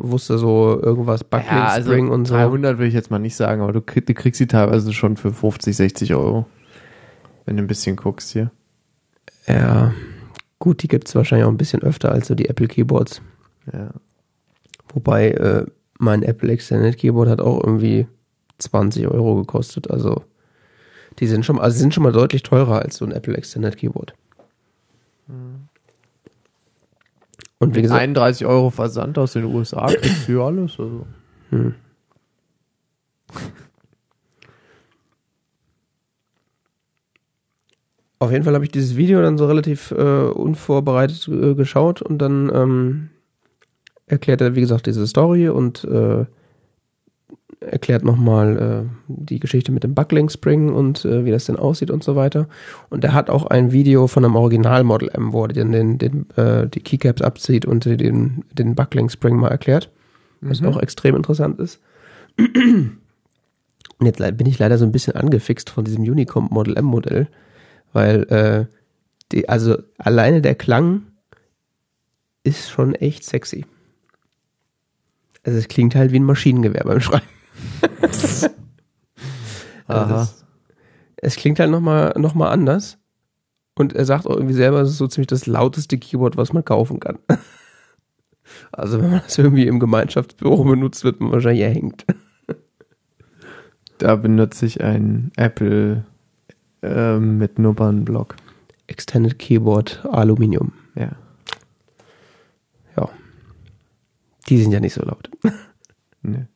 wusste 0.00 0.38
so 0.38 0.80
irgendwas 0.82 1.24
Buckling 1.24 1.56
Ja, 1.56 1.66
also 1.66 1.90
Spring 1.90 2.08
und 2.08 2.26
so. 2.26 2.34
300 2.34 2.78
will 2.78 2.88
ich 2.88 2.94
jetzt 2.94 3.10
mal 3.10 3.18
nicht 3.18 3.36
sagen, 3.36 3.62
aber 3.62 3.72
du, 3.72 3.80
krieg, 3.80 4.06
du 4.06 4.14
kriegst 4.14 4.38
sie 4.38 4.46
teilweise 4.46 4.92
schon 4.92 5.16
für 5.16 5.32
50, 5.32 5.76
60 5.76 6.14
Euro. 6.14 6.46
Wenn 7.44 7.56
du 7.56 7.62
ein 7.62 7.66
bisschen 7.66 7.96
guckst 7.96 8.32
hier. 8.32 8.50
Ja, 9.46 9.92
gut, 10.58 10.82
die 10.82 10.88
gibt's 10.88 11.14
wahrscheinlich 11.14 11.44
auch 11.44 11.50
ein 11.50 11.58
bisschen 11.58 11.82
öfter 11.82 12.12
als 12.12 12.28
so 12.28 12.34
die 12.34 12.48
Apple 12.48 12.68
Keyboards. 12.68 13.20
Ja. 13.72 13.90
Wobei 14.92 15.30
äh, 15.32 15.66
mein 15.98 16.22
Apple 16.22 16.50
Extended 16.50 16.96
Keyboard 16.96 17.28
hat 17.28 17.40
auch 17.40 17.62
irgendwie 17.62 18.06
20 18.58 19.08
Euro 19.08 19.36
gekostet. 19.36 19.90
Also 19.90 20.22
die 21.18 21.26
sind 21.26 21.44
schon, 21.44 21.58
also 21.58 21.78
sind 21.78 21.94
schon 21.94 22.02
mal 22.02 22.12
deutlich 22.12 22.42
teurer 22.42 22.82
als 22.82 22.96
so 22.96 23.04
ein 23.04 23.12
Apple 23.12 23.36
Extended 23.36 23.76
Keyboard. 23.76 24.14
Und 27.58 27.74
wie 27.74 27.82
gesagt, 27.82 28.00
31 28.00 28.46
Euro 28.46 28.70
Versand 28.70 29.18
aus 29.18 29.32
den 29.32 29.44
USA 29.44 29.86
kriegst 29.86 30.28
du 30.28 30.42
alles. 30.42 30.72
Also. 30.78 31.06
hm. 31.50 31.74
Auf 38.18 38.32
jeden 38.32 38.44
Fall 38.44 38.54
habe 38.54 38.64
ich 38.64 38.70
dieses 38.70 38.96
Video 38.96 39.20
dann 39.20 39.36
so 39.36 39.46
relativ 39.46 39.90
äh, 39.90 39.94
unvorbereitet 39.94 41.28
äh, 41.28 41.54
geschaut 41.54 42.00
und 42.00 42.18
dann 42.18 42.50
ähm, 42.54 43.10
erklärt 44.06 44.40
er, 44.40 44.54
wie 44.54 44.60
gesagt, 44.60 44.86
diese 44.86 45.06
Story 45.06 45.48
und 45.48 45.84
äh, 45.84 46.24
erklärt 47.60 48.04
nochmal 48.04 48.86
äh, 48.86 48.90
die 49.08 49.40
Geschichte 49.40 49.72
mit 49.72 49.84
dem 49.84 49.94
Buckling 49.94 50.28
Spring 50.28 50.72
und 50.72 51.04
äh, 51.04 51.24
wie 51.24 51.30
das 51.30 51.46
denn 51.46 51.56
aussieht 51.56 51.90
und 51.90 52.04
so 52.04 52.16
weiter. 52.16 52.48
Und 52.90 53.04
er 53.04 53.12
hat 53.12 53.30
auch 53.30 53.46
ein 53.46 53.72
Video 53.72 54.06
von 54.06 54.24
einem 54.24 54.36
Original 54.36 54.84
Model 54.84 55.08
M, 55.12 55.32
wo 55.32 55.42
er 55.44 55.48
den, 55.48 55.72
den, 55.72 55.98
den, 55.98 56.30
äh, 56.36 56.68
die 56.68 56.80
Keycaps 56.80 57.22
abzieht 57.22 57.66
und 57.66 57.84
den, 57.84 58.44
den 58.52 58.74
Buckling 58.74 59.08
Spring 59.08 59.36
mal 59.36 59.48
erklärt, 59.48 59.90
was 60.40 60.60
Mhm. 60.60 60.68
auch 60.68 60.80
extrem 60.80 61.16
interessant 61.16 61.58
ist. 61.60 61.80
Und 62.36 62.98
jetzt 64.06 64.18
bin 64.36 64.46
ich 64.46 64.58
leider 64.58 64.78
so 64.78 64.84
ein 64.84 64.92
bisschen 64.92 65.14
angefixt 65.16 65.70
von 65.70 65.84
diesem 65.84 66.02
Unicomp 66.04 66.50
Model 66.50 66.76
M 66.76 66.84
Modell, 66.84 67.28
weil 67.92 68.22
äh, 68.24 68.66
die, 69.32 69.48
also 69.48 69.78
alleine 69.98 70.42
der 70.42 70.54
Klang 70.54 71.02
ist 72.42 72.68
schon 72.70 72.94
echt 72.94 73.24
sexy. 73.24 73.64
Also 75.44 75.58
es 75.58 75.68
klingt 75.68 75.94
halt 75.94 76.12
wie 76.12 76.18
ein 76.18 76.24
Maschinengewehr 76.24 76.84
beim 76.84 77.00
Schreiben. 77.00 77.26
Also 79.86 80.14
das, 80.14 80.44
es 81.16 81.36
klingt 81.36 81.58
halt 81.58 81.70
nochmal 81.70 82.14
noch 82.16 82.34
mal 82.34 82.50
anders. 82.50 82.98
Und 83.76 83.92
er 83.92 84.04
sagt 84.04 84.26
auch 84.26 84.36
irgendwie 84.36 84.54
selber, 84.54 84.80
es 84.80 84.90
ist 84.90 84.98
so 84.98 85.08
ziemlich 85.08 85.26
das 85.26 85.46
lauteste 85.46 85.98
Keyboard, 85.98 86.36
was 86.36 86.52
man 86.52 86.64
kaufen 86.64 87.00
kann. 87.00 87.18
Also 88.70 89.00
wenn 89.00 89.10
man 89.10 89.22
das 89.24 89.38
irgendwie 89.38 89.66
im 89.66 89.80
Gemeinschaftsbüro 89.80 90.64
benutzt, 90.64 91.02
wird 91.02 91.18
man 91.18 91.32
wahrscheinlich 91.32 91.62
erhängt. 91.62 92.04
Da 93.98 94.16
benutze 94.16 94.66
ich 94.66 94.82
ein 94.82 95.32
Apple 95.36 96.04
ähm, 96.82 97.38
mit 97.38 97.58
Nummernblock. 97.58 98.36
Extended 98.86 99.38
Keyboard 99.38 100.04
Aluminium. 100.04 100.72
Ja. 100.94 101.12
Ja. 102.96 103.08
Die 104.48 104.60
sind 104.60 104.72
ja 104.72 104.80
nicht 104.80 104.94
so 104.94 105.02
laut. 105.02 105.30
Ne. 106.22 106.48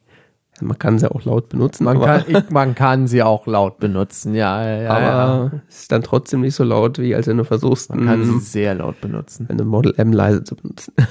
Man 0.60 0.78
kann 0.78 0.98
sie 0.98 1.10
auch 1.10 1.24
laut 1.24 1.48
benutzen. 1.48 1.84
Man, 1.84 2.00
kann, 2.00 2.24
ich, 2.26 2.50
man 2.50 2.74
kann 2.74 3.06
sie 3.06 3.22
auch 3.22 3.46
laut 3.46 3.78
benutzen, 3.78 4.34
ja. 4.34 4.66
ja 4.66 4.90
aber 4.90 5.02
ja. 5.02 5.50
es 5.68 5.82
ist 5.82 5.92
dann 5.92 6.02
trotzdem 6.02 6.40
nicht 6.40 6.54
so 6.54 6.64
laut, 6.64 6.98
wie 6.98 7.14
als 7.14 7.26
wenn 7.26 7.36
du 7.36 7.44
versuchst, 7.44 7.90
Man 7.90 8.06
kann 8.06 8.24
sie 8.24 8.40
sehr 8.40 8.74
laut 8.74 9.00
benutzen. 9.00 9.46
ein 9.48 9.56
Model 9.66 9.94
M 9.96 10.12
leise 10.12 10.44
zu 10.44 10.56
benutzen. 10.56 10.92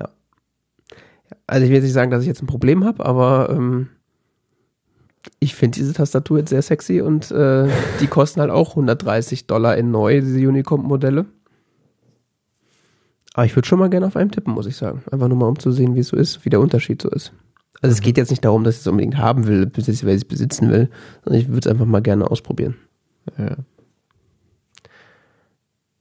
ja. 0.00 0.08
Also 1.46 1.64
ich 1.64 1.70
will 1.70 1.76
jetzt 1.76 1.84
nicht 1.84 1.92
sagen, 1.92 2.10
dass 2.10 2.22
ich 2.22 2.28
jetzt 2.28 2.42
ein 2.42 2.46
Problem 2.46 2.84
habe, 2.84 3.04
aber 3.04 3.50
ähm, 3.50 3.88
ich 5.38 5.54
finde 5.54 5.76
diese 5.76 5.92
Tastatur 5.92 6.38
jetzt 6.38 6.50
sehr 6.50 6.62
sexy 6.62 7.00
und 7.00 7.30
äh, 7.30 7.68
die 8.00 8.06
kosten 8.06 8.40
halt 8.40 8.50
auch 8.50 8.70
130 8.70 9.46
Dollar 9.46 9.76
in 9.76 9.90
neu, 9.90 10.20
diese 10.20 10.46
Unicomp-Modelle. 10.48 11.26
Aber 13.34 13.46
ich 13.46 13.56
würde 13.56 13.66
schon 13.66 13.78
mal 13.78 13.88
gerne 13.88 14.06
auf 14.06 14.16
einem 14.16 14.30
tippen, 14.30 14.52
muss 14.52 14.66
ich 14.66 14.76
sagen. 14.76 15.02
Einfach 15.10 15.28
nur 15.28 15.38
mal, 15.38 15.48
um 15.48 15.58
zu 15.58 15.72
sehen, 15.72 15.94
wie 15.94 16.00
es 16.00 16.08
so 16.08 16.16
ist, 16.16 16.44
wie 16.44 16.50
der 16.50 16.60
Unterschied 16.60 17.00
so 17.00 17.08
ist. 17.08 17.32
Also 17.80 17.94
es 17.94 18.00
geht 18.00 18.16
jetzt 18.16 18.30
nicht 18.30 18.44
darum, 18.44 18.62
dass 18.62 18.76
ich 18.76 18.80
es 18.82 18.86
unbedingt 18.86 19.16
haben 19.16 19.46
will, 19.46 19.66
bis 19.66 19.88
ich 19.88 20.02
es 20.02 20.24
besitzen 20.24 20.70
will, 20.70 20.90
sondern 21.24 21.40
ich 21.40 21.48
würde 21.48 21.60
es 21.60 21.66
einfach 21.66 21.86
mal 21.86 22.02
gerne 22.02 22.30
ausprobieren. 22.30 22.76
Ja. 23.38 23.56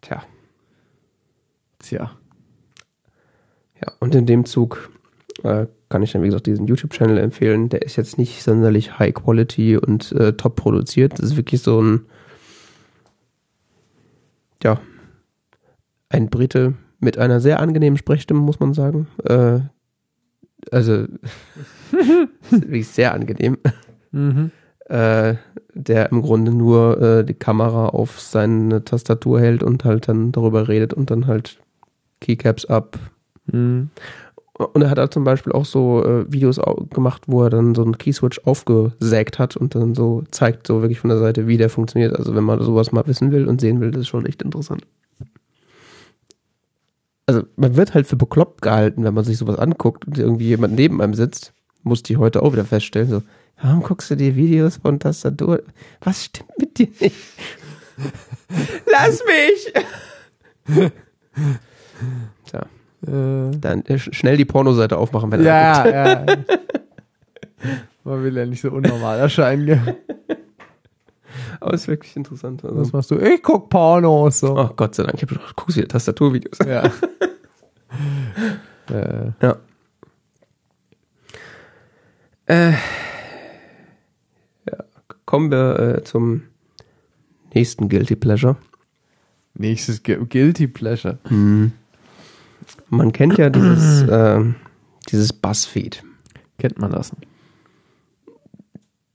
Tja. 0.01 0.23
Tja. 1.79 2.11
Ja, 3.81 3.93
und 3.99 4.13
in 4.13 4.27
dem 4.27 4.45
Zug 4.45 4.91
äh, 5.43 5.65
kann 5.89 6.03
ich 6.03 6.11
dann, 6.11 6.21
wie 6.21 6.27
gesagt, 6.27 6.45
diesen 6.45 6.67
YouTube-Channel 6.67 7.17
empfehlen. 7.17 7.69
Der 7.69 7.81
ist 7.81 7.95
jetzt 7.95 8.17
nicht 8.17 8.43
sonderlich 8.43 8.99
high 8.99 9.13
quality 9.13 9.77
und 9.77 10.11
äh, 10.11 10.33
top 10.33 10.55
produziert. 10.55 11.13
Das 11.13 11.31
ist 11.31 11.37
wirklich 11.37 11.61
so 11.61 11.81
ein, 11.81 12.05
ja, 14.61 14.79
ein 16.09 16.29
Brite 16.29 16.75
mit 17.01 17.17
einer 17.17 17.39
sehr 17.41 17.59
angenehmen 17.59 17.97
Sprechstimme, 17.97 18.39
muss 18.39 18.59
man 18.61 18.73
sagen. 18.73 19.07
Äh, 19.25 19.59
also, 20.71 21.05
wirklich 22.49 22.87
sehr 22.87 23.13
angenehm. 23.13 23.57
Mhm. 24.11 24.51
Äh, 24.85 25.35
der 25.73 26.11
im 26.11 26.21
Grunde 26.21 26.51
nur 26.51 27.01
äh, 27.01 27.23
die 27.25 27.33
Kamera 27.33 27.87
auf 27.89 28.19
seine 28.19 28.83
Tastatur 28.83 29.39
hält 29.39 29.63
und 29.63 29.85
halt 29.85 30.07
dann 30.07 30.31
darüber 30.31 30.67
redet 30.67 30.93
und 30.93 31.09
dann 31.11 31.27
halt 31.27 31.59
Keycaps 32.19 32.65
ab, 32.65 32.97
Mhm. 33.51 33.89
und 34.73 34.81
er 34.83 34.91
hat 34.91 34.99
da 34.99 35.09
zum 35.09 35.23
Beispiel 35.23 35.51
auch 35.53 35.65
so 35.65 36.05
äh, 36.05 36.31
Videos 36.31 36.59
au- 36.59 36.85
gemacht, 36.93 37.23
wo 37.25 37.41
er 37.43 37.49
dann 37.49 37.73
so 37.73 37.83
einen 37.83 37.97
Keyswitch 37.97 38.39
aufgesägt 38.45 39.39
hat 39.39 39.57
und 39.57 39.73
dann 39.73 39.95
so 39.95 40.21
zeigt, 40.29 40.67
so 40.67 40.81
wirklich 40.81 40.99
von 40.99 41.09
der 41.09 41.17
Seite, 41.17 41.47
wie 41.47 41.57
der 41.57 41.69
funktioniert. 41.71 42.15
Also 42.15 42.35
wenn 42.35 42.43
man 42.43 42.61
sowas 42.61 42.91
mal 42.91 43.07
wissen 43.07 43.31
will 43.31 43.47
und 43.47 43.59
sehen 43.59 43.79
will, 43.81 43.89
das 43.89 44.01
ist 44.01 44.07
schon 44.09 44.27
echt 44.27 44.43
interessant. 44.43 44.85
Also 47.31 47.47
man 47.55 47.75
wird 47.75 47.93
halt 47.93 48.07
für 48.07 48.15
bekloppt 48.15 48.61
gehalten, 48.61 49.03
wenn 49.03 49.13
man 49.13 49.23
sich 49.23 49.37
sowas 49.37 49.57
anguckt 49.57 50.05
und 50.05 50.17
irgendwie 50.17 50.47
jemand 50.47 50.75
neben 50.75 51.01
einem 51.01 51.13
sitzt. 51.13 51.53
Musste 51.83 52.13
ich 52.13 52.19
heute 52.19 52.43
auch 52.43 52.53
wieder 52.53 52.65
feststellen. 52.65 53.09
So, 53.09 53.23
warum 53.61 53.81
guckst 53.81 54.11
du 54.11 54.15
dir 54.15 54.35
Videos 54.35 54.77
von 54.77 54.99
Tastatur? 54.99 55.63
Was 56.01 56.25
stimmt 56.25 56.49
mit 56.59 56.77
dir 56.77 56.87
nicht? 56.99 57.15
Lass 58.91 59.23
mich! 59.25 59.73
Tja. 62.45 62.61
Äh, 63.07 63.51
Dann 63.59 63.83
äh, 63.85 63.95
sch- 63.95 64.13
schnell 64.13 64.37
die 64.37 64.45
Pornoseite 64.45 64.97
aufmachen, 64.97 65.31
wenn 65.31 65.39
er 65.41 65.45
ja, 65.45 65.87
ja, 65.87 66.25
ja. 66.25 66.37
Man 68.03 68.23
will 68.23 68.35
ja 68.37 68.45
nicht 68.45 68.61
so 68.61 68.71
unnormal 68.71 69.19
erscheinen. 69.19 69.65
gell? 69.65 69.97
Aber 71.61 71.73
ist 71.73 71.87
wirklich 71.87 72.15
interessant. 72.15 72.63
Was 72.63 72.71
Also, 72.75 72.97
machst 72.97 73.11
du? 73.11 73.17
Ich 73.19 73.41
guck 73.41 73.69
Pornos. 73.69 74.39
So. 74.39 74.57
oh 74.57 74.69
Gott 74.75 74.95
sei 74.95 75.03
Dank, 75.03 75.15
ich 75.15 75.21
habe 75.21 75.39
guckst 75.55 75.77
wieder 75.77 75.87
Tastaturvideos. 75.87 76.59
Ja. 76.67 76.85
äh, 78.89 79.31
Ja. 79.41 79.55
Äh, 82.47 82.71
ja. 82.71 82.77
Kommen 85.25 85.51
wir 85.51 85.79
äh, 85.79 86.03
zum 86.03 86.43
nächsten 87.53 87.87
Guilty 87.89 88.15
Pleasure. 88.15 88.57
nächstes 89.53 90.03
Gu- 90.03 90.25
Guilty 90.25 90.67
Pleasure. 90.67 91.19
Man 92.89 93.11
kennt 93.13 93.37
ja 93.37 93.49
dieses, 93.49 94.01
äh, 94.09 94.43
dieses 95.09 95.31
Buzzfeed. 95.33 96.03
Kennt 96.57 96.79
man 96.79 96.91
das? 96.91 97.11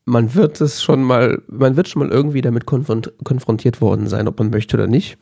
Man 0.07 0.35
wird 0.35 0.61
es 0.61 0.83
schon 0.83 1.03
mal, 1.03 1.43
man 1.49 1.77
wird 1.77 1.89
schon 1.89 2.01
mal 2.01 2.11
irgendwie 2.11 2.41
damit 2.41 2.65
konfront 2.65 3.13
konfrontiert 3.25 3.81
worden 3.81 4.07
sein, 4.07 4.29
ob 4.29 4.39
man 4.39 4.51
möchte 4.51 4.77
oder 4.77 4.87
nicht. 4.87 5.19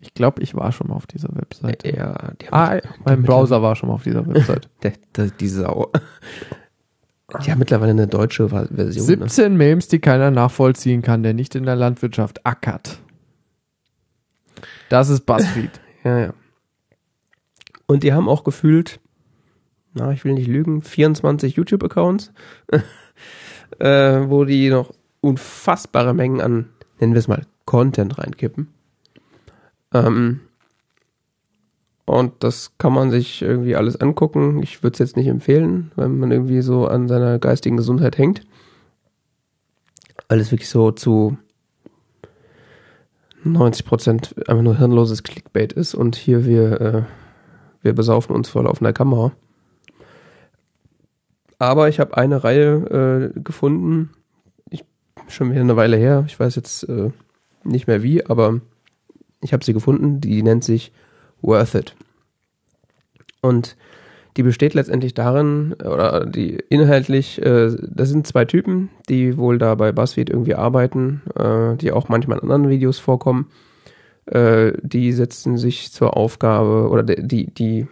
Ich 0.00 0.12
glaube, 0.12 0.42
ich 0.42 0.54
war 0.54 0.70
schon 0.72 0.88
mal 0.88 0.94
auf 0.94 1.06
dieser 1.06 1.34
Webseite. 1.34 1.96
Ja, 1.96 2.32
die 2.40 2.52
Ah, 2.52 2.80
mein 3.04 3.22
Browser 3.22 3.62
war 3.62 3.74
schon 3.74 3.88
mal 3.88 3.94
auf 3.94 4.04
dieser 4.04 4.26
Webseite. 4.26 4.68
der, 4.82 4.92
der, 5.16 5.30
die 5.30 5.48
Sau. 5.48 5.90
Die 7.44 7.50
haben 7.50 7.58
mittlerweile 7.58 7.90
eine 7.92 8.06
deutsche 8.06 8.48
Version. 8.50 8.86
Ne? 8.86 9.28
17 9.28 9.56
Memes, 9.56 9.88
die 9.88 9.98
keiner 9.98 10.30
nachvollziehen 10.30 11.00
kann, 11.02 11.22
der 11.22 11.32
nicht 11.32 11.54
in 11.54 11.64
der 11.64 11.74
Landwirtschaft 11.74 12.44
ackert. 12.46 12.98
Das 14.88 15.08
ist 15.08 15.26
Buzzfeed. 15.26 15.70
Ja, 16.04 16.18
ja. 16.18 16.34
Und 17.86 18.02
die 18.02 18.12
haben 18.12 18.28
auch 18.28 18.44
gefühlt, 18.44 19.00
na, 19.94 20.12
ich 20.12 20.22
will 20.26 20.34
nicht 20.34 20.48
lügen, 20.48 20.82
24 20.82 21.56
YouTube-Accounts, 21.56 22.30
äh, 23.78 24.28
wo 24.28 24.44
die 24.44 24.70
noch 24.70 24.92
unfassbare 25.20 26.14
Mengen 26.14 26.40
an, 26.40 26.68
nennen 26.98 27.14
wir 27.14 27.18
es 27.18 27.28
mal, 27.28 27.46
Content 27.64 28.18
reinkippen. 28.18 28.68
Ähm, 29.92 30.40
und 32.04 32.32
das 32.40 32.72
kann 32.76 32.92
man 32.92 33.10
sich 33.10 33.40
irgendwie 33.40 33.76
alles 33.76 33.98
angucken. 33.98 34.62
Ich 34.62 34.82
würde 34.82 34.94
es 34.94 34.98
jetzt 34.98 35.16
nicht 35.16 35.28
empfehlen, 35.28 35.90
wenn 35.96 36.18
man 36.18 36.30
irgendwie 36.30 36.60
so 36.60 36.86
an 36.86 37.08
seiner 37.08 37.38
geistigen 37.38 37.78
Gesundheit 37.78 38.18
hängt. 38.18 38.42
Alles 40.28 40.50
wirklich 40.50 40.68
so 40.68 40.90
zu 40.90 41.38
90 43.44 43.86
Prozent 43.86 44.34
einfach 44.48 44.62
nur 44.62 44.76
hirnloses 44.78 45.22
Clickbait 45.22 45.72
ist 45.72 45.94
und 45.94 46.16
hier 46.16 46.44
wir, 46.44 46.80
äh, 46.80 47.02
wir 47.82 47.92
besaufen 47.94 48.34
uns 48.34 48.48
vor 48.48 48.64
laufender 48.64 48.92
Kamera. 48.92 49.32
Aber 51.64 51.88
ich 51.88 51.98
habe 51.98 52.14
eine 52.18 52.44
Reihe 52.44 53.32
äh, 53.34 53.40
gefunden, 53.40 54.10
ich, 54.68 54.84
schon 55.28 55.50
wieder 55.50 55.62
eine 55.62 55.76
Weile 55.76 55.96
her, 55.96 56.24
ich 56.26 56.38
weiß 56.38 56.56
jetzt 56.56 56.86
äh, 56.90 57.10
nicht 57.62 57.86
mehr 57.86 58.02
wie, 58.02 58.26
aber 58.26 58.60
ich 59.40 59.54
habe 59.54 59.64
sie 59.64 59.72
gefunden, 59.72 60.20
die 60.20 60.42
nennt 60.42 60.62
sich 60.62 60.92
Worth 61.40 61.74
It. 61.74 61.96
Und 63.40 63.78
die 64.36 64.42
besteht 64.42 64.74
letztendlich 64.74 65.14
darin, 65.14 65.72
oder 65.72 66.26
die 66.26 66.58
inhaltlich, 66.68 67.40
äh, 67.40 67.74
das 67.80 68.10
sind 68.10 68.26
zwei 68.26 68.44
Typen, 68.44 68.90
die 69.08 69.38
wohl 69.38 69.56
da 69.56 69.74
bei 69.74 69.90
BuzzFeed 69.90 70.28
irgendwie 70.28 70.56
arbeiten, 70.56 71.22
äh, 71.34 71.76
die 71.76 71.92
auch 71.92 72.10
manchmal 72.10 72.40
in 72.40 72.50
anderen 72.50 72.68
Videos 72.68 72.98
vorkommen. 72.98 73.50
Äh, 74.26 74.72
die 74.82 75.12
setzen 75.12 75.56
sich 75.56 75.92
zur 75.92 76.14
Aufgabe, 76.14 76.90
oder 76.90 77.02
die, 77.02 77.46
die 77.46 77.86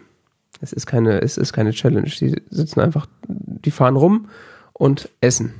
es 0.62 0.72
ist 0.72 0.86
keine, 0.86 1.20
es 1.20 1.36
ist 1.36 1.52
keine 1.52 1.72
Challenge, 1.72 2.08
die 2.08 2.40
sitzen 2.48 2.80
einfach, 2.80 3.06
die 3.26 3.72
fahren 3.72 3.96
rum 3.96 4.28
und 4.72 5.10
essen. 5.20 5.54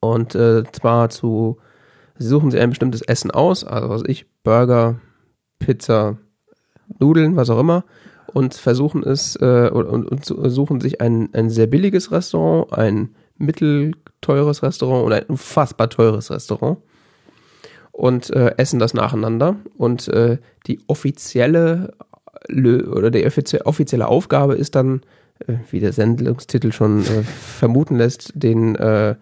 Und 0.00 0.34
äh, 0.34 0.64
zwar 0.72 1.08
zu, 1.08 1.58
sie 2.18 2.26
suchen 2.26 2.50
sich 2.50 2.60
ein 2.60 2.70
bestimmtes 2.70 3.00
Essen 3.02 3.30
aus, 3.30 3.64
also 3.64 3.88
was 3.88 4.02
ich, 4.06 4.26
Burger, 4.42 5.00
Pizza, 5.60 6.18
Nudeln, 6.98 7.36
was 7.36 7.48
auch 7.48 7.60
immer, 7.60 7.84
und 8.26 8.54
versuchen 8.54 9.04
es 9.04 9.36
äh, 9.36 9.70
und, 9.72 9.86
und, 9.86 10.10
und 10.10 10.24
su- 10.24 10.48
suchen 10.48 10.80
sich 10.80 11.00
ein, 11.00 11.28
ein 11.32 11.48
sehr 11.48 11.68
billiges 11.68 12.10
Restaurant, 12.10 12.72
ein 12.72 13.14
mittelteures 13.38 14.64
Restaurant 14.64 15.06
und 15.06 15.12
ein 15.12 15.24
unfassbar 15.26 15.88
teures 15.88 16.30
Restaurant 16.30 16.78
und 17.92 18.30
äh, 18.30 18.54
essen 18.56 18.80
das 18.80 18.94
nacheinander. 18.94 19.56
Und 19.76 20.08
äh, 20.08 20.38
die 20.66 20.80
offizielle 20.88 21.94
oder 22.48 23.10
die 23.10 23.26
offizie 23.26 23.66
offizielle 23.66 24.08
Aufgabe 24.08 24.54
ist 24.54 24.74
dann, 24.74 25.02
äh, 25.46 25.54
wie 25.70 25.80
der 25.80 25.92
Sendungstitel 25.92 26.72
schon 26.72 27.00
äh, 27.00 27.22
vermuten 27.22 27.96
lässt, 27.96 28.32
den 28.34 28.74
äh, 28.76 29.16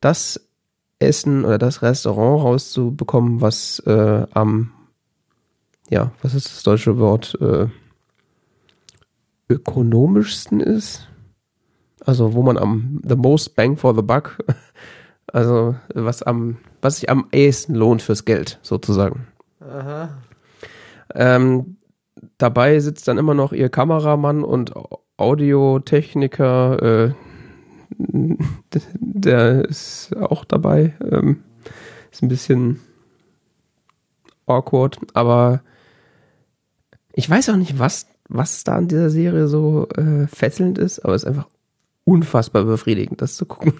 das 0.00 0.48
Essen 0.98 1.44
oder 1.44 1.58
das 1.58 1.82
Restaurant 1.82 2.42
rauszubekommen, 2.42 3.40
was 3.40 3.80
äh, 3.86 4.26
am 4.32 4.72
ja, 5.88 6.10
was 6.22 6.34
ist 6.34 6.46
das 6.48 6.62
deutsche 6.62 6.98
Wort? 6.98 7.38
Äh, 7.40 7.68
ökonomischsten 9.48 10.60
ist. 10.60 11.08
Also 12.04 12.34
wo 12.34 12.42
man 12.42 12.58
am 12.58 13.00
the 13.04 13.16
most 13.16 13.54
bang 13.56 13.76
for 13.76 13.94
the 13.94 14.02
buck, 14.02 14.38
also 15.32 15.76
was 15.94 16.22
am 16.22 16.58
was 16.82 16.96
sich 16.96 17.10
am 17.10 17.26
ehesten 17.32 17.74
lohnt 17.74 18.02
fürs 18.02 18.24
Geld 18.24 18.58
sozusagen. 18.62 19.26
Ähm, 21.14 21.75
dabei 22.38 22.80
sitzt 22.80 23.08
dann 23.08 23.18
immer 23.18 23.34
noch 23.34 23.52
ihr 23.52 23.68
Kameramann 23.68 24.44
und 24.44 24.72
Audiotechniker, 25.16 26.82
äh, 26.82 27.14
der 28.98 29.64
ist 29.64 30.16
auch 30.16 30.44
dabei. 30.44 30.94
Ähm, 31.00 31.42
ist 32.10 32.22
ein 32.22 32.28
bisschen 32.28 32.80
awkward, 34.46 34.98
aber 35.14 35.62
ich 37.12 37.28
weiß 37.28 37.50
auch 37.50 37.56
nicht, 37.56 37.78
was 37.78 38.06
was 38.28 38.64
da 38.64 38.76
an 38.76 38.88
dieser 38.88 39.10
Serie 39.10 39.48
so 39.48 39.88
äh, 39.90 40.26
fesselnd 40.26 40.78
ist, 40.78 41.00
aber 41.00 41.14
es 41.14 41.22
ist 41.22 41.28
einfach 41.28 41.48
unfassbar 42.04 42.64
befriedigend, 42.64 43.20
das 43.22 43.36
zu 43.36 43.46
gucken. 43.46 43.74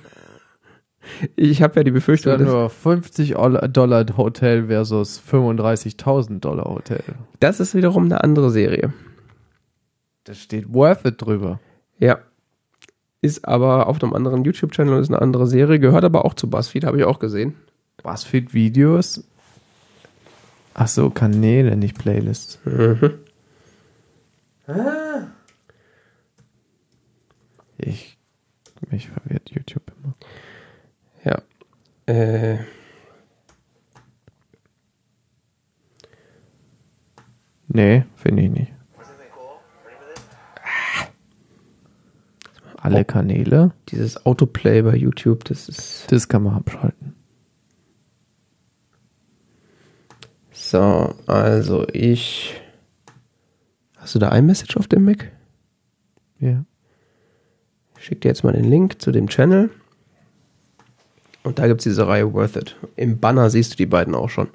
Ich 1.37 1.63
habe 1.63 1.77
ja 1.77 1.85
die 1.85 1.91
Befürchtung, 1.91 2.33
Ja, 2.33 2.39
dass, 2.39 2.49
nur 2.49 2.71
50 2.71 3.35
Dollar 3.71 4.07
Hotel 4.17 4.67
versus 4.67 5.21
35.000 5.21 6.41
Dollar 6.41 6.65
Hotel. 6.67 7.03
das 7.41 7.61
ist 7.61 7.75
wiederum 7.75 8.05
eine 8.05 8.23
andere 8.23 8.51
Serie. 8.51 8.93
Da 10.25 10.35
steht 10.35 10.73
worth 10.73 11.05
it 11.05 11.23
drüber. 11.23 11.61
Ja. 11.99 12.19
Ist 13.23 13.47
aber 13.47 13.87
auf 13.87 14.03
einem 14.03 14.13
anderen 14.13 14.45
YouTube-Channel 14.45 14.95
und 14.95 15.01
ist 15.01 15.09
eine 15.09 15.23
andere 15.23 15.47
Serie, 15.47 15.79
gehört 15.79 16.05
aber 16.05 16.25
auch 16.25 16.35
zu 16.35 16.51
BuzzFeed, 16.51 16.85
habe 16.85 16.99
ich 16.99 17.05
auch 17.05 17.19
gesehen. 17.19 17.55
BuzzFeed 18.03 18.53
Videos. 18.53 19.25
Ach 20.75 20.89
so, 20.89 21.11
Kanäle, 21.11 21.77
nicht 21.77 21.99
Playlists. 21.99 22.59
Ich 27.79 28.17
mich 28.91 29.09
verwirrt 29.09 29.51
YouTube 29.51 29.91
immer. 29.99 30.15
Ja. 31.27 31.43
Äh, 32.07 32.59
Nee, 37.68 38.05
finde 38.14 38.43
ich 38.43 38.51
nicht. 38.51 38.72
Alle 42.79 43.05
Kanäle, 43.05 43.72
dieses 43.89 44.24
Autoplay 44.24 44.81
bei 44.81 44.95
YouTube, 44.95 45.45
das 45.45 45.68
ist. 45.68 46.11
das 46.11 46.29
kann 46.29 46.45
man 46.45 46.55
abschalten. 46.55 47.14
So, 50.53 51.14
also 51.27 51.87
ich. 51.93 52.55
Hast 53.97 54.14
du 54.14 54.20
da 54.20 54.35
iMessage 54.35 54.77
auf 54.79 54.87
dem 54.87 55.05
Mac? 55.05 55.33
Ja. 56.39 56.64
Ich 57.99 58.05
schicke 58.05 58.20
dir 58.20 58.29
jetzt 58.29 58.43
mal 58.45 58.53
den 58.53 58.64
Link 58.64 59.03
zu 59.03 59.11
dem 59.11 59.29
Channel. 59.29 59.68
Und 61.47 61.61
da 61.61 61.69
gibt 61.69 61.81
es 61.81 61.85
diese 61.85 62.09
Reihe 62.09 62.33
Worth 62.35 62.57
It. 62.57 62.77
Im 62.97 63.21
Banner 63.21 63.51
siehst 63.51 63.73
du 63.73 63.77
die 63.77 63.87
beiden 63.87 64.17
auch 64.17 64.29
schon. 64.29 64.49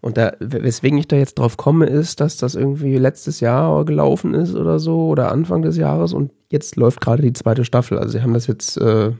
Und 0.00 0.16
da, 0.16 0.32
weswegen 0.40 0.98
ich 0.98 1.06
da 1.06 1.14
jetzt 1.14 1.38
drauf 1.38 1.56
komme, 1.56 1.86
ist, 1.86 2.20
dass 2.20 2.36
das 2.36 2.56
irgendwie 2.56 2.96
letztes 2.96 3.38
Jahr 3.38 3.84
gelaufen 3.84 4.34
ist 4.34 4.56
oder 4.56 4.80
so, 4.80 5.06
oder 5.06 5.30
Anfang 5.30 5.62
des 5.62 5.76
Jahres 5.76 6.12
und 6.14 6.32
jetzt 6.48 6.74
läuft 6.74 7.00
gerade 7.00 7.22
die 7.22 7.32
zweite 7.32 7.64
Staffel. 7.64 7.96
Also 7.96 8.10
sie 8.10 8.22
haben 8.22 8.34
das 8.34 8.48
jetzt, 8.48 8.76
äh, 8.78 9.12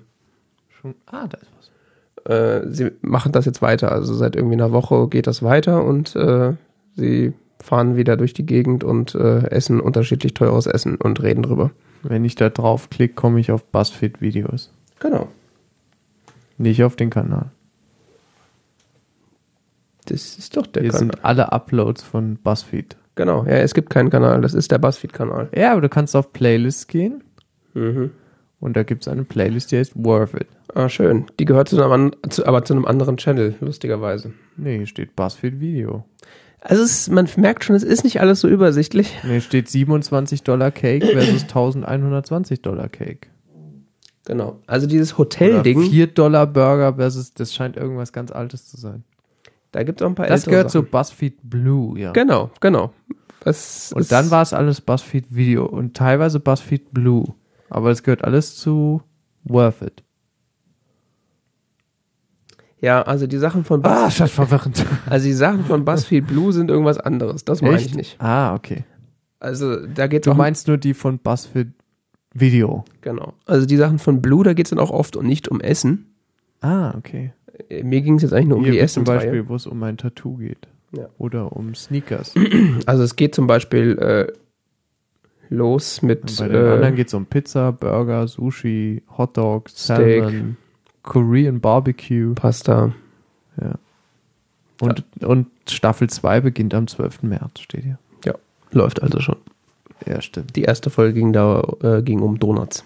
Schon. 0.81 0.95
Ah, 1.07 1.29
da 1.29 1.39
ist 1.39 1.51
was. 1.57 2.35
äh, 2.35 2.67
sie 2.73 2.91
machen 3.03 3.31
das 3.31 3.45
jetzt 3.45 3.63
weiter. 3.63 3.93
Also 3.93 4.13
seit 4.15 4.35
irgendwie 4.35 4.55
einer 4.55 4.73
Woche 4.73 5.07
geht 5.07 5.29
das 5.29 5.45
weiter 5.45 5.85
und 5.85 6.17
äh, 6.17 6.55
sie 6.97 7.35
fahren 7.63 7.95
wieder 7.95 8.17
durch 8.17 8.33
die 8.33 8.47
Gegend 8.47 8.83
und 8.83 9.15
äh, 9.15 9.49
essen 9.51 9.81
unterschiedlich 9.81 10.35
teures 10.35 10.67
Essen 10.67 10.97
und 10.97 11.23
reden 11.23 11.45
drüber. 11.45 11.71
Wenn 12.03 12.25
ich 12.25 12.35
da 12.35 12.49
draufklicke, 12.49 13.15
komme 13.15 13.39
ich 13.39 13.53
auf 13.53 13.65
BuzzFeed 13.65 14.21
Videos. 14.21 14.73
Genau. 14.99 15.29
Nicht 16.61 16.83
auf 16.85 16.95
den 16.97 17.09
Kanal. 17.11 17.51
Das 20.07 20.39
ist 20.39 20.57
doch 20.57 20.67
der 20.67 20.83
Hier 20.83 20.91
Kanal. 20.93 21.07
sind 21.13 21.25
alle 21.25 21.53
Uploads 21.53 22.03
von 22.03 22.37
BuzzFeed. 22.37 22.97
Genau, 23.15 23.45
ja, 23.45 23.53
es 23.57 23.75
gibt 23.75 23.91
keinen 23.91 24.11
Kanal, 24.11 24.41
das 24.41 24.55
ist 24.55 24.71
der 24.71 24.79
Buzzfeed-Kanal. 24.79 25.49
Ja, 25.55 25.73
aber 25.73 25.81
du 25.83 25.89
kannst 25.89 26.17
auf 26.17 26.33
Playlists 26.33 26.87
gehen 26.87 27.23
Mhm. 27.75 28.11
und 28.61 28.77
da 28.77 28.83
gibt 28.83 29.03
es 29.03 29.09
eine 29.09 29.25
Playlist, 29.25 29.73
die 29.73 29.79
heißt 29.79 29.93
Worth 29.97 30.35
It. 30.35 30.47
Ah, 30.75 30.89
schön. 30.89 31.27
Die 31.39 31.45
gehört 31.45 31.69
zu 31.69 31.83
einem, 31.83 32.13
zu, 32.31 32.47
aber 32.47 32.65
zu 32.65 32.73
einem 32.75 32.85
anderen 32.87 33.17
Channel, 33.17 33.55
lustigerweise. 33.61 34.33
Nee, 34.57 34.79
hier 34.79 34.87
steht 34.87 35.17
BuzzFeed 35.17 35.61
Video. 35.61 36.05
Also 36.61 36.83
es, 36.83 37.09
man 37.09 37.29
merkt 37.37 37.65
schon, 37.65 37.75
es 37.77 37.83
ist 37.83 38.05
nicht 38.05 38.21
alles 38.21 38.41
so 38.41 38.49
übersichtlich. 38.49 39.19
Nee, 39.23 39.33
hier 39.33 39.41
steht 39.41 39.69
27 39.69 40.43
Dollar 40.43 40.71
Cake 40.71 41.07
versus 41.07 41.43
1120 41.43 42.63
Dollar 42.63 42.89
Cake. 42.89 43.29
Genau. 44.27 44.61
Also 44.67 44.87
dieses 44.87 45.17
Hotel-Ding, 45.19 45.81
4 45.83 46.07
Dollar 46.09 46.47
Burger 46.47 46.95
versus, 46.95 47.33
das 47.35 47.55
scheint 47.55 47.77
irgendwas 47.77 48.13
ganz 48.13 48.31
Altes 48.31 48.67
zu 48.69 48.77
sein. 48.77 49.05
da 49.73 49.83
gibt 49.83 50.01
es 50.01 50.05
auch 50.05 50.11
ein 50.11 50.15
paar 50.15 50.27
Das 50.27 50.45
gehört 50.45 50.71
zu 50.71 50.79
Sachen. 50.81 50.91
BuzzFeed 50.91 51.39
Blue, 51.43 51.99
ja. 51.99 52.13
Genau, 52.13 52.51
genau. 52.61 52.93
Das 53.43 53.93
Und 53.95 54.03
ist- 54.03 54.13
dann 54.13 54.31
war 54.31 54.43
es 54.43 54.53
alles 54.53 54.81
BuzzFeed 54.83 55.35
Video 55.35 55.65
und 55.65 55.97
teilweise 55.97 56.39
BuzzFeed 56.41 56.93
Blue. 56.93 57.25
Aber 57.71 57.91
es 57.91 58.03
gehört 58.03 58.23
alles 58.25 58.57
zu 58.57 59.03
Worth 59.45 59.81
It. 59.83 60.03
Ja, 62.81 63.03
also 63.03 63.27
die 63.27 63.39
Sachen 63.39 63.65
von 63.65 63.85
Ah, 63.85 64.05
Buzz, 64.05 64.15
statt 64.15 64.31
verwirrend. 64.31 64.85
also 65.07 65.27
die 65.27 65.33
Sachen 65.35 65.65
von 65.65 65.85
BuzzFeed 65.85 66.27
Blue 66.27 66.53
sind 66.53 66.71
irgendwas 66.71 66.99
anderes. 66.99 67.45
Das 67.45 67.61
meine 67.63 67.77
ich 67.81 67.95
nicht. 67.95 68.17
Ah, 68.21 68.55
okay. 68.55 68.85
Also 69.39 69.87
da 69.87 70.07
geht 70.07 70.27
Du 70.27 70.35
meinst 70.35 70.67
nur 70.69 70.77
die 70.79 70.95
von 70.95 71.19
BuzzFeed 71.19 71.69
Video. 72.35 72.85
genau. 73.01 73.35
Also 73.47 73.67
die 73.67 73.77
Sachen 73.77 73.99
von 73.99 74.23
Blue, 74.23 74.45
da 74.45 74.53
geht 74.53 74.67
es 74.67 74.71
dann 74.71 74.79
auch 74.79 74.91
oft 74.91 75.17
und 75.17 75.27
nicht 75.27 75.49
um 75.49 75.61
Essen. 75.61 76.15
Ah, 76.61 76.95
okay. 76.97 77.33
Äh, 77.69 77.83
Mir 77.83 78.03
ging 78.03 78.17
es 78.17 78.23
jetzt 78.23 78.33
eigentlich 78.33 78.49
nur 78.49 78.59
um 78.59 78.65
Hier 78.65 78.73
die 78.73 78.81
wie 78.81 78.87
zum. 78.87 79.05
Beispiel, 79.05 79.49
wo 79.49 79.55
es 79.55 79.67
um 79.67 79.83
ein 79.83 79.97
Tattoo 79.97 80.37
geht. 80.37 80.69
Ja. 80.97 81.09
Oder 81.19 81.57
um 81.57 81.75
Sneakers. 81.75 82.35
Also 82.87 83.03
es 83.03 83.17
geht 83.17 83.35
zum 83.35 83.47
Beispiel 83.47 83.99
äh, 83.99 84.33
los 85.49 86.03
mit 86.03 86.23
Und 86.23 86.39
bei 86.39 86.49
den 86.49 86.67
anderen 86.67 86.95
äh, 86.95 86.97
geht 86.97 87.09
es 87.09 87.15
um 87.15 87.27
Pizza, 87.27 87.73
Burger, 87.73 88.27
Sushi, 88.29 89.03
Hotdog, 89.17 89.69
Steak. 89.69 90.25
Salmon, 90.25 90.57
Korean 91.03 91.61
Barbecue. 91.61 92.35
Pasta. 92.35 92.93
Ja. 93.61 93.75
Und, 94.81 95.05
und 95.23 95.49
Staffel 95.69 96.09
2 96.09 96.41
beginnt 96.41 96.75
am 96.75 96.87
12. 96.87 97.23
März, 97.23 97.61
steht 97.61 97.85
hier. 97.85 97.99
Ja, 98.25 98.35
läuft 98.71 99.03
also 99.03 99.21
schon. 99.21 99.37
Ja, 100.07 100.21
stimmt. 100.21 100.57
Die 100.57 100.63
erste 100.63 100.91
Folge 100.91 101.15
ging 101.15 101.33
da 101.33 101.63
äh, 101.83 102.03
ging 102.03 102.21
um 102.21 102.39
Donuts. 102.39 102.85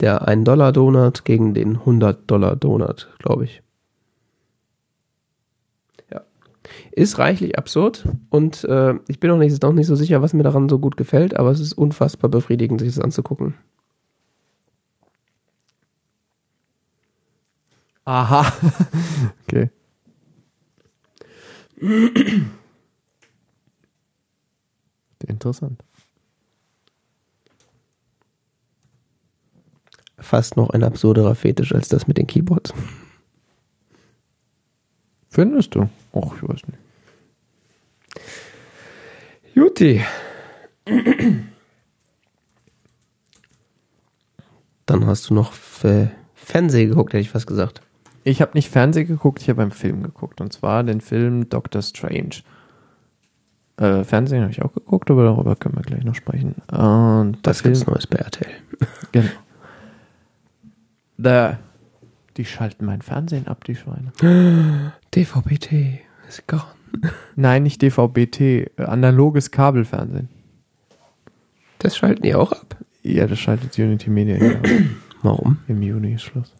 Der 0.00 0.28
1 0.28 0.44
Dollar 0.44 0.72
Donut 0.72 1.24
gegen 1.24 1.54
den 1.54 1.76
100 1.76 2.30
Dollar 2.30 2.56
Donut, 2.56 3.08
glaube 3.18 3.44
ich. 3.44 3.62
Ja. 6.12 6.22
Ist 6.92 7.18
reichlich 7.18 7.58
absurd 7.58 8.06
und 8.28 8.64
äh, 8.64 8.94
ich 9.08 9.20
bin 9.20 9.30
noch 9.30 9.38
nicht, 9.38 9.62
noch 9.62 9.72
nicht 9.72 9.86
so 9.86 9.94
sicher, 9.96 10.20
was 10.20 10.34
mir 10.34 10.42
daran 10.42 10.68
so 10.68 10.78
gut 10.78 10.96
gefällt, 10.98 11.36
aber 11.36 11.50
es 11.50 11.60
ist 11.60 11.72
unfassbar 11.72 12.30
befriedigend, 12.30 12.80
sich 12.80 12.94
das 12.94 13.02
anzugucken. 13.02 13.54
Aha. 18.04 18.52
okay. 19.42 19.70
Interessant. 25.26 25.82
Fast 30.18 30.56
noch 30.56 30.70
ein 30.70 30.82
absurderer 30.82 31.34
Fetisch 31.34 31.74
als 31.74 31.88
das 31.88 32.06
mit 32.06 32.16
den 32.16 32.26
Keyboards. 32.26 32.72
Findest 35.28 35.74
du? 35.74 35.88
Och, 36.12 36.34
ich 36.36 36.42
weiß 36.42 36.62
nicht. 36.66 36.78
Juti. 39.54 40.02
Dann 44.86 45.06
hast 45.06 45.28
du 45.28 45.34
noch 45.34 45.52
Fernsehen 45.52 46.88
geguckt, 46.88 47.12
hätte 47.12 47.20
ich 47.20 47.30
fast 47.30 47.46
gesagt. 47.46 47.82
Ich 48.24 48.40
habe 48.40 48.52
nicht 48.54 48.70
Fernsehen 48.70 49.06
geguckt, 49.06 49.42
ich 49.42 49.50
habe 49.50 49.62
einen 49.62 49.72
Film 49.72 50.02
geguckt. 50.02 50.40
Und 50.40 50.52
zwar 50.52 50.82
den 50.84 51.00
Film 51.00 51.48
Doctor 51.48 51.82
Strange. 51.82 52.42
Äh, 53.78 54.04
Fernsehen 54.04 54.42
habe 54.42 54.52
ich 54.52 54.62
auch 54.62 54.72
geguckt, 54.72 55.10
aber 55.10 55.24
darüber 55.24 55.54
können 55.56 55.76
wir 55.76 55.82
gleich 55.82 56.04
noch 56.04 56.14
sprechen. 56.14 56.54
Und 56.72 57.38
Das 57.42 57.60
Film, 57.60 57.74
gibt's 57.74 57.86
Neues 57.86 58.06
bei 58.06 58.18
RTL. 58.18 58.50
Genau. 59.12 59.30
Da, 61.18 61.58
die 62.36 62.44
schalten 62.44 62.84
mein 62.84 63.00
Fernsehen 63.02 63.46
ab, 63.46 63.64
die 63.64 63.74
Schweine. 63.74 64.12
DVB-T 65.14 66.00
ist 66.28 66.46
gone. 66.46 66.62
Nein, 67.36 67.62
nicht 67.62 67.80
DVB-T, 67.82 68.70
analoges 68.76 69.50
Kabelfernsehen. 69.50 70.28
Das 71.78 71.96
schalten 71.96 72.22
die 72.22 72.34
auch 72.34 72.52
ab. 72.52 72.76
Ja, 73.02 73.26
das 73.26 73.38
schaltet 73.38 73.78
Unity 73.78 74.10
Media 74.10 74.36
ab. 74.36 74.66
Warum? 75.22 75.58
Im 75.68 75.82
Juni 75.82 76.14
ist 76.14 76.22
Schluss. 76.22 76.54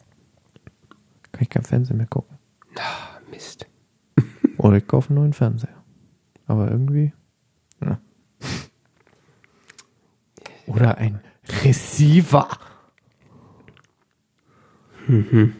Kann 1.32 1.42
ich 1.42 1.50
kein 1.50 1.62
Fernsehen 1.64 1.96
mehr 1.96 2.06
gucken. 2.06 2.36
Ah, 2.78 3.18
Mist. 3.30 3.66
Oder 4.58 4.76
ich 4.78 4.86
kaufe 4.86 5.10
einen 5.10 5.18
neuen 5.18 5.32
Fernseher. 5.32 5.75
Aber 6.46 6.70
irgendwie. 6.70 7.12
Ja. 7.82 7.98
Oder 10.66 10.98
ein 10.98 11.20
Receiver. 11.64 12.48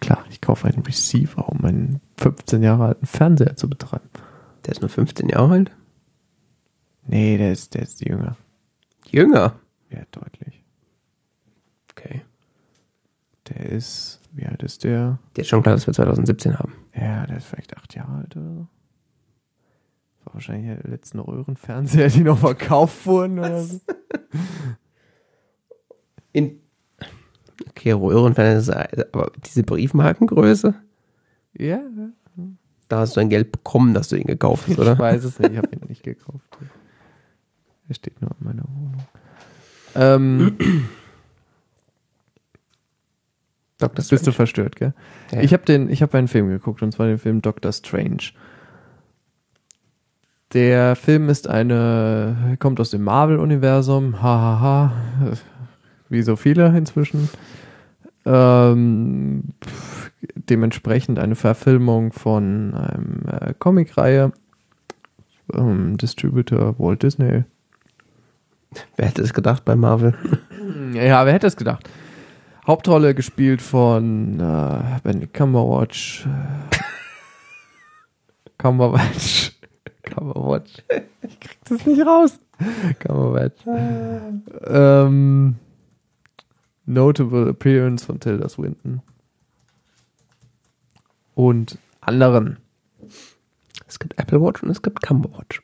Klar, 0.00 0.24
ich 0.30 0.40
kaufe 0.40 0.68
einen 0.68 0.82
Receiver, 0.82 1.48
um 1.48 1.58
meinen 1.60 2.00
15 2.18 2.62
Jahre 2.62 2.86
alten 2.86 3.06
Fernseher 3.06 3.56
zu 3.56 3.68
betreiben. 3.68 4.08
Der 4.64 4.72
ist 4.72 4.80
nur 4.80 4.88
15 4.88 5.28
Jahre 5.28 5.52
alt. 5.52 5.70
Nee, 7.06 7.38
der 7.38 7.52
ist, 7.52 7.74
der 7.74 7.82
ist 7.82 8.00
jünger. 8.00 8.36
Jünger. 9.08 9.58
Ja, 9.90 10.02
deutlich. 10.12 10.62
Okay. 11.90 12.22
Der 13.48 13.66
ist, 13.66 14.20
wie 14.32 14.46
alt 14.46 14.62
ist 14.62 14.84
der? 14.84 15.18
Dir 15.36 15.42
ist 15.42 15.48
schon 15.48 15.62
klar, 15.62 15.74
dass 15.74 15.86
wir 15.86 15.94
2017 15.94 16.58
haben. 16.58 16.74
Ja, 16.94 17.26
der 17.26 17.38
ist 17.38 17.46
vielleicht 17.46 17.76
acht 17.76 17.94
Jahre 17.94 18.18
alt 18.18 18.36
oder 18.36 18.54
so. 18.54 18.66
Wahrscheinlich 20.24 20.78
die 20.82 20.90
letzten 20.90 21.18
Röhrenfernseher, 21.18 22.08
die 22.10 22.22
noch 22.22 22.38
verkauft 22.38 23.06
wurden 23.06 23.38
oder 23.38 23.62
so. 23.62 23.80
In 26.32 26.60
okay, 27.68 27.92
Röhrenfernseher, 27.92 29.08
aber 29.12 29.32
diese 29.44 29.62
Briefmarkengröße, 29.62 30.74
Ja, 31.58 31.80
da 32.88 32.98
hast 33.00 33.16
du 33.16 33.20
dein 33.20 33.28
Geld 33.30 33.52
bekommen, 33.52 33.94
dass 33.94 34.08
du 34.08 34.16
ihn 34.16 34.26
gekauft 34.26 34.66
hast, 34.68 34.78
oder? 34.78 34.94
Ich 34.94 34.98
weiß 34.98 35.24
es 35.24 35.38
nicht, 35.38 35.52
ich 35.52 35.58
habe 35.58 35.68
ihn 35.74 35.80
nicht 35.88 36.02
gekauft. 36.02 36.44
Er 37.88 37.94
steht 37.94 38.20
nur 38.20 38.30
in 38.40 38.46
meiner 38.46 38.64
Wohnung. 38.64 39.02
Ähm, 39.94 40.56
Dr. 43.78 43.94
bist 43.94 44.12
du 44.12 44.16
Strange. 44.16 44.34
verstört, 44.34 44.76
gell? 44.76 44.94
Ja. 45.32 45.40
Ich 45.40 45.52
habe 45.52 45.64
habe 46.02 46.18
einen 46.18 46.28
Film 46.28 46.48
geguckt 46.48 46.82
und 46.82 46.92
zwar 46.92 47.06
den 47.06 47.18
Film 47.18 47.42
Doctor 47.42 47.72
Strange. 47.72 48.32
Der 50.52 50.96
Film 50.96 51.28
ist 51.28 51.48
eine, 51.48 52.56
kommt 52.58 52.80
aus 52.80 52.90
dem 52.90 53.04
Marvel-Universum, 53.04 54.20
hahaha, 54.20 54.92
wie 56.08 56.22
so 56.22 56.34
viele 56.34 56.76
inzwischen. 56.76 57.28
Ähm, 58.24 59.44
dementsprechend 60.34 61.20
eine 61.20 61.36
Verfilmung 61.36 62.12
von 62.12 62.74
einem 62.74 63.22
äh, 63.30 63.54
Comicreihe. 63.58 64.32
Ähm, 65.54 65.96
Distributor 65.96 66.76
Walt 66.78 67.04
Disney. 67.04 67.44
Wer 68.96 69.06
hätte 69.06 69.22
es 69.22 69.32
gedacht 69.32 69.64
bei 69.64 69.76
Marvel? 69.76 70.14
Ja, 70.92 71.24
wer 71.24 71.32
hätte 71.32 71.46
es 71.46 71.56
gedacht? 71.56 71.88
Hauptrolle 72.66 73.14
gespielt 73.14 73.62
von 73.62 74.38
äh, 74.38 75.00
Benedict 75.02 75.34
Cumberbatch. 75.34 76.26
Äh, 76.26 76.76
Cumberbatch. 78.58 79.59
Cumberbatch. 80.10 80.82
Ich 81.22 81.40
krieg 81.40 81.58
das 81.64 81.86
nicht 81.86 82.04
raus. 82.04 82.38
Cumberbatch. 82.98 83.60
ähm, 84.64 85.56
notable 86.86 87.48
Appearance 87.48 88.04
von 88.04 88.20
Tilda 88.20 88.48
Swinton. 88.48 89.02
Und 91.34 91.78
anderen. 92.00 92.58
Es 93.86 93.98
gibt 93.98 94.18
Apple 94.18 94.40
Watch 94.40 94.62
und 94.62 94.70
es 94.70 94.82
gibt 94.82 95.02
Cumberwatch. 95.02 95.62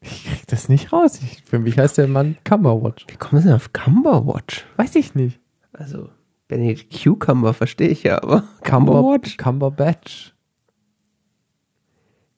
Ich 0.00 0.24
krieg 0.24 0.46
das 0.46 0.68
nicht 0.68 0.92
raus. 0.92 1.20
Ich, 1.22 1.42
für 1.42 1.58
mich 1.58 1.78
heißt 1.78 1.98
der 1.98 2.08
Mann 2.08 2.36
Cumberbatch. 2.44 3.06
Wie 3.08 3.16
kommen 3.16 3.42
sie 3.42 3.48
denn 3.48 3.56
auf 3.56 3.72
Cumberwatch? 3.72 4.64
Weiß 4.76 4.94
ich 4.94 5.14
nicht. 5.14 5.40
Also, 5.72 6.10
Benedict 6.50 6.90
Cucumber 7.04 7.54
verstehe 7.54 7.86
ich 7.88 8.02
ja, 8.02 8.20
aber 8.20 8.42
Cumberwatch? 8.64 9.36
Cumberbatch. 9.36 10.34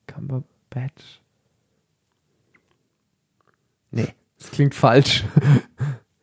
Cumberbatch. 0.06 1.22
Nee, 3.90 4.08
das 4.38 4.50
klingt 4.50 4.74
falsch. 4.74 5.24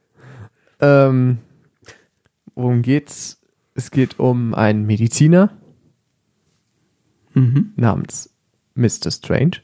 ähm, 0.80 1.40
worum 2.54 2.84
geht's? 2.84 3.42
Es 3.74 3.90
geht 3.90 4.20
um 4.20 4.54
einen 4.54 4.86
Mediziner 4.86 5.58
Mhm. 7.34 7.74
namens 7.76 8.34
Mr. 8.76 9.10
Strange, 9.12 9.62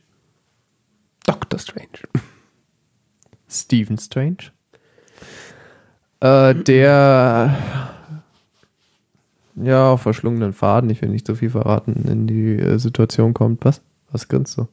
Doctor 1.26 1.60
Strange. 1.60 2.00
Stephen 3.48 3.98
Strange, 4.00 4.52
äh, 6.22 6.56
der 6.56 7.95
ja 9.56 9.92
auf 9.92 10.02
verschlungenen 10.02 10.54
Faden, 10.54 10.90
ich 10.90 11.02
will 11.02 11.10
nicht 11.10 11.28
so 11.28 11.36
viel 11.36 11.50
verraten, 11.50 12.06
in 12.10 12.28
die 12.28 12.56
äh, 12.58 12.78
Situation 12.80 13.34
kommt. 13.34 13.64
Was? 13.66 13.82
Was 14.12 14.28
grinst 14.28 14.58
du? 14.58 14.68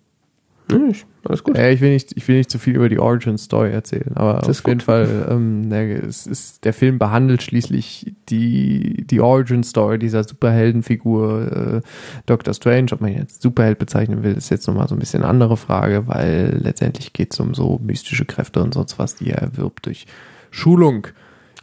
Ich- 0.91 1.05
alles 1.25 1.45
gut. 1.45 1.57
Äh, 1.59 1.73
ich, 1.73 1.81
will 1.83 1.91
nicht, 1.93 2.17
ich 2.17 2.27
will 2.29 2.37
nicht 2.37 2.51
zu 2.51 2.59
viel 2.59 2.77
über 2.77 2.89
die 2.89 2.99
Origin 2.99 3.37
Story 3.37 3.71
erzählen, 3.73 4.13
aber 4.15 4.35
Das 4.45 4.61
auf 4.61 4.67
jeden 4.67 4.79
gut. 4.79 4.85
Fall, 4.85 5.27
ähm, 5.29 5.69
der, 5.69 6.03
es 6.05 6.27
ist, 6.27 6.65
der 6.65 6.73
Film 6.73 6.99
behandelt 6.99 7.43
schließlich 7.43 8.15
die, 8.31 9.05
die 9.07 9.21
Origin 9.21 9.65
Story 9.65 9.99
dieser 9.99 10.25
Superheldenfigur 10.25 11.53
äh, 11.53 11.81
Doctor 12.27 12.55
Strange. 12.55 12.87
Ob 12.93 13.01
man 13.01 13.13
ihn 13.13 13.19
jetzt 13.19 13.43
Superheld 13.43 13.79
bezeichnen 13.79 14.23
will, 14.23 14.33
ist 14.35 14.51
jetzt 14.51 14.67
nochmal 14.67 14.89
so 14.89 14.95
ein 14.95 14.99
bisschen 14.99 15.23
eine 15.23 15.31
andere 15.31 15.57
Frage, 15.57 16.07
weil 16.07 16.59
letztendlich 16.63 17.13
geht 17.13 17.33
es 17.35 17.41
um 17.41 17.55
so 17.55 17.79
mystische 17.83 18.25
Kräfte 18.25 18.63
und 18.63 18.73
sonst 18.75 18.99
was, 18.99 19.15
die 19.17 19.31
er 19.31 19.39
erwirbt 19.43 19.87
durch 19.87 20.07
Schulung 20.51 21.09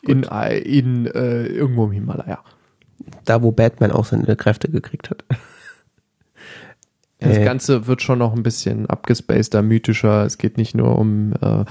in, 0.04 0.24
äh, 0.24 0.58
in 0.60 1.08
äh, 1.08 1.46
irgendwo 1.48 1.86
im 1.86 1.92
Himalaya. 1.92 2.40
Da, 3.26 3.42
wo 3.44 3.52
Batman 3.52 3.92
auch 3.92 4.06
seine 4.06 4.36
Kräfte 4.36 4.70
gekriegt 4.70 5.10
hat. 5.10 5.24
Das 7.20 7.38
Äh. 7.38 7.44
Ganze 7.44 7.86
wird 7.86 8.02
schon 8.02 8.20
noch 8.20 8.34
ein 8.34 8.44
bisschen 8.44 8.86
abgespaceder, 8.86 9.62
mythischer. 9.62 10.26
Es 10.26 10.38
geht 10.38 10.58
nicht 10.58 10.74
nur 10.76 10.98
um, 10.98 11.34
äh, 11.42 11.66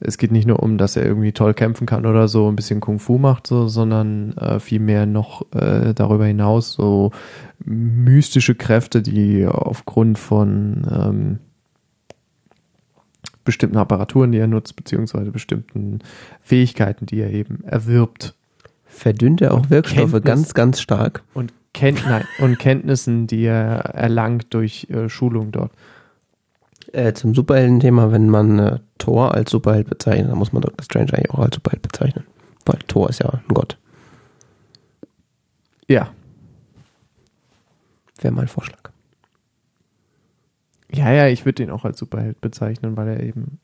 es 0.00 0.18
geht 0.18 0.30
nicht 0.30 0.46
nur 0.46 0.62
um, 0.62 0.76
dass 0.78 0.96
er 0.96 1.04
irgendwie 1.04 1.32
toll 1.32 1.54
kämpfen 1.54 1.86
kann 1.86 2.06
oder 2.06 2.28
so, 2.28 2.48
ein 2.48 2.56
bisschen 2.56 2.80
Kung 2.80 2.98
Fu 2.98 3.18
macht, 3.18 3.46
so, 3.46 3.66
sondern 3.68 4.36
äh, 4.36 4.60
vielmehr 4.60 5.06
noch 5.06 5.42
äh, 5.54 5.94
darüber 5.94 6.26
hinaus 6.26 6.72
so 6.72 7.12
mystische 7.64 8.54
Kräfte, 8.54 9.00
die 9.02 9.46
aufgrund 9.46 10.18
von 10.18 10.86
ähm, 10.90 11.38
bestimmten 13.44 13.78
Apparaturen, 13.78 14.32
die 14.32 14.38
er 14.38 14.46
nutzt, 14.46 14.76
beziehungsweise 14.76 15.30
bestimmten 15.30 16.00
Fähigkeiten, 16.42 17.06
die 17.06 17.20
er 17.20 17.30
eben 17.30 17.64
erwirbt 17.64 18.34
Verdünnt 19.00 19.40
er 19.40 19.54
auch 19.54 19.60
Und 19.62 19.70
Wirkstoffe 19.70 20.10
Kenntnis- 20.12 20.22
ganz, 20.24 20.52
ganz 20.54 20.80
stark. 20.82 21.22
und, 21.32 21.54
Kennt 21.72 22.04
nein, 22.04 22.24
und 22.40 22.58
Kenntnissen, 22.58 23.26
die 23.26 23.44
er 23.44 23.76
erlangt 23.94 24.52
durch 24.52 24.88
äh, 24.90 25.08
Schulung 25.08 25.52
dort. 25.52 25.72
Äh, 26.92 27.14
zum 27.14 27.34
Superhelden-Thema, 27.34 28.12
wenn 28.12 28.28
man 28.28 28.58
äh, 28.58 28.78
Thor 28.98 29.34
als 29.34 29.50
Superheld 29.52 29.88
bezeichnet, 29.88 30.28
dann 30.30 30.36
muss 30.38 30.52
man 30.52 30.60
Doctor 30.62 30.84
Strange 30.84 31.14
eigentlich 31.14 31.30
auch 31.30 31.38
als 31.38 31.54
Superheld 31.54 31.80
bezeichnen. 31.82 32.24
Weil 32.66 32.78
Thor 32.88 33.08
ist 33.08 33.20
ja 33.20 33.30
ein 33.30 33.40
Gott. 33.54 33.78
Ja, 35.88 36.10
Wäre 38.20 38.34
mein 38.34 38.48
Vorschlag. 38.48 38.90
Ja, 40.92 41.10
ja, 41.10 41.26
ich 41.28 41.46
würde 41.46 41.62
ihn 41.62 41.70
auch 41.70 41.84
als 41.86 41.98
Superheld 41.98 42.40
bezeichnen, 42.42 42.96
weil 42.98 43.08
er 43.08 43.22
eben 43.22 43.60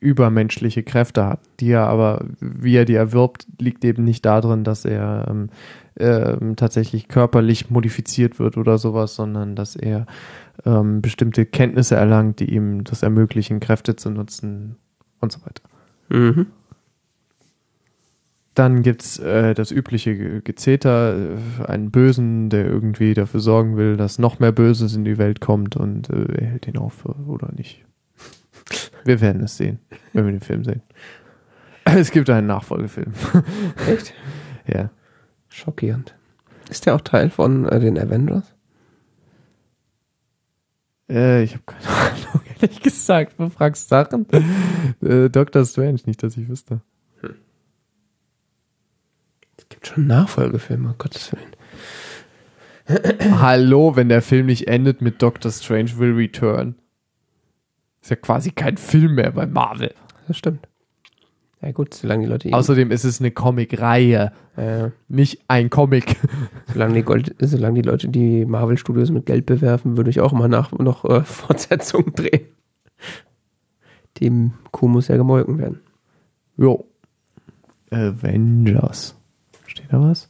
übermenschliche 0.00 0.82
Kräfte 0.82 1.26
hat, 1.26 1.40
die 1.60 1.70
er 1.70 1.86
aber, 1.86 2.24
wie 2.40 2.74
er 2.74 2.86
die 2.86 2.94
erwirbt, 2.94 3.46
liegt 3.60 3.84
eben 3.84 4.02
nicht 4.02 4.24
darin, 4.24 4.64
dass 4.64 4.84
er 4.86 5.26
ähm, 5.28 5.50
ähm, 5.98 6.56
tatsächlich 6.56 7.08
körperlich 7.08 7.70
modifiziert 7.70 8.38
wird 8.38 8.56
oder 8.56 8.78
sowas, 8.78 9.14
sondern 9.14 9.56
dass 9.56 9.76
er 9.76 10.06
ähm, 10.64 11.02
bestimmte 11.02 11.44
Kenntnisse 11.44 11.96
erlangt, 11.96 12.40
die 12.40 12.52
ihm 12.54 12.84
das 12.84 13.02
ermöglichen, 13.02 13.60
Kräfte 13.60 13.94
zu 13.96 14.10
nutzen 14.10 14.76
und 15.20 15.32
so 15.32 15.40
weiter. 15.42 15.62
Mhm. 16.08 16.46
Dann 18.54 18.82
gibt's 18.82 19.18
äh, 19.18 19.54
das 19.54 19.70
übliche 19.70 20.16
Ge- 20.16 20.40
Gezeter, 20.42 21.14
äh, 21.16 21.64
einen 21.66 21.90
Bösen, 21.90 22.48
der 22.48 22.66
irgendwie 22.66 23.14
dafür 23.14 23.40
sorgen 23.40 23.76
will, 23.76 23.96
dass 23.96 24.18
noch 24.18 24.38
mehr 24.40 24.52
Böses 24.52 24.96
in 24.96 25.04
die 25.04 25.18
Welt 25.18 25.40
kommt 25.40 25.76
und 25.76 26.10
äh, 26.10 26.24
er 26.40 26.46
hält 26.46 26.66
ihn 26.66 26.78
auf 26.78 27.04
äh, 27.04 27.30
oder 27.30 27.52
nicht. 27.52 27.84
Wir 29.04 29.20
werden 29.20 29.42
es 29.42 29.56
sehen, 29.56 29.78
wenn 30.12 30.24
wir 30.26 30.32
den 30.32 30.40
Film 30.40 30.64
sehen. 30.64 30.82
Es 31.84 32.10
gibt 32.12 32.28
einen 32.30 32.46
Nachfolgefilm. 32.46 33.12
Echt? 33.88 34.12
ja. 34.66 34.90
Schockierend. 35.48 36.14
Ist 36.68 36.86
der 36.86 36.94
auch 36.94 37.00
Teil 37.00 37.30
von 37.30 37.66
äh, 37.66 37.80
den 37.80 37.98
Avengers? 37.98 38.54
Äh, 41.08 41.42
ich 41.42 41.54
habe 41.54 41.64
keine 41.66 41.88
Ahnung, 41.88 42.42
ehrlich 42.60 42.80
gesagt. 42.80 43.34
Du 43.38 43.48
fragst 43.48 43.88
Sachen. 43.88 44.26
äh, 45.02 45.28
Doctor 45.30 45.64
Strange, 45.64 46.00
nicht, 46.06 46.22
dass 46.22 46.36
ich 46.36 46.48
wüsste. 46.48 46.82
Es 49.56 49.68
gibt 49.68 49.86
schon 49.86 50.06
Nachfolgefilme, 50.06 50.90
um 50.90 50.98
Gottes 50.98 51.32
Willen. 51.32 51.56
Hallo, 53.40 53.96
wenn 53.96 54.08
der 54.08 54.22
Film 54.22 54.46
nicht 54.46 54.68
endet 54.68 55.00
mit 55.00 55.22
Doctor 55.22 55.50
Strange 55.50 55.98
will 55.98 56.12
return. 56.14 56.76
Ist 58.00 58.10
ja 58.10 58.16
quasi 58.16 58.50
kein 58.50 58.76
Film 58.76 59.16
mehr 59.16 59.32
bei 59.32 59.46
Marvel. 59.46 59.94
Das 60.26 60.36
stimmt. 60.36 60.66
Ja 61.62 61.72
gut, 61.72 61.92
solange 61.92 62.24
die 62.24 62.30
Leute 62.30 62.52
Außerdem 62.54 62.90
ist 62.90 63.04
es 63.04 63.20
eine 63.20 63.32
Comic-Reihe, 63.32 64.32
äh, 64.56 64.88
nicht 65.08 65.42
ein 65.48 65.68
Comic. 65.68 66.16
solange, 66.72 66.94
die 66.94 67.02
Gold, 67.02 67.34
solange 67.38 67.82
die 67.82 67.88
Leute 67.88 68.08
die 68.08 68.46
Marvel 68.46 68.78
Studios 68.78 69.10
mit 69.10 69.26
Geld 69.26 69.44
bewerfen, 69.44 69.98
würde 69.98 70.08
ich 70.08 70.20
auch 70.20 70.32
mal 70.32 70.48
nach 70.48 70.72
noch 70.72 71.04
äh, 71.04 71.20
Fortsetzungen 71.24 72.14
drehen. 72.14 72.46
Dem 74.20 74.52
Kuh 74.70 74.88
muss 74.88 75.08
ja 75.08 75.16
gemolken 75.18 75.58
werden. 75.58 75.80
Jo. 76.56 76.86
Avengers. 77.90 79.16
Steht 79.66 79.92
da 79.92 80.00
was? 80.00 80.28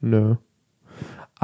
Nö. 0.00 0.36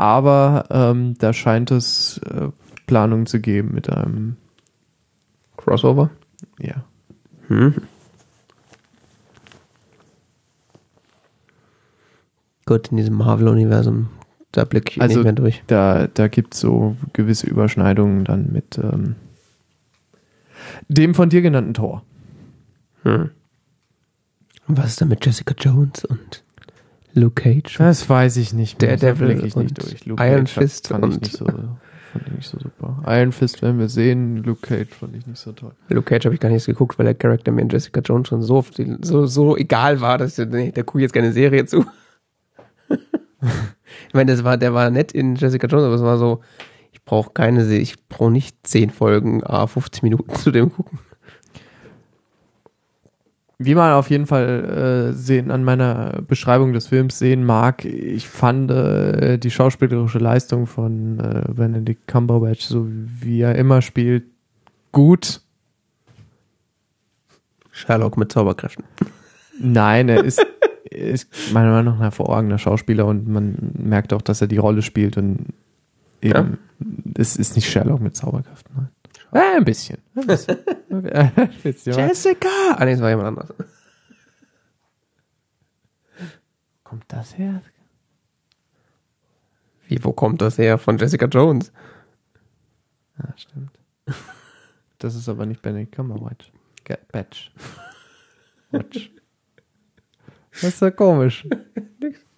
Aber 0.00 0.64
ähm, 0.70 1.14
da 1.18 1.34
scheint 1.34 1.70
es 1.70 2.16
äh, 2.24 2.48
Planung 2.86 3.26
zu 3.26 3.38
geben 3.38 3.74
mit 3.74 3.90
einem, 3.90 4.38
Crossover? 5.58 6.08
ja. 6.58 6.82
Hm. 7.48 7.74
Gut, 12.64 12.88
in 12.88 12.96
diesem 12.96 13.16
Marvel-Universum, 13.16 14.08
da 14.52 14.64
blicke 14.64 14.92
ich 14.92 15.02
Also- 15.02 15.16
nicht 15.16 15.24
mehr 15.24 15.32
durch. 15.34 15.62
Da, 15.66 16.06
da 16.06 16.28
gibt 16.28 16.54
es 16.54 16.60
so 16.60 16.96
gewisse 17.12 17.46
Überschneidungen 17.46 18.24
dann 18.24 18.50
mit 18.52 18.78
ähm, 18.78 19.16
dem 20.88 21.14
von 21.14 21.28
dir 21.28 21.42
genannten 21.42 21.74
Tor. 21.74 22.04
Hm. 23.02 23.30
Und 24.66 24.78
was 24.78 24.86
ist 24.92 25.00
da 25.02 25.04
mit 25.04 25.26
Jessica 25.26 25.54
Jones 25.58 26.04
und 26.06 26.42
Luke 27.14 27.42
Cage? 27.42 27.76
Das 27.78 28.08
weiß 28.08 28.36
ich 28.36 28.52
nicht 28.52 28.80
mehr. 28.80 28.98
So 28.98 29.14
blick 29.14 29.42
ich 29.44 29.56
nicht 29.56 29.82
durch. 29.82 30.04
Luke 30.06 30.22
Iron 30.24 30.44
Cage 30.44 30.50
Fist 30.52 30.88
fand 30.88 31.04
ich 31.06 31.14
und- 31.14 31.22
nicht 31.22 31.36
so, 31.36 31.44
fand 31.44 32.26
ich 32.26 32.32
nicht 32.32 32.48
so 32.48 32.58
super. 32.58 33.02
Iron 33.06 33.32
Fist 33.32 33.62
werden 33.62 33.78
wir 33.78 33.88
sehen, 33.88 34.38
Luke 34.38 34.60
Cage 34.66 34.94
fand 34.94 35.16
ich 35.16 35.26
nicht 35.26 35.38
so 35.38 35.52
toll. 35.52 35.72
Luke 35.88 36.08
Cage 36.08 36.24
habe 36.26 36.34
ich 36.34 36.40
gar 36.40 36.48
nicht 36.50 36.66
geguckt, 36.66 36.98
weil 36.98 37.06
der 37.06 37.14
Charakter 37.14 37.52
mir 37.52 37.62
in 37.62 37.68
Jessica 37.68 38.00
Jones 38.00 38.28
schon 38.28 38.42
so, 38.42 38.64
so, 39.02 39.26
so 39.26 39.56
egal 39.56 40.00
war, 40.00 40.18
dass 40.18 40.38
ich, 40.38 40.48
nee, 40.48 40.72
da 40.72 40.82
gucke 40.82 40.98
ich 40.98 41.02
jetzt 41.02 41.12
keine 41.12 41.32
Serie 41.32 41.66
zu. 41.66 41.84
ich 42.90 44.14
meine, 44.14 44.32
das 44.32 44.44
war, 44.44 44.56
der 44.56 44.74
war 44.74 44.90
nett 44.90 45.12
in 45.12 45.36
Jessica 45.36 45.66
Jones, 45.66 45.84
aber 45.84 45.94
es 45.94 46.02
war 46.02 46.18
so, 46.18 46.40
ich 46.92 47.04
brauche 47.04 47.30
keine 47.32 47.64
Serie, 47.64 47.82
ich 47.82 48.08
brauche 48.08 48.30
nicht 48.30 48.56
10 48.66 48.90
Folgen, 48.90 49.42
ah, 49.44 49.66
50 49.66 50.02
Minuten 50.02 50.34
zu 50.34 50.50
dem 50.50 50.72
gucken. 50.72 50.98
Wie 53.62 53.74
man 53.74 53.92
auf 53.92 54.08
jeden 54.08 54.26
Fall 54.26 55.10
äh, 55.10 55.12
sehen 55.12 55.50
an 55.50 55.64
meiner 55.64 56.22
Beschreibung 56.26 56.72
des 56.72 56.86
Films 56.86 57.18
sehen 57.18 57.44
mag, 57.44 57.84
ich 57.84 58.26
fand 58.26 58.70
äh, 58.70 59.36
die 59.36 59.50
schauspielerische 59.50 60.18
Leistung 60.18 60.66
von 60.66 61.20
äh, 61.20 61.52
Benedict 61.52 62.06
Cumberbatch, 62.06 62.62
so 62.62 62.88
wie 62.88 63.42
er 63.42 63.56
immer 63.56 63.82
spielt, 63.82 64.24
gut. 64.92 65.42
Sherlock 67.70 68.16
mit 68.16 68.32
Zauberkräften. 68.32 68.86
Nein, 69.58 70.08
er 70.08 70.24
ist, 70.24 70.42
ist 70.84 71.28
meiner 71.52 71.70
Meinung 71.70 71.84
nach 71.84 72.00
ein 72.00 72.04
hervorragender 72.04 72.56
Schauspieler 72.56 73.04
und 73.04 73.28
man 73.28 73.72
merkt 73.74 74.14
auch, 74.14 74.22
dass 74.22 74.40
er 74.40 74.46
die 74.46 74.56
Rolle 74.56 74.80
spielt 74.80 75.18
und 75.18 75.48
eben, 76.22 76.56
es 77.14 77.36
ist 77.36 77.56
nicht 77.56 77.68
Sherlock 77.68 78.00
mit 78.00 78.16
Zauberkräften. 78.16 78.74
Nein. 78.74 78.88
Äh, 79.32 79.56
ein 79.58 79.64
bisschen. 79.66 79.98
Ein 80.14 80.26
bisschen. 80.26 80.56
Jessica! 81.84 82.48
Ah, 82.76 82.84
nee, 82.84 82.92
das 82.92 83.00
war 83.00 83.10
jemand 83.10 83.28
anderes. 83.28 83.54
Kommt 86.82 87.04
das 87.08 87.38
her? 87.38 87.62
Wie, 89.86 90.02
wo 90.02 90.12
kommt 90.12 90.40
das 90.40 90.58
her? 90.58 90.78
Von 90.78 90.98
Jessica 90.98 91.26
Jones? 91.26 91.72
Ja, 93.18 93.32
stimmt. 93.36 93.78
Das 94.98 95.14
ist 95.14 95.28
aber 95.28 95.46
nicht 95.46 95.62
Benedict 95.62 95.94
Cumberbatch. 95.94 96.52
Batch. 97.12 97.52
Watch. 98.70 99.10
Das 100.52 100.64
ist 100.64 100.82
ja 100.82 100.90
komisch. 100.90 101.46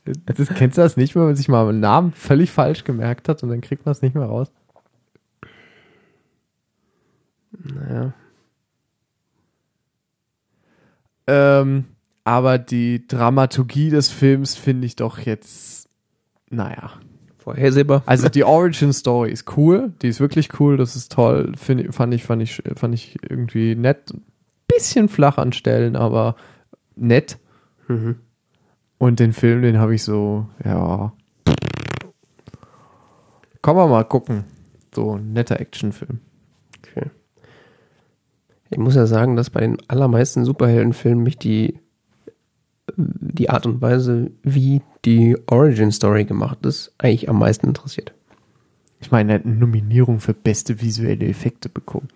Das 0.04 0.48
kennst 0.48 0.76
du 0.76 0.82
das 0.82 0.96
nicht, 0.96 1.14
wenn 1.14 1.22
man 1.22 1.36
sich 1.36 1.48
mal 1.48 1.68
einen 1.68 1.80
Namen 1.80 2.12
völlig 2.12 2.50
falsch 2.50 2.84
gemerkt 2.84 3.28
hat 3.28 3.42
und 3.42 3.48
dann 3.48 3.60
kriegt 3.60 3.86
man 3.86 3.92
es 3.92 4.02
nicht 4.02 4.14
mehr 4.14 4.26
raus. 4.26 4.52
Naja. 7.52 8.12
Ähm, 11.26 11.84
aber 12.24 12.58
die 12.58 13.06
Dramaturgie 13.06 13.90
des 13.90 14.10
Films 14.10 14.54
finde 14.54 14.86
ich 14.86 14.96
doch 14.96 15.18
jetzt, 15.18 15.88
naja. 16.50 16.92
Vorhersehbar. 17.38 18.02
Also 18.06 18.28
die 18.28 18.44
Origin 18.44 18.92
Story 18.92 19.32
ist 19.32 19.56
cool, 19.56 19.92
die 20.00 20.08
ist 20.08 20.20
wirklich 20.20 20.60
cool, 20.60 20.76
das 20.76 20.94
ist 20.94 21.10
toll, 21.10 21.52
find, 21.56 21.92
fand 21.92 22.14
ich, 22.14 22.22
fand 22.22 22.42
ich, 22.42 22.62
fand 22.76 22.94
ich 22.94 23.18
irgendwie 23.28 23.74
nett. 23.74 24.14
Bisschen 24.68 25.08
flach 25.08 25.38
an 25.38 25.52
Stellen, 25.52 25.96
aber 25.96 26.36
nett. 26.94 27.38
Mhm. 27.88 28.16
Und 28.98 29.18
den 29.18 29.32
Film, 29.32 29.62
den 29.62 29.78
habe 29.78 29.96
ich 29.96 30.04
so, 30.04 30.46
ja. 30.64 31.12
Kann 33.60 33.76
man 33.76 33.90
mal 33.90 34.04
gucken. 34.04 34.44
So 34.94 35.16
ein 35.16 35.32
netter 35.32 35.58
Actionfilm. 35.58 36.20
Ich 38.72 38.78
muss 38.78 38.94
ja 38.94 39.06
sagen, 39.06 39.36
dass 39.36 39.50
bei 39.50 39.60
den 39.60 39.76
allermeisten 39.88 40.44
Superheldenfilmen 40.44 41.22
mich 41.22 41.36
die, 41.38 41.78
die 42.96 43.50
Art 43.50 43.66
und 43.66 43.80
Weise, 43.82 44.30
wie 44.42 44.80
die 45.04 45.36
Origin 45.46 45.92
Story 45.92 46.24
gemacht 46.24 46.64
ist, 46.64 46.92
eigentlich 46.98 47.28
am 47.28 47.38
meisten 47.38 47.66
interessiert. 47.66 48.12
Ich 49.00 49.10
meine, 49.10 49.32
er 49.32 49.38
hat 49.40 49.46
eine 49.46 49.56
Nominierung 49.56 50.20
für 50.20 50.32
beste 50.32 50.80
visuelle 50.80 51.26
Effekte 51.26 51.68
bekommen. 51.68 52.08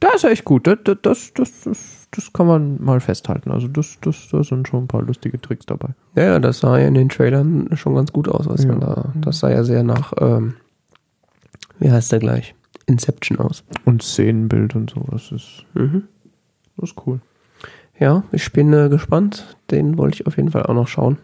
Das 0.00 0.16
ist 0.16 0.24
echt 0.24 0.44
gut. 0.44 0.66
Das, 0.66 0.78
das, 0.84 0.98
das, 1.02 1.32
das, 1.32 1.60
das, 1.62 2.08
das 2.10 2.32
kann 2.32 2.46
man 2.48 2.82
mal 2.82 3.00
festhalten. 3.00 3.50
Also 3.50 3.68
das, 3.68 3.96
das, 4.02 4.28
da 4.30 4.42
sind 4.42 4.68
schon 4.68 4.84
ein 4.84 4.88
paar 4.88 5.02
lustige 5.02 5.40
Tricks 5.40 5.64
dabei. 5.64 5.90
Ja, 6.16 6.24
ja, 6.24 6.38
das 6.40 6.58
sah 6.58 6.76
ja 6.78 6.88
in 6.88 6.94
den 6.94 7.08
Trailern 7.08 7.68
schon 7.76 7.94
ganz 7.94 8.12
gut 8.12 8.28
aus, 8.28 8.46
was 8.48 8.64
Ja. 8.64 8.72
man 8.72 8.80
da, 8.80 9.12
das 9.20 9.38
sah 9.38 9.48
ja 9.50 9.62
sehr 9.64 9.84
nach, 9.84 10.12
ähm, 10.20 10.54
wie 11.78 11.90
heißt 11.90 12.10
der 12.12 12.18
gleich? 12.18 12.54
Inception 12.86 13.38
aus. 13.38 13.64
Und 13.84 14.02
Szenenbild 14.02 14.74
und 14.74 14.90
so. 14.90 15.06
Das 15.10 15.30
ist, 15.32 15.64
Mhm. 15.74 16.08
das 16.76 16.90
ist 16.90 16.96
cool. 17.06 17.20
Ja, 17.98 18.24
ich 18.32 18.52
bin 18.52 18.72
äh, 18.72 18.88
gespannt. 18.88 19.56
Den 19.70 19.98
wollte 19.98 20.16
ich 20.16 20.26
auf 20.26 20.36
jeden 20.36 20.50
Fall 20.50 20.64
auch 20.64 20.74
noch 20.74 20.88
schauen. 20.88 21.18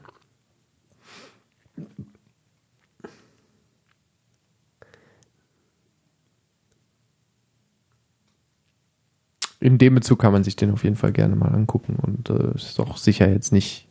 In 9.61 9.79
dem 9.79 9.95
Bezug 9.97 10.21
kann 10.21 10.33
man 10.33 10.45
sich 10.45 10.57
den 10.57 10.71
auf 10.71 10.85
jeden 10.85 10.97
Fall 10.97 11.13
gerne 11.13 11.35
mal 11.35 11.53
angucken. 11.53 11.97
Und 12.01 12.31
äh, 12.31 12.55
es 12.55 12.65
ist 12.71 12.81
auch 12.81 12.97
sicher 12.97 13.29
jetzt 13.29 13.53
nicht. 13.53 13.88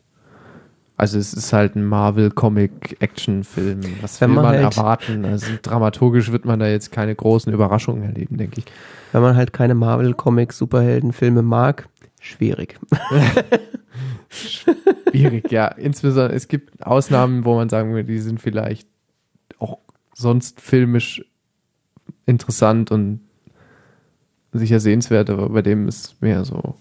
Also 1.00 1.20
es 1.20 1.34
ist 1.36 1.54
halt 1.54 1.76
ein 1.76 1.86
Marvel-Comic-Action-Film. 1.86 3.82
Was 4.02 4.20
Wenn 4.20 4.30
will 4.32 4.36
man 4.38 4.46
man 4.46 4.56
halt- 4.64 4.76
erwarten? 4.78 5.26
Also 5.26 5.46
dramaturgisch 5.62 6.32
wird 6.32 6.46
man 6.46 6.60
da 6.60 6.68
jetzt 6.68 6.92
keine 6.92 7.14
großen 7.16 7.54
Überraschungen 7.54 8.02
erleben, 8.04 8.38
denke 8.38 8.60
ich. 8.62 8.66
Wenn 9.12 9.22
man 9.22 9.36
halt 9.36 9.54
keine 9.54 9.76
Marvel-Comics, 9.76 10.58
Superheldenfilme 10.58 11.44
mag, 11.44 11.88
schwierig. 12.20 12.80
Schwierig, 14.30 15.52
ja. 15.52 15.68
Insbesondere, 15.68 16.34
es 16.36 16.48
gibt 16.48 16.86
Ausnahmen, 16.86 17.46
wo 17.46 17.56
man 17.56 17.70
sagen 17.70 17.92
würde, 17.94 18.06
die 18.06 18.20
sind 18.20 18.42
vielleicht 18.42 18.88
auch 19.60 19.78
sonst 20.14 20.60
filmisch 20.62 21.24
interessant 22.26 22.92
und 22.92 23.22
sicher 24.52 24.80
sehenswert, 24.80 25.30
aber 25.30 25.50
bei 25.50 25.62
dem 25.62 25.88
ist 25.88 26.22
mehr 26.22 26.44
so, 26.44 26.76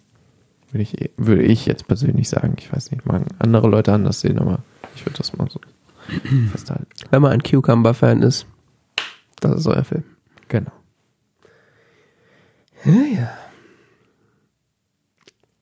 würde 0.77 0.83
ich, 0.83 1.11
würde 1.17 1.43
ich 1.43 1.67
jetzt 1.67 1.89
persönlich 1.89 2.29
sagen. 2.29 2.55
Ich 2.59 2.73
weiß 2.73 2.91
nicht, 2.91 3.07
mag 3.07 3.23
andere 3.39 3.69
Leute 3.69 3.93
anders 3.93 4.21
sehen, 4.21 4.39
aber 4.39 4.61
ich 4.95 5.05
würde 5.07 5.17
das 5.17 5.37
mal 5.37 5.49
so 5.51 5.61
festhalten. 6.51 6.87
Wenn 7.11 7.23
man 7.23 7.33
ein 7.33 7.43
Cucumber-Fan 7.43 8.23
ist, 8.23 8.47
das 9.41 9.61
ist 9.61 9.67
euer 9.67 9.85
Film. 9.85 10.05
Genau. 10.49 10.73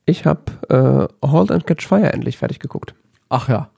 Ich 0.05 0.27
habe 0.27 0.43
äh, 0.69 1.27
Halt 1.27 1.51
and 1.51 1.67
Catch 1.67 1.87
Fire 1.87 2.13
endlich 2.13 2.37
fertig 2.37 2.59
geguckt. 2.59 2.95
Ach 3.31 3.49
ja, 3.49 3.71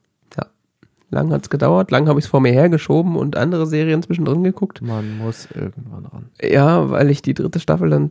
Lang 1.10 1.32
hat's 1.32 1.50
gedauert, 1.50 1.92
lang 1.92 2.08
habe 2.08 2.18
ich 2.18 2.24
es 2.24 2.30
vor 2.30 2.40
mir 2.40 2.50
hergeschoben 2.50 3.14
und 3.14 3.36
andere 3.36 3.66
Serien 3.66 4.02
zwischendrin 4.02 4.42
geguckt. 4.42 4.82
man 4.82 5.18
muss 5.18 5.48
irgendwann 5.54 6.04
ran. 6.06 6.30
Ja, 6.42 6.90
weil 6.90 7.10
ich 7.10 7.22
die 7.22 7.34
dritte 7.34 7.60
Staffel 7.60 7.90
dann 7.90 8.10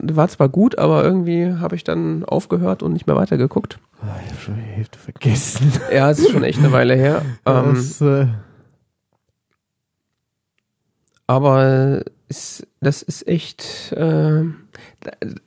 war 0.00 0.28
zwar 0.28 0.48
gut, 0.48 0.78
aber 0.78 1.04
irgendwie 1.04 1.52
habe 1.54 1.76
ich 1.76 1.84
dann 1.84 2.24
aufgehört 2.24 2.82
und 2.82 2.92
nicht 2.92 3.06
mehr 3.06 3.16
weitergeguckt. 3.16 3.78
Ah, 4.02 4.16
ich 4.24 4.32
habe 4.32 4.40
schon 4.40 4.54
die 4.56 4.62
Hälfte 4.62 4.98
vergessen. 4.98 5.72
Ja, 5.92 6.10
es 6.10 6.18
ist 6.18 6.30
schon 6.30 6.44
echt 6.44 6.58
eine 6.58 6.72
Weile 6.72 6.94
her. 6.94 7.22
Ähm, 7.46 7.74
das, 7.74 8.00
äh, 8.00 8.26
aber 11.26 12.02
es, 12.28 12.66
das 12.80 13.02
ist 13.02 13.28
echt, 13.28 13.92
äh, 13.92 14.44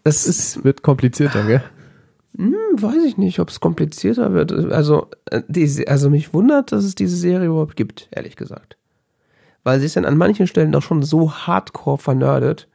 das 0.04 0.26
ist, 0.26 0.58
es 0.58 0.64
wird 0.64 0.82
komplizierter, 0.84 1.44
gell? 1.44 1.64
hm, 2.38 2.56
weiß 2.74 3.04
ich 3.06 3.18
nicht, 3.18 3.40
ob 3.40 3.50
es 3.50 3.60
komplizierter 3.60 4.34
wird. 4.34 4.52
Also, 4.72 5.08
äh, 5.30 5.42
die, 5.48 5.88
also 5.88 6.10
mich 6.10 6.34
wundert, 6.34 6.72
dass 6.72 6.84
es 6.84 6.96
diese 6.96 7.16
Serie 7.16 7.48
überhaupt 7.48 7.76
gibt, 7.76 8.08
ehrlich 8.12 8.36
gesagt. 8.36 8.78
Weil 9.64 9.80
sie 9.80 9.86
ist 9.86 9.96
dann 9.96 10.06
an 10.06 10.18
manchen 10.18 10.48
Stellen 10.48 10.72
doch 10.72 10.82
schon 10.82 11.04
so 11.04 11.32
hardcore 11.32 11.98
vernördet, 11.98 12.68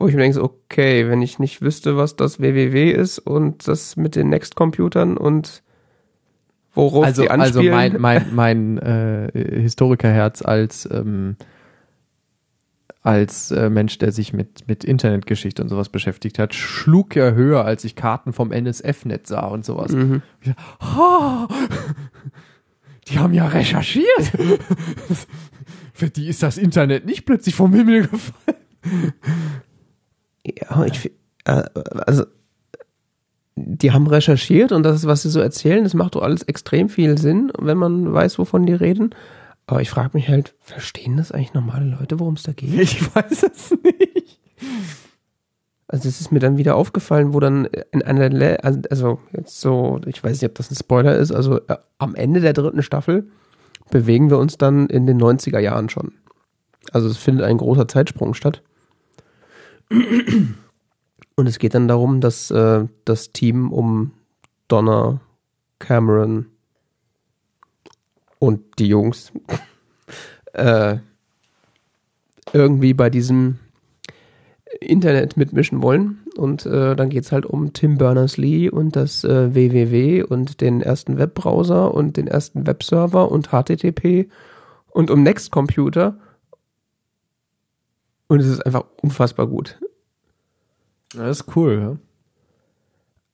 wo 0.00 0.08
ich 0.08 0.14
mir 0.14 0.22
denke, 0.22 0.42
okay, 0.42 1.08
wenn 1.10 1.20
ich 1.20 1.38
nicht 1.38 1.60
wüsste, 1.60 1.96
was 1.98 2.16
das 2.16 2.40
WWW 2.40 2.90
ist 2.90 3.18
und 3.18 3.68
das 3.68 3.96
mit 3.96 4.16
den 4.16 4.30
Next-Computern 4.30 5.18
und 5.18 5.62
worauf 6.74 7.04
also, 7.04 7.20
die 7.22 7.30
also 7.30 7.60
anspielen. 7.60 8.00
mein, 8.00 8.24
mein, 8.32 8.34
mein 8.34 8.78
äh, 8.78 9.60
Historikerherz 9.60 10.40
als, 10.40 10.88
ähm, 10.90 11.36
als 13.02 13.50
äh, 13.50 13.68
Mensch, 13.68 13.98
der 13.98 14.10
sich 14.12 14.32
mit, 14.32 14.66
mit 14.66 14.84
Internetgeschichte 14.84 15.62
und 15.62 15.68
sowas 15.68 15.90
beschäftigt 15.90 16.38
hat, 16.38 16.54
schlug 16.54 17.14
ja 17.14 17.32
höher, 17.32 17.66
als 17.66 17.84
ich 17.84 17.94
Karten 17.94 18.32
vom 18.32 18.52
NSF-Net 18.52 19.26
sah 19.26 19.48
und 19.48 19.66
sowas. 19.66 19.92
mhm. 19.92 20.22
Ich 20.40 20.50
"Ha, 20.80 21.46
die 23.08 23.18
haben 23.18 23.34
ja 23.34 23.46
recherchiert. 23.46 24.32
Für 25.92 26.08
die 26.08 26.28
ist 26.28 26.42
das 26.42 26.56
Internet 26.56 27.04
nicht 27.04 27.26
plötzlich 27.26 27.54
vom 27.54 27.74
Himmel 27.74 28.08
gefallen. 28.08 29.12
Ja, 30.46 30.84
ich 30.84 30.98
fi- 30.98 31.12
äh, 31.44 31.64
also 32.06 32.24
die 33.56 33.92
haben 33.92 34.06
recherchiert 34.06 34.72
und 34.72 34.82
das, 34.84 35.06
was 35.06 35.22
sie 35.22 35.30
so 35.30 35.40
erzählen, 35.40 35.84
das 35.84 35.94
macht 35.94 36.14
doch 36.14 36.22
alles 36.22 36.42
extrem 36.44 36.88
viel 36.88 37.18
Sinn, 37.18 37.52
wenn 37.58 37.76
man 37.76 38.12
weiß, 38.12 38.38
wovon 38.38 38.64
die 38.64 38.72
reden. 38.72 39.10
Aber 39.66 39.82
ich 39.82 39.90
frage 39.90 40.10
mich 40.14 40.28
halt, 40.28 40.54
verstehen 40.60 41.16
das 41.16 41.30
eigentlich 41.30 41.52
normale 41.54 41.84
Leute, 41.98 42.18
worum 42.18 42.34
es 42.34 42.42
da 42.42 42.52
geht? 42.52 42.72
Ich 42.80 43.14
weiß 43.14 43.42
es 43.44 43.70
nicht. 43.82 44.38
Also 45.88 46.08
es 46.08 46.20
ist 46.20 46.30
mir 46.32 46.38
dann 46.38 46.56
wieder 46.56 46.76
aufgefallen, 46.76 47.34
wo 47.34 47.40
dann 47.40 47.66
in 47.92 48.02
einer, 48.02 48.28
Le 48.30 48.62
also 48.62 49.18
jetzt 49.32 49.60
so, 49.60 50.00
ich 50.06 50.22
weiß 50.22 50.40
nicht, 50.40 50.48
ob 50.48 50.54
das 50.54 50.70
ein 50.70 50.76
Spoiler 50.76 51.16
ist, 51.16 51.32
also 51.32 51.56
äh, 51.66 51.76
am 51.98 52.14
Ende 52.14 52.40
der 52.40 52.52
dritten 52.52 52.82
Staffel 52.82 53.28
bewegen 53.90 54.30
wir 54.30 54.38
uns 54.38 54.56
dann 54.56 54.86
in 54.86 55.06
den 55.06 55.20
90er 55.20 55.58
Jahren 55.58 55.88
schon. 55.88 56.12
Also 56.92 57.08
es 57.08 57.16
findet 57.16 57.44
ein 57.44 57.58
großer 57.58 57.88
Zeitsprung 57.88 58.34
statt. 58.34 58.62
Und 59.90 61.46
es 61.46 61.58
geht 61.58 61.74
dann 61.74 61.88
darum, 61.88 62.20
dass 62.20 62.50
äh, 62.50 62.86
das 63.04 63.32
Team 63.32 63.72
um 63.72 64.12
Donna, 64.68 65.20
Cameron 65.78 66.46
und 68.38 68.78
die 68.78 68.86
Jungs 68.86 69.32
äh, 70.52 70.98
irgendwie 72.52 72.94
bei 72.94 73.10
diesem 73.10 73.58
Internet 74.80 75.36
mitmischen 75.36 75.82
wollen. 75.82 76.20
Und 76.36 76.64
äh, 76.66 76.94
dann 76.94 77.10
geht's 77.10 77.32
halt 77.32 77.44
um 77.44 77.72
Tim 77.72 77.98
Berners-Lee 77.98 78.70
und 78.70 78.96
das 78.96 79.24
äh, 79.24 79.54
WWW 79.54 80.22
und 80.22 80.60
den 80.60 80.80
ersten 80.80 81.18
Webbrowser 81.18 81.92
und 81.92 82.16
den 82.16 82.28
ersten 82.28 82.66
Webserver 82.66 83.30
und 83.30 83.48
HTTP 83.48 84.28
und 84.88 85.10
um 85.10 85.22
Nextcomputer. 85.22 86.18
Und 88.30 88.38
es 88.38 88.46
ist 88.46 88.64
einfach 88.64 88.84
unfassbar 89.02 89.48
gut. 89.48 89.80
Das 91.12 91.40
ist 91.40 91.56
cool, 91.56 91.80
ja. 91.80 91.96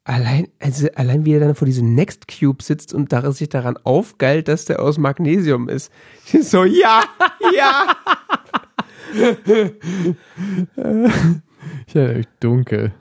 Allein, 0.05 0.49
also 0.59 0.89
allein 0.95 1.27
wie 1.27 1.35
er 1.35 1.41
dann 1.41 1.55
vor 1.55 1.67
diesem 1.67 1.95
Next 1.95 2.27
Cube 2.29 2.63
sitzt 2.63 2.95
und 2.95 3.13
da 3.13 3.31
sich 3.31 3.51
daran 3.51 3.77
aufgeilt, 3.85 4.49
dass 4.49 4.65
der 4.65 4.81
aus 4.81 4.97
Magnesium 4.97 5.69
ist. 5.69 5.93
So, 6.41 6.65
ja, 6.65 7.05
ja. 7.55 7.95
ich 11.87 11.95
erinnere 11.95 12.17
mich 12.17 12.29
dunkel. 12.41 12.95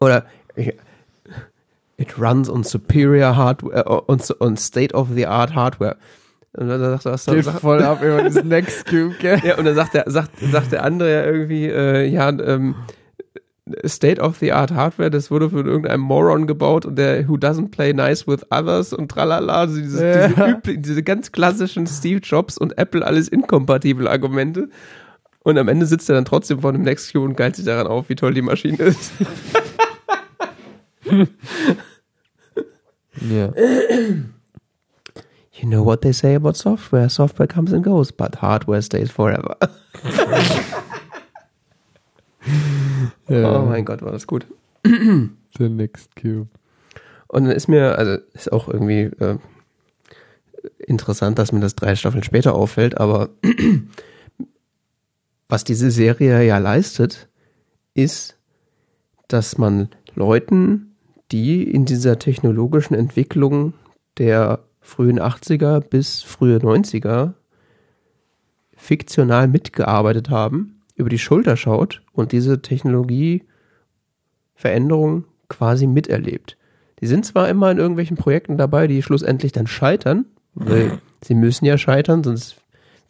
Oder 0.00 0.26
it 1.96 2.18
runs 2.18 2.50
on 2.50 2.64
superior 2.64 3.36
hardware, 3.36 4.08
on, 4.08 4.20
on 4.40 4.56
state 4.56 4.92
of 4.96 5.10
the 5.14 5.26
art 5.26 5.54
hardware. 5.54 5.96
Und 6.54 6.68
dann 6.68 6.80
sagt 6.80 7.06
er, 7.06 7.12
was 7.12 7.24
Geht 7.24 7.44
sagt, 7.44 7.60
voll 7.60 7.82
ab 7.82 8.02
über 8.02 8.22
diesen 8.22 8.48
Next 8.48 8.84
Cube, 8.86 9.14
gell? 9.18 9.40
Ja, 9.42 9.56
und 9.56 9.64
dann 9.64 9.74
sagt 9.74 9.94
der, 9.94 10.04
sagt, 10.06 10.32
sagt 10.38 10.72
der 10.72 10.84
andere 10.84 11.10
ja 11.10 11.24
irgendwie, 11.24 11.66
äh, 11.66 12.06
ja, 12.06 12.28
ähm, 12.28 12.74
State-of-the-art 13.86 14.72
Hardware, 14.72 15.10
das 15.10 15.30
wurde 15.30 15.48
von 15.48 15.66
irgendeinem 15.66 16.00
Moron 16.00 16.46
gebaut 16.46 16.84
und 16.84 16.96
der 16.96 17.26
Who 17.28 17.34
doesn't 17.34 17.70
play 17.70 17.94
nice 17.94 18.26
with 18.26 18.44
others 18.50 18.92
und 18.92 19.10
tralala, 19.10 19.60
also 19.60 19.80
diese, 19.80 20.06
ja. 20.06 20.28
diese, 20.28 20.46
üblichen, 20.46 20.82
diese 20.82 21.02
ganz 21.02 21.32
klassischen 21.32 21.86
Steve 21.86 22.20
Jobs 22.20 22.58
und 22.58 22.76
Apple 22.76 23.06
alles 23.06 23.28
inkompatibel 23.28 24.08
Argumente. 24.08 24.68
Und 25.44 25.58
am 25.58 25.68
Ende 25.68 25.86
sitzt 25.86 26.08
er 26.10 26.16
dann 26.16 26.24
trotzdem 26.24 26.60
vor 26.60 26.72
dem 26.72 26.82
Nextcube 26.82 27.24
und 27.24 27.36
geilt 27.36 27.56
sich 27.56 27.64
daran 27.64 27.86
auf, 27.86 28.08
wie 28.08 28.14
toll 28.14 28.34
die 28.34 28.42
Maschine 28.42 28.78
ist. 28.78 29.12
ja. 33.20 33.52
You 35.54 35.68
know 35.68 35.84
what 35.84 36.00
they 36.00 36.12
say 36.12 36.34
about 36.34 36.56
software? 36.56 37.08
Software 37.08 37.46
comes 37.46 37.72
and 37.72 37.84
goes, 37.84 38.10
but 38.10 38.36
hardware 38.36 38.82
stays 38.82 39.10
forever. 39.10 39.56
Ja. 43.28 43.60
Oh 43.60 43.66
mein 43.66 43.84
Gott, 43.84 44.02
war 44.02 44.12
das 44.12 44.26
gut. 44.26 44.46
The 44.84 45.68
Next 45.68 46.14
Cube. 46.16 46.48
Und 47.28 47.44
dann 47.44 47.52
ist 47.52 47.68
mir, 47.68 47.98
also 47.98 48.18
ist 48.34 48.52
auch 48.52 48.68
irgendwie 48.68 49.02
äh, 49.02 49.38
interessant, 50.78 51.38
dass 51.38 51.52
mir 51.52 51.60
das 51.60 51.74
drei 51.74 51.96
Staffeln 51.96 52.22
später 52.22 52.54
auffällt, 52.54 52.98
aber 52.98 53.30
was 55.48 55.64
diese 55.64 55.90
Serie 55.90 56.44
ja 56.44 56.58
leistet, 56.58 57.28
ist, 57.94 58.36
dass 59.28 59.56
man 59.56 59.88
Leuten, 60.14 60.96
die 61.30 61.62
in 61.62 61.86
dieser 61.86 62.18
technologischen 62.18 62.94
Entwicklung 62.94 63.72
der 64.18 64.60
frühen 64.82 65.18
80er 65.18 65.80
bis 65.80 66.22
frühe 66.22 66.58
90er 66.58 67.32
fiktional 68.76 69.48
mitgearbeitet 69.48 70.28
haben, 70.28 70.82
über 70.96 71.08
die 71.08 71.18
Schulter 71.18 71.56
schaut 71.56 72.02
und 72.12 72.32
diese 72.32 72.60
Technologieveränderung 72.60 75.24
quasi 75.48 75.86
miterlebt. 75.86 76.58
Die 77.00 77.06
sind 77.06 77.24
zwar 77.24 77.48
immer 77.48 77.70
in 77.70 77.78
irgendwelchen 77.78 78.16
Projekten 78.16 78.58
dabei, 78.58 78.88
die 78.88 79.02
schlussendlich 79.02 79.52
dann 79.52 79.66
scheitern, 79.66 80.26
weil 80.54 80.98
sie 81.22 81.34
müssen 81.34 81.64
ja 81.64 81.78
scheitern, 81.78 82.22
sonst 82.22 82.56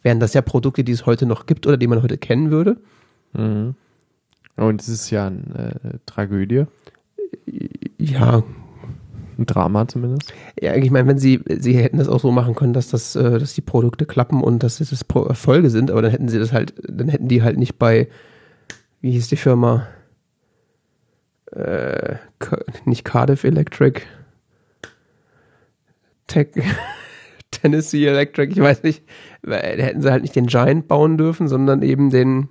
wären 0.03 0.19
das 0.19 0.33
ja 0.33 0.41
Produkte, 0.41 0.83
die 0.83 0.91
es 0.91 1.05
heute 1.05 1.25
noch 1.25 1.45
gibt 1.45 1.65
oder 1.67 1.77
die 1.77 1.87
man 1.87 2.03
heute 2.03 2.17
kennen 2.17 2.51
würde. 2.51 2.77
Mhm. 3.33 3.75
Und 4.55 4.81
es 4.81 4.89
ist 4.89 5.09
ja 5.09 5.27
eine 5.27 5.79
äh, 5.83 5.97
Tragödie. 6.05 6.65
Ja, 7.97 8.43
ein 9.37 9.45
Drama 9.45 9.87
zumindest. 9.87 10.33
Ja, 10.59 10.75
ich 10.75 10.91
meine, 10.91 11.07
wenn 11.07 11.17
sie, 11.17 11.41
sie 11.47 11.73
hätten 11.77 11.97
das 11.97 12.07
auch 12.07 12.19
so 12.19 12.31
machen 12.31 12.55
können, 12.55 12.73
dass 12.73 12.89
das, 12.89 13.15
äh, 13.15 13.39
dass 13.39 13.53
die 13.53 13.61
Produkte 13.61 14.05
klappen 14.05 14.41
und 14.41 14.63
dass 14.63 14.77
das 14.77 14.91
Erfolge 14.91 15.69
sind, 15.69 15.91
aber 15.91 16.01
dann 16.01 16.11
hätten 16.11 16.29
sie 16.29 16.39
das 16.39 16.53
halt, 16.53 16.73
dann 16.87 17.09
hätten 17.09 17.27
die 17.27 17.43
halt 17.43 17.57
nicht 17.57 17.77
bei, 17.77 18.07
wie 19.01 19.11
hieß 19.11 19.27
die 19.27 19.37
Firma? 19.37 19.87
Äh, 21.51 22.15
nicht 22.85 23.05
Cardiff 23.05 23.43
Electric, 23.43 24.01
Tech, 26.27 26.49
Tennessee 27.51 28.05
Electric, 28.05 28.51
ich 28.51 28.59
weiß 28.59 28.83
nicht, 28.83 29.03
da 29.43 29.57
hätten 29.57 30.01
sie 30.01 30.11
halt 30.11 30.23
nicht 30.23 30.35
den 30.35 30.47
Giant 30.47 30.87
bauen 30.87 31.17
dürfen, 31.17 31.47
sondern 31.47 31.81
eben 31.81 32.09
den 32.09 32.49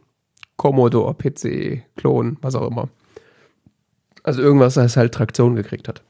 Commodore 0.56 1.14
PC-Klon, 1.14 2.38
was 2.40 2.54
auch 2.54 2.70
immer. 2.70 2.88
Also 4.22 4.42
irgendwas, 4.42 4.74
das 4.74 4.96
halt 4.96 5.12
Traktion 5.12 5.56
gekriegt 5.56 5.88
hat. 5.88 6.02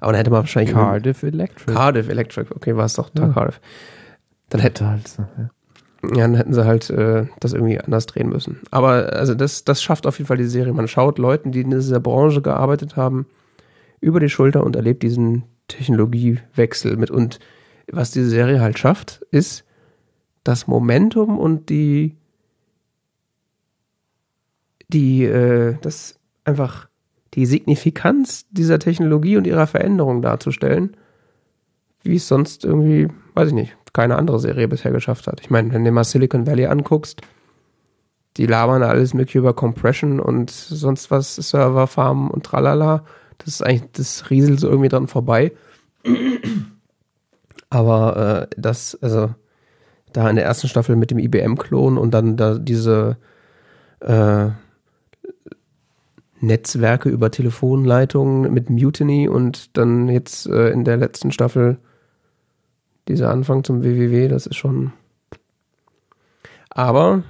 Aber 0.00 0.12
dann 0.12 0.18
hätte 0.18 0.30
man 0.30 0.40
wahrscheinlich. 0.40 0.74
Cardiff 0.74 1.22
Electric. 1.22 1.72
Cardiff 1.72 2.08
Electric, 2.08 2.54
okay, 2.54 2.76
war 2.76 2.86
es 2.86 2.94
doch 2.94 3.10
ja. 3.16 3.28
Cardiff. 3.28 3.60
Dann 4.48 4.60
hätte 4.60 4.88
halt 4.88 5.08
so, 5.08 5.22
ja. 5.36 5.50
ja. 6.04 6.22
dann 6.22 6.34
hätten 6.34 6.54
sie 6.54 6.64
halt 6.64 6.88
äh, 6.90 7.26
das 7.40 7.52
irgendwie 7.52 7.80
anders 7.80 8.06
drehen 8.06 8.28
müssen. 8.28 8.60
Aber 8.70 9.12
also 9.12 9.34
das, 9.34 9.64
das 9.64 9.82
schafft 9.82 10.06
auf 10.06 10.18
jeden 10.18 10.28
Fall 10.28 10.36
die 10.36 10.44
Serie. 10.44 10.72
Man 10.72 10.88
schaut 10.88 11.18
Leuten, 11.18 11.52
die 11.52 11.62
in 11.62 11.70
dieser 11.70 12.00
Branche 12.00 12.42
gearbeitet 12.42 12.96
haben, 12.96 13.26
über 14.00 14.20
die 14.20 14.28
Schulter 14.28 14.64
und 14.64 14.76
erlebt 14.76 15.02
diesen 15.02 15.44
Technologiewechsel 15.68 16.96
mit. 16.96 17.10
Und 17.10 17.40
was 17.90 18.10
diese 18.10 18.28
Serie 18.28 18.60
halt 18.60 18.78
schafft, 18.78 19.22
ist 19.30 19.64
das 20.44 20.66
Momentum 20.66 21.38
und 21.38 21.68
die 21.70 22.16
die, 24.88 25.24
äh, 25.24 25.76
das 25.80 26.18
einfach 26.44 26.88
die 27.34 27.46
Signifikanz 27.46 28.46
dieser 28.50 28.78
Technologie 28.78 29.36
und 29.36 29.46
ihrer 29.46 29.66
Veränderung 29.66 30.22
darzustellen, 30.22 30.96
wie 32.02 32.16
es 32.16 32.28
sonst 32.28 32.64
irgendwie, 32.64 33.08
weiß 33.34 33.48
ich 33.48 33.54
nicht, 33.54 33.76
keine 33.92 34.16
andere 34.16 34.38
Serie 34.38 34.68
bisher 34.68 34.92
geschafft 34.92 35.26
hat. 35.26 35.40
Ich 35.40 35.50
meine, 35.50 35.72
wenn 35.72 35.84
du 35.84 35.90
mal 35.90 36.04
Silicon 36.04 36.46
Valley 36.46 36.66
anguckst, 36.66 37.22
die 38.36 38.46
labern 38.46 38.82
alles 38.82 39.14
mögliche 39.14 39.38
über 39.38 39.54
Compression 39.54 40.20
und 40.20 40.50
sonst 40.50 41.10
was, 41.10 41.36
Serverfarmen 41.36 42.30
und 42.30 42.44
tralala. 42.44 43.04
Das 43.38 43.48
ist 43.48 43.62
eigentlich, 43.62 43.90
das 43.92 44.30
rieselt 44.30 44.60
so 44.60 44.68
irgendwie 44.68 44.88
dran 44.88 45.08
vorbei. 45.08 45.52
Aber 47.70 48.48
äh, 48.50 48.54
das, 48.56 48.96
also 49.00 49.34
da 50.12 50.28
in 50.28 50.36
der 50.36 50.44
ersten 50.44 50.68
Staffel 50.68 50.96
mit 50.96 51.10
dem 51.10 51.18
IBM-Klon 51.18 51.98
und 51.98 52.12
dann 52.12 52.36
da 52.36 52.58
diese 52.58 53.16
äh, 54.00 54.48
Netzwerke 56.40 57.08
über 57.08 57.30
Telefonleitungen 57.30 58.52
mit 58.52 58.70
Mutiny 58.70 59.28
und 59.28 59.76
dann 59.76 60.08
jetzt 60.08 60.46
äh, 60.46 60.70
in 60.70 60.84
der 60.84 60.96
letzten 60.96 61.32
Staffel 61.32 61.78
dieser 63.08 63.30
Anfang 63.30 63.64
zum 63.64 63.82
WWW, 63.82 64.28
das 64.28 64.46
ist 64.46 64.56
schon. 64.56 64.92
Aber 66.68 67.22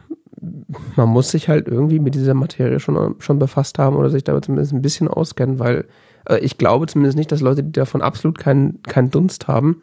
man 0.96 1.08
muss 1.08 1.30
sich 1.30 1.48
halt 1.48 1.68
irgendwie 1.68 1.98
mit 1.98 2.14
dieser 2.14 2.34
Materie 2.34 2.80
schon, 2.80 3.16
schon 3.20 3.38
befasst 3.38 3.78
haben 3.78 3.96
oder 3.96 4.10
sich 4.10 4.24
damit 4.24 4.44
zumindest 4.44 4.72
ein 4.72 4.82
bisschen 4.82 5.08
auskennen, 5.08 5.58
weil 5.58 5.86
äh, 6.28 6.38
ich 6.38 6.58
glaube 6.58 6.86
zumindest 6.86 7.16
nicht, 7.16 7.32
dass 7.32 7.40
Leute, 7.40 7.62
die 7.62 7.72
davon 7.72 8.02
absolut 8.02 8.38
keinen 8.38 8.82
keinen 8.82 9.10
Dunst 9.10 9.48
haben, 9.48 9.82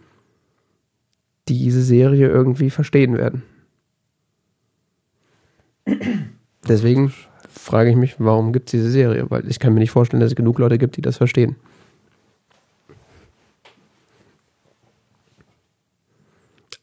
diese 1.47 1.81
Serie 1.81 2.27
irgendwie 2.27 2.69
verstehen 2.69 3.17
werden. 3.17 3.43
Deswegen 6.67 7.13
frage 7.53 7.89
ich 7.89 7.95
mich, 7.95 8.15
warum 8.19 8.53
gibt 8.53 8.67
es 8.67 8.71
diese 8.71 8.89
Serie? 8.89 9.29
Weil 9.29 9.47
ich 9.47 9.59
kann 9.59 9.73
mir 9.73 9.79
nicht 9.79 9.91
vorstellen, 9.91 10.19
dass 10.19 10.31
es 10.31 10.35
genug 10.35 10.59
Leute 10.59 10.77
gibt, 10.77 10.97
die 10.97 11.01
das 11.01 11.17
verstehen. 11.17 11.55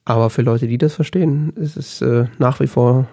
Aber 0.05 0.31
für 0.31 0.43
Leute, 0.43 0.67
die 0.67 0.79
das 0.79 0.95
verstehen, 0.95 1.53
ist 1.57 1.77
es 1.77 2.03
äh, 2.03 2.27
nach 2.39 2.59
wie 2.61 2.67
vor 2.67 3.07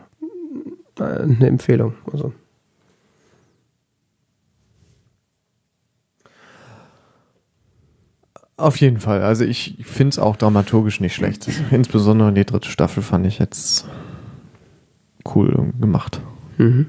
äh, 0.99 1.03
eine 1.03 1.47
Empfehlung. 1.47 1.93
Also. 2.11 2.33
Auf 8.55 8.77
jeden 8.77 8.99
Fall. 8.99 9.21
Also 9.21 9.43
ich 9.43 9.77
finde 9.83 10.09
es 10.09 10.19
auch 10.19 10.35
dramaturgisch 10.35 10.99
nicht 10.99 11.13
schlecht. 11.13 11.47
Mhm. 11.47 11.53
Insbesondere 11.69 12.33
die 12.33 12.45
dritte 12.45 12.69
Staffel 12.69 13.03
fand 13.03 13.27
ich 13.27 13.37
jetzt 13.37 13.85
cool 15.35 15.71
gemacht. 15.79 16.19
Mhm. 16.57 16.87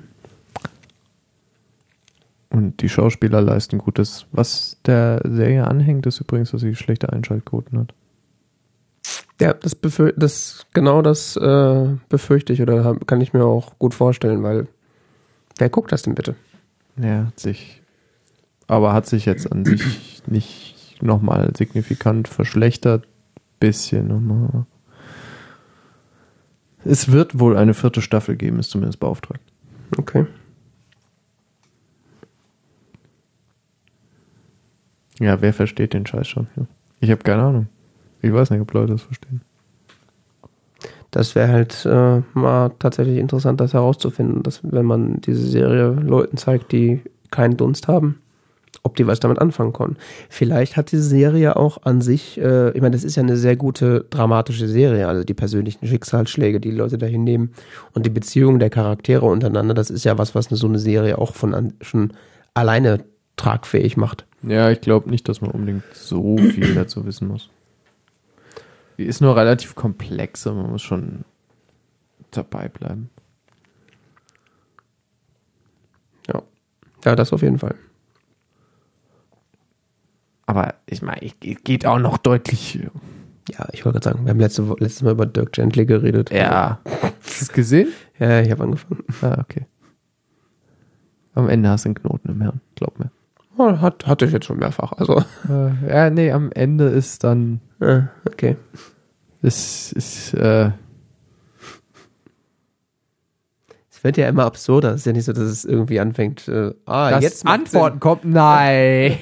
Und 2.51 2.81
die 2.81 2.89
Schauspieler 2.89 3.43
leisten 3.43 3.79
Gutes. 3.79 4.27
Was 4.33 4.79
der 4.87 5.21
Serie 5.25 5.67
anhängt, 5.67 6.07
ist 6.07 6.21
übrigens, 6.21 6.51
dass 6.51 6.63
sie 6.63 6.75
schlechte 6.75 7.13
Einschaltquoten 7.13 7.79
hat. 7.79 7.95
Ja, 9.41 9.53
das, 9.53 9.75
befür 9.75 10.13
das 10.17 10.67
genau 10.73 11.03
das 11.03 11.37
äh, 11.37 11.87
befürchte 12.09 12.53
ich 12.53 12.61
oder 12.61 12.85
hab, 12.85 13.07
kann 13.07 13.21
ich 13.21 13.33
mir 13.33 13.45
auch 13.45 13.79
gut 13.79 13.95
vorstellen, 13.95 14.43
weil 14.43 14.67
wer 15.59 15.69
guckt 15.69 15.93
das 15.93 16.03
denn 16.03 16.15
bitte? 16.15 16.35
Ja, 16.97 17.27
hat 17.27 17.39
sich. 17.39 17.83
Aber 18.67 18.93
hat 18.93 19.07
sich 19.07 19.27
jetzt 19.27 19.51
an 19.51 19.65
sich 19.65 20.23
nicht 20.27 21.03
nochmal 21.03 21.53
signifikant 21.57 22.29
verschlechtert. 22.29 23.07
Bisschen 23.61 24.09
nochmal. 24.09 24.67
Es 26.85 27.11
wird 27.11 27.39
wohl 27.39 27.57
eine 27.57 27.75
vierte 27.75 28.03
Staffel 28.03 28.37
geben, 28.37 28.59
ist 28.59 28.71
zumindest 28.71 29.01
beauftragt. 29.01 29.43
Okay. 29.97 30.27
Ja, 35.21 35.41
wer 35.41 35.53
versteht 35.53 35.95
den 35.95 36.07
Scheiß 36.07 36.29
schon? 36.29 36.47
Ja. 36.57 36.65
Ich 37.01 37.11
habe 37.11 37.23
keine 37.23 37.43
Ahnung. 37.43 37.67
Ich 38.23 38.33
weiß 38.33 38.51
nicht, 38.51 38.61
ob 38.61 38.73
Leute 38.73 38.93
das 38.93 39.03
verstehen. 39.03 39.43
Das 41.11 41.35
wäre 41.35 41.49
halt 41.49 41.87
äh, 41.87 42.21
mal 42.35 42.71
tatsächlich 42.79 43.19
interessant, 43.19 43.61
das 43.61 43.73
herauszufinden, 43.73 44.43
dass 44.43 44.61
wenn 44.63 44.85
man 44.85 45.21
diese 45.23 45.47
Serie 45.47 45.91
Leuten 45.91 46.37
zeigt, 46.37 46.71
die 46.73 47.01
keinen 47.31 47.57
Dunst 47.57 47.89
haben, 47.89 48.21
ob 48.83 48.97
die 48.97 49.07
was 49.07 49.19
damit 49.19 49.39
anfangen 49.39 49.73
können. 49.73 49.97
Vielleicht 50.29 50.77
hat 50.77 50.93
die 50.93 50.99
Serie 50.99 51.57
auch 51.57 51.83
an 51.85 52.03
sich, 52.03 52.39
äh, 52.39 52.71
ich 52.71 52.83
meine, 52.83 52.95
das 52.95 53.05
ist 53.05 53.17
ja 53.17 53.23
eine 53.23 53.39
sehr 53.39 53.57
gute 53.57 54.05
dramatische 54.11 54.69
Serie, 54.69 55.09
also 55.09 55.25
die 55.25 55.35
persönlichen 55.35 55.87
Schicksalsschläge, 55.87 56.61
die, 56.61 56.71
die 56.71 56.77
Leute 56.77 56.99
dahin 56.99 57.25
nehmen 57.25 57.53
und 57.95 58.05
die 58.05 58.11
Beziehungen 58.11 58.59
der 58.59 58.71
Charaktere 58.71 59.25
untereinander, 59.25 59.73
das 59.73 59.89
ist 59.89 60.05
ja 60.05 60.19
was, 60.19 60.35
was 60.35 60.47
so 60.47 60.67
eine 60.67 60.79
Serie 60.79 61.17
auch 61.17 61.35
von 61.35 61.55
an, 61.55 61.73
schon 61.81 62.13
alleine 62.53 63.05
tragfähig 63.37 63.97
macht. 63.97 64.28
Ja, 64.43 64.71
ich 64.71 64.81
glaube 64.81 65.11
nicht, 65.11 65.29
dass 65.29 65.41
man 65.41 65.51
unbedingt 65.51 65.85
so 65.93 66.37
viel 66.37 66.75
dazu 66.75 67.05
wissen 67.05 67.29
muss. 67.29 67.51
Die 68.97 69.05
ist 69.05 69.21
nur 69.21 69.37
relativ 69.37 69.75
komplex, 69.75 70.47
aber 70.47 70.63
man 70.63 70.73
muss 70.73 70.83
schon 70.83 71.25
dabei 72.31 72.69
bleiben. 72.69 73.11
Ja. 76.27 76.43
Ja, 77.05 77.17
das 77.17 77.33
auf 77.33 77.43
jeden 77.43 77.59
Fall. 77.59 77.75
Aber 80.47 80.75
ich 80.87 81.03
meine, 81.03 81.23
es 81.23 81.63
geht 81.63 81.85
auch 81.87 81.99
noch 81.99 82.19
deutlich. 82.19 82.81
Ja, 83.51 83.69
ich 83.73 83.85
wollte 83.85 84.01
gerade 84.01 84.05
sagen, 84.05 84.25
wir 84.25 84.31
haben 84.31 84.41
letzte, 84.41 84.63
letztes 84.79 85.03
Mal 85.03 85.13
über 85.13 85.27
Dirk 85.27 85.53
Gently 85.53 85.87
geredet. 85.87 86.31
Ja. 86.31 86.81
Hast 86.85 87.41
du 87.41 87.45
es 87.45 87.53
gesehen? 87.53 87.89
Ja, 88.19 88.41
ich 88.41 88.51
habe 88.51 88.65
angefangen. 88.65 89.05
Ah, 89.21 89.39
okay. 89.41 89.67
Am 91.35 91.49
Ende 91.49 91.69
hast 91.69 91.85
du 91.85 91.89
einen 91.89 91.95
Knoten 91.95 92.31
im 92.31 92.41
Hirn, 92.43 92.61
glaub 92.75 92.99
mir. 92.99 93.11
Oh, 93.59 93.81
hat, 93.81 94.07
hatte 94.07 94.25
ich 94.25 94.33
jetzt 94.33 94.47
schon 94.47 94.59
mehrfach. 94.59 94.93
Also. 94.93 95.23
Äh, 95.49 95.89
ja, 95.89 96.11
nee, 96.11 96.33
am 96.33 96.51
Ende 96.53 96.85
ist 96.85 97.25
dann. 97.25 97.61
Ja, 97.81 98.09
okay. 98.27 98.57
Das 99.41 99.93
ist. 99.93 100.35
Äh, 100.35 100.73
Es 103.99 104.05
wird 104.05 104.17
ja 104.17 104.29
immer 104.29 104.45
absurder. 104.45 104.91
Es 104.91 105.01
ist 105.01 105.07
ja 105.07 105.13
nicht 105.13 105.25
so, 105.25 105.33
dass 105.33 105.43
es 105.43 105.65
irgendwie 105.65 105.99
anfängt. 105.99 106.47
Äh, 106.47 106.73
ah, 106.87 107.11
das 107.11 107.23
jetzt 107.23 107.47
Antworten 107.47 107.99
kommt. 107.99 108.25
Nein. 108.25 109.19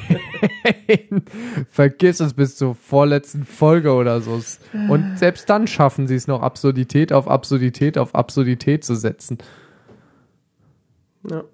Vergiss 1.70 2.20
es 2.20 2.34
bis 2.34 2.57
zur 2.57 2.74
vorletzten 2.74 3.45
Folge 3.45 3.93
oder 3.95 4.20
so. 4.20 4.41
Und 4.91 5.18
selbst 5.18 5.49
dann 5.49 5.66
schaffen 5.66 6.07
sie 6.07 6.14
es 6.14 6.26
noch, 6.26 6.43
Absurdität 6.43 7.11
auf 7.11 7.26
Absurdität 7.26 7.97
auf 7.97 8.14
Absurdität 8.14 8.84
zu 8.84 8.95
setzen. 8.95 9.39
Sinn. 11.22 11.39
Ja. 11.39 11.45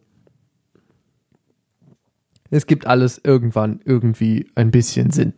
Es 2.53 2.67
gibt 2.67 2.87
alles 2.87 3.19
irgendwann 3.25 3.81
irgendwie 3.87 4.51
ein 4.55 4.71
bisschen 4.71 5.11
Sinn. 5.11 5.33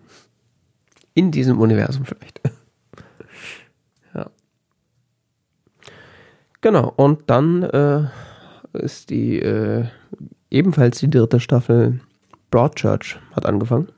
In 1.15 1.31
diesem 1.31 1.61
Universum 1.61 2.05
vielleicht. 2.05 2.41
ja. 4.15 4.31
Genau, 6.61 6.93
und 6.97 7.31
dann 7.31 7.63
äh, 7.63 8.09
ist 8.73 9.11
die 9.11 9.39
äh, 9.39 9.85
ebenfalls 10.51 10.99
die 10.99 11.09
dritte 11.09 11.39
Staffel 11.39 12.01
Broadchurch 12.51 13.21
hat 13.37 13.47
angefangen. 13.47 13.93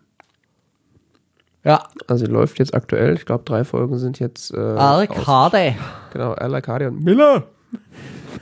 Ja. 1.64 1.89
Also 2.07 2.27
sie 2.27 2.31
läuft 2.31 2.59
jetzt 2.59 2.75
aktuell. 2.75 3.14
Ich 3.14 3.25
glaube, 3.25 3.45
drei 3.45 3.64
Folgen 3.64 3.99
sind 3.99 4.19
jetzt. 4.19 4.53
Äh, 4.53 4.59
Arcade. 4.59 5.75
Genau, 6.12 6.33
Al-Arcade 6.33 6.89
und 6.89 7.03
Miller. 7.03 7.45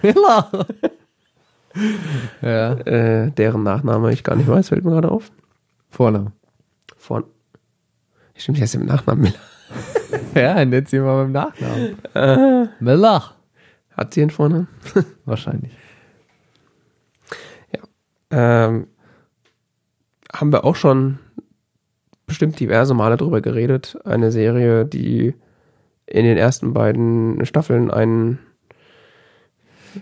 Miller. 0.02 0.50
ja. 2.42 2.72
Äh, 2.74 3.30
deren 3.32 3.62
Nachname 3.62 4.12
ich 4.12 4.24
gar 4.24 4.36
nicht 4.36 4.48
weiß, 4.48 4.68
fällt 4.68 4.84
mir 4.84 4.92
gerade 4.92 5.10
auf. 5.10 5.30
Vorname. 5.90 6.32
Von. 6.96 7.24
Stimmt, 8.36 8.60
heißt 8.60 8.74
ja 8.74 8.80
mit 8.80 8.88
Nachnamen 8.88 9.22
Miller. 9.22 9.34
Ja, 10.34 10.64
nennt 10.64 10.88
sie 10.88 10.98
mal 10.98 11.24
beim 11.24 11.32
Nachnamen. 11.32 12.68
Miller. 12.80 13.22
Hat 13.96 14.14
sie 14.14 14.22
einen 14.22 14.30
Vornamen? 14.30 14.68
Wahrscheinlich. 15.24 15.72
Ähm, 18.34 18.88
haben 20.32 20.52
wir 20.52 20.64
auch 20.64 20.74
schon 20.74 21.18
bestimmt 22.26 22.58
diverse 22.58 22.94
Male 22.94 23.16
drüber 23.16 23.40
geredet. 23.40 23.96
Eine 24.04 24.32
Serie, 24.32 24.84
die 24.84 25.34
in 26.06 26.24
den 26.24 26.36
ersten 26.36 26.72
beiden 26.72 27.46
Staffeln 27.46 27.92
einen 27.92 28.40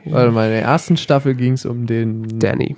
Warte 0.06 0.30
mal, 0.32 0.46
in 0.46 0.52
der 0.52 0.62
ersten 0.62 0.96
Staffel 0.96 1.34
ging 1.34 1.54
es 1.54 1.64
um 1.66 1.86
den 1.86 2.38
Danny, 2.38 2.76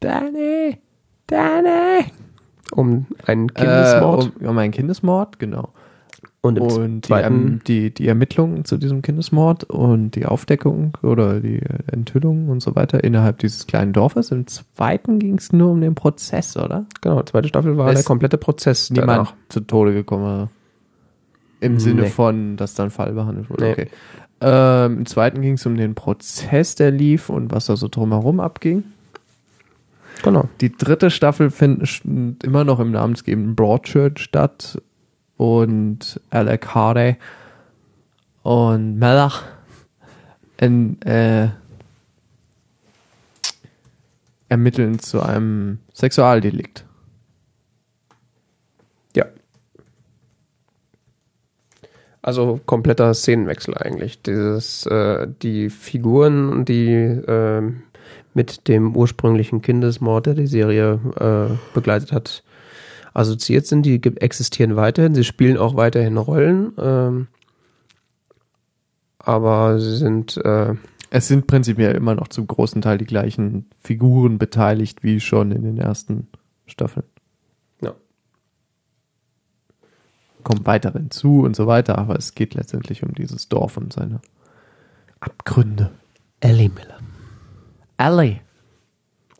Danny. 0.00 0.78
Danny. 1.26 2.04
um 2.72 3.06
einen 3.26 3.52
Kindesmord 3.52 4.26
Äh, 4.40 4.44
um, 4.44 4.50
um 4.50 4.58
einen 4.58 4.72
Kindesmord, 4.72 5.38
genau. 5.38 5.72
und 6.40 6.60
Und 6.60 7.08
die, 7.08 7.12
ähm, 7.12 7.60
die, 7.66 7.92
die 7.92 8.06
Ermittlungen 8.06 8.64
zu 8.64 8.76
diesem 8.76 9.02
Kindesmord 9.02 9.64
und 9.64 10.12
die 10.12 10.26
Aufdeckung 10.26 10.96
oder 11.02 11.40
die 11.40 11.60
Enthüllung 11.90 12.48
und 12.48 12.60
so 12.60 12.76
weiter 12.76 13.02
innerhalb 13.02 13.38
dieses 13.38 13.66
kleinen 13.66 13.92
Dorfes. 13.92 14.30
Im 14.30 14.46
zweiten 14.46 15.18
ging 15.18 15.38
es 15.38 15.52
nur 15.52 15.70
um 15.72 15.80
den 15.80 15.94
Prozess, 15.94 16.56
oder? 16.56 16.86
genau, 17.00 17.22
zweite 17.22 17.48
Staffel 17.48 17.76
war 17.76 17.88
Es- 17.88 17.94
der 17.96 18.04
komplette 18.04 18.38
Prozess 18.38 18.90
Niemand 18.90 19.08
danach. 19.10 19.34
zu 19.48 19.60
Tode 19.60 19.92
gekommen. 19.94 20.48
Im 21.60 21.80
Sinne 21.80 22.02
Nee. 22.02 22.08
von, 22.10 22.56
dass 22.58 22.74
dann 22.74 22.90
Fall 22.90 23.12
behandelt 23.14 23.48
wurde. 23.48 23.64
Nee. 23.64 23.72
Okay. 23.72 23.88
Ähm, 24.40 24.98
Im 24.98 25.06
zweiten 25.06 25.40
ging 25.40 25.54
es 25.54 25.66
um 25.66 25.76
den 25.76 25.94
Prozess, 25.94 26.74
der 26.74 26.90
lief 26.90 27.30
und 27.30 27.52
was 27.52 27.66
da 27.66 27.76
so 27.76 27.88
drumherum 27.88 28.40
abging. 28.40 28.84
Genau. 30.22 30.48
Die 30.60 30.74
dritte 30.76 31.10
Staffel 31.10 31.50
findet 31.50 32.02
immer 32.42 32.64
noch 32.64 32.80
im 32.80 32.90
namensgebenden 32.90 33.54
Broadchurch 33.54 34.18
statt 34.18 34.80
und 35.36 36.20
Alec 36.30 36.74
Hardy 36.74 37.16
und 38.42 38.96
Melach 38.98 39.42
in, 40.58 41.00
äh, 41.02 41.48
ermitteln 44.48 44.98
zu 44.98 45.22
einem 45.22 45.78
Sexualdelikt. 45.92 46.84
Ja. 49.14 49.26
Also 52.26 52.58
kompletter 52.66 53.14
Szenenwechsel 53.14 53.74
eigentlich. 53.78 54.20
Dieses, 54.20 54.84
äh, 54.86 55.28
die 55.42 55.70
Figuren, 55.70 56.64
die 56.64 56.90
äh, 56.92 57.62
mit 58.34 58.66
dem 58.66 58.96
ursprünglichen 58.96 59.62
Kindesmord, 59.62 60.26
der 60.26 60.34
die 60.34 60.48
Serie 60.48 60.98
äh, 61.20 61.54
begleitet 61.72 62.10
hat, 62.10 62.42
assoziiert 63.14 63.66
sind, 63.66 63.86
die 63.86 64.02
existieren 64.16 64.74
weiterhin. 64.74 65.14
Sie 65.14 65.22
spielen 65.22 65.56
auch 65.56 65.76
weiterhin 65.76 66.16
Rollen, 66.16 66.72
ähm, 66.78 67.28
aber 69.20 69.78
sie 69.78 69.96
sind 69.96 70.36
äh, 70.38 70.74
Es 71.10 71.28
sind 71.28 71.46
prinzipiell 71.46 71.94
immer 71.94 72.16
noch 72.16 72.26
zum 72.26 72.48
großen 72.48 72.82
Teil 72.82 72.98
die 72.98 73.06
gleichen 73.06 73.70
Figuren 73.78 74.38
beteiligt 74.38 75.04
wie 75.04 75.20
schon 75.20 75.52
in 75.52 75.62
den 75.62 75.78
ersten 75.78 76.26
Staffeln. 76.66 77.06
Ja. 77.80 77.94
Kommt 80.46 80.64
weiter 80.64 80.92
hinzu 80.92 81.40
und 81.40 81.56
so 81.56 81.66
weiter, 81.66 81.98
aber 81.98 82.14
es 82.14 82.36
geht 82.36 82.54
letztendlich 82.54 83.02
um 83.02 83.12
dieses 83.12 83.48
Dorf 83.48 83.76
und 83.76 83.92
seine 83.92 84.20
Abgründe. 85.18 85.90
Ellie 86.38 86.68
Miller. 86.68 86.98
Ellie. 87.96 88.38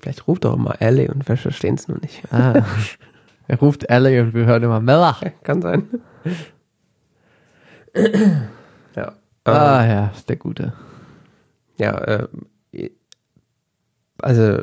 Vielleicht 0.01 0.27
ruft 0.27 0.43
doch 0.43 0.57
mal 0.57 0.75
Ellie 0.81 1.07
und 1.07 1.29
wir 1.29 1.37
verstehen 1.37 1.77
es 1.77 1.87
nur 1.87 2.01
nicht. 2.01 2.25
Ah. 2.33 2.67
er 3.47 3.59
ruft 3.61 3.89
Ellie 3.89 4.21
und 4.21 4.35
wir 4.35 4.47
hören 4.47 4.65
immer 4.65 4.81
Melach. 4.81 5.23
Kann 5.45 5.63
sein. 5.63 5.89
ja. 8.97 9.13
Ah 9.45 9.87
ja, 9.87 10.13
der 10.29 10.37
Gute. 10.37 10.73
Ja, 11.79 11.99
äh, 11.99 12.91
also 14.19 14.59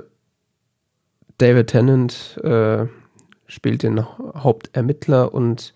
David 1.38 1.68
Tennant 1.68 2.38
äh, 2.44 2.86
spielt 3.48 3.84
den 3.84 4.06
Hauptermittler 4.06 5.34
und 5.34 5.74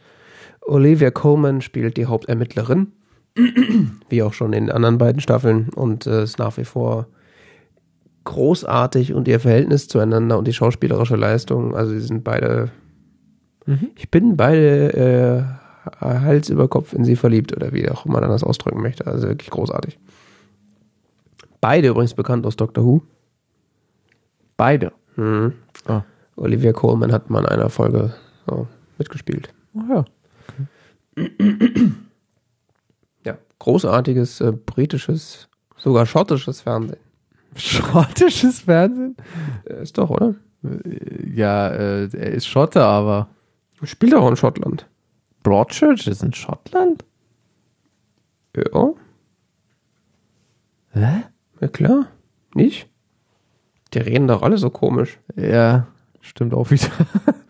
Olivia 0.68 1.12
Coleman 1.12 1.62
spielt 1.62 1.98
die 1.98 2.06
Hauptermittlerin. 2.06 2.92
Wie 4.10 4.24
auch 4.24 4.34
schon 4.34 4.54
in 4.54 4.66
den 4.66 4.76
anderen 4.76 4.98
beiden 4.98 5.22
Staffeln 5.22 5.70
und 5.70 6.06
äh, 6.06 6.24
ist 6.24 6.40
nach 6.40 6.58
wie 6.58 6.66
vor 6.66 7.08
großartig 8.24 9.14
und 9.14 9.28
ihr 9.28 9.40
Verhältnis 9.40 9.88
zueinander 9.88 10.38
und 10.38 10.48
die 10.48 10.54
schauspielerische 10.54 11.16
Leistung, 11.16 11.76
also 11.76 11.94
sie 11.94 12.02
sind 12.02 12.24
beide, 12.24 12.72
mhm. 13.66 13.92
ich 13.96 14.12
bin 14.12 14.36
beide 14.36 14.94
äh, 14.94 16.02
Hals 16.02 16.50
über 16.50 16.68
Kopf 16.68 16.92
in 16.92 17.06
sie 17.06 17.16
verliebt 17.16 17.56
oder 17.56 17.72
wie 17.72 17.90
auch 17.90 18.06
man 18.06 18.22
das 18.24 18.44
ausdrücken 18.44 18.82
möchte, 18.82 19.08
also 19.08 19.30
wirklich 19.30 19.50
großartig. 19.50 19.98
Beide 21.62 21.88
übrigens 21.90 22.16
bekannt 22.16 22.46
aus 22.46 22.58
Doctor 22.58 22.84
Who. 22.84 23.02
Beide. 24.58 24.92
Mhm. 25.16 25.54
Oh. 25.88 26.02
Olivia 26.36 26.74
Coleman 26.74 27.14
hat 27.14 27.30
mal 27.30 27.40
in 27.40 27.46
einer 27.46 27.70
Folge 27.70 28.14
so, 28.46 28.68
mitgespielt. 28.98 29.54
Oh 29.74 29.82
ja. 29.90 30.06
Okay. 30.48 31.92
ja, 33.26 33.38
großartiges 33.60 34.42
äh, 34.42 34.52
britisches, 34.52 35.50
sogar 35.76 36.06
schottisches 36.06 36.62
Fernsehen. 36.62 37.00
Schottisches 37.56 38.62
Fernsehen? 38.62 39.16
Äh, 39.66 39.82
ist 39.82 39.98
doch, 39.98 40.10
oder? 40.10 40.36
Ja, 41.34 41.70
äh, 41.70 42.10
er 42.12 42.32
ist 42.32 42.48
Schotte, 42.48 42.84
aber. 42.84 43.30
Spielt 43.84 44.16
auch 44.16 44.28
in 44.28 44.36
Schottland. 44.36 44.88
Broadchurch 45.44 46.08
ist 46.08 46.24
in 46.24 46.34
Schottland? 46.34 47.06
Ja. 48.56 48.94
Hä? 50.92 51.24
Ja, 51.62 51.68
klar. 51.68 52.08
Nicht? 52.54 52.90
Die 53.94 54.00
reden 54.00 54.28
doch 54.28 54.42
alle 54.42 54.58
so 54.58 54.70
komisch. 54.70 55.20
Ja, 55.36 55.88
stimmt 56.22 56.54
auch 56.54 56.72
wieder. 56.72 56.90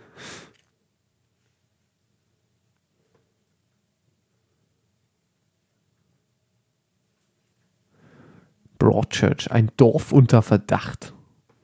Broadchurch, 8.77 9.51
ein 9.51 9.71
Dorf 9.77 10.11
unter 10.11 10.41
Verdacht. 10.41 11.13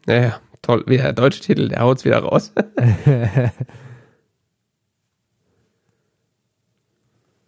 Naja, 0.06 0.40
toll. 0.61 0.84
Wieder 0.88 1.03
der 1.03 1.14
deutsche 1.14 1.41
Titel, 1.41 1.69
der 1.69 1.80
haut's 1.81 2.06
wieder 2.06 2.19
raus. 2.19 2.53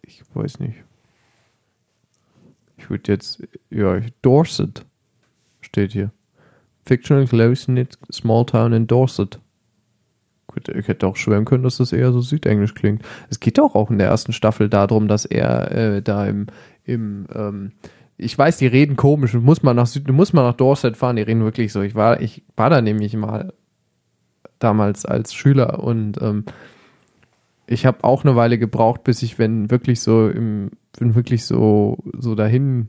ich 0.02 0.22
weiß 0.34 0.60
nicht. 0.60 0.84
Ich 2.76 2.90
würde 2.90 3.12
jetzt, 3.12 3.42
ja, 3.70 4.00
Dorset 4.22 4.86
steht 5.60 5.92
hier. 5.92 6.12
Fictional 6.84 7.26
close-knit 7.26 7.98
small 8.12 8.46
town 8.46 8.72
in 8.72 8.86
Dorset. 8.86 9.40
Ich 10.72 10.88
hätte 10.88 11.06
auch 11.06 11.16
schwören 11.16 11.44
können, 11.44 11.64
dass 11.64 11.76
das 11.76 11.92
eher 11.92 12.12
so 12.12 12.20
südenglisch 12.20 12.74
klingt. 12.74 13.02
Es 13.28 13.40
geht 13.40 13.58
doch 13.58 13.74
auch 13.74 13.90
in 13.90 13.98
der 13.98 14.08
ersten 14.08 14.32
Staffel 14.32 14.70
darum, 14.70 15.06
dass 15.08 15.26
er 15.26 15.70
äh, 15.72 16.02
da 16.02 16.26
im, 16.26 16.46
im 16.84 17.26
ähm, 17.34 17.72
ich 18.18 18.36
weiß, 18.36 18.58
die 18.58 18.66
reden 18.66 18.96
komisch, 18.96 19.34
muss 19.34 19.62
man 19.62 19.76
nach 19.76 19.86
Süden, 19.86 20.14
muss 20.14 20.32
man 20.32 20.44
nach 20.44 20.54
Dorset 20.54 20.96
fahren, 20.96 21.16
die 21.16 21.22
reden 21.22 21.44
wirklich 21.44 21.72
so. 21.72 21.82
Ich 21.82 21.94
war, 21.94 22.20
ich 22.20 22.42
war 22.56 22.70
da 22.70 22.80
nämlich 22.80 23.14
mal 23.16 23.52
damals 24.58 25.04
als 25.04 25.34
Schüler 25.34 25.82
und 25.82 26.20
ähm, 26.22 26.44
ich 27.66 27.84
habe 27.84 28.04
auch 28.04 28.24
eine 28.24 28.36
Weile 28.36 28.58
gebraucht, 28.58 29.04
bis 29.04 29.22
ich, 29.22 29.38
wenn 29.38 29.70
wirklich 29.70 30.00
so 30.00 30.28
im, 30.28 30.70
wenn 30.98 31.14
wirklich 31.14 31.44
so, 31.44 31.98
so 32.16 32.34
dahin 32.34 32.88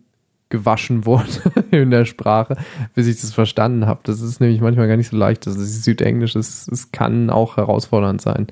gewaschen 0.49 1.05
wurde 1.05 1.27
in 1.71 1.91
der 1.91 2.05
Sprache, 2.05 2.55
bis 2.93 3.07
ich 3.07 3.19
das 3.19 3.33
verstanden 3.33 3.85
habe. 3.85 4.01
Das 4.03 4.21
ist 4.21 4.39
nämlich 4.39 4.61
manchmal 4.61 4.87
gar 4.87 4.97
nicht 4.97 5.09
so 5.09 5.17
leicht. 5.17 5.45
Das 5.45 5.57
ist 5.57 5.83
Südenglisch, 5.83 6.35
es, 6.35 6.67
es 6.69 6.91
kann 6.91 7.29
auch 7.29 7.57
herausfordernd 7.57 8.21
sein, 8.21 8.47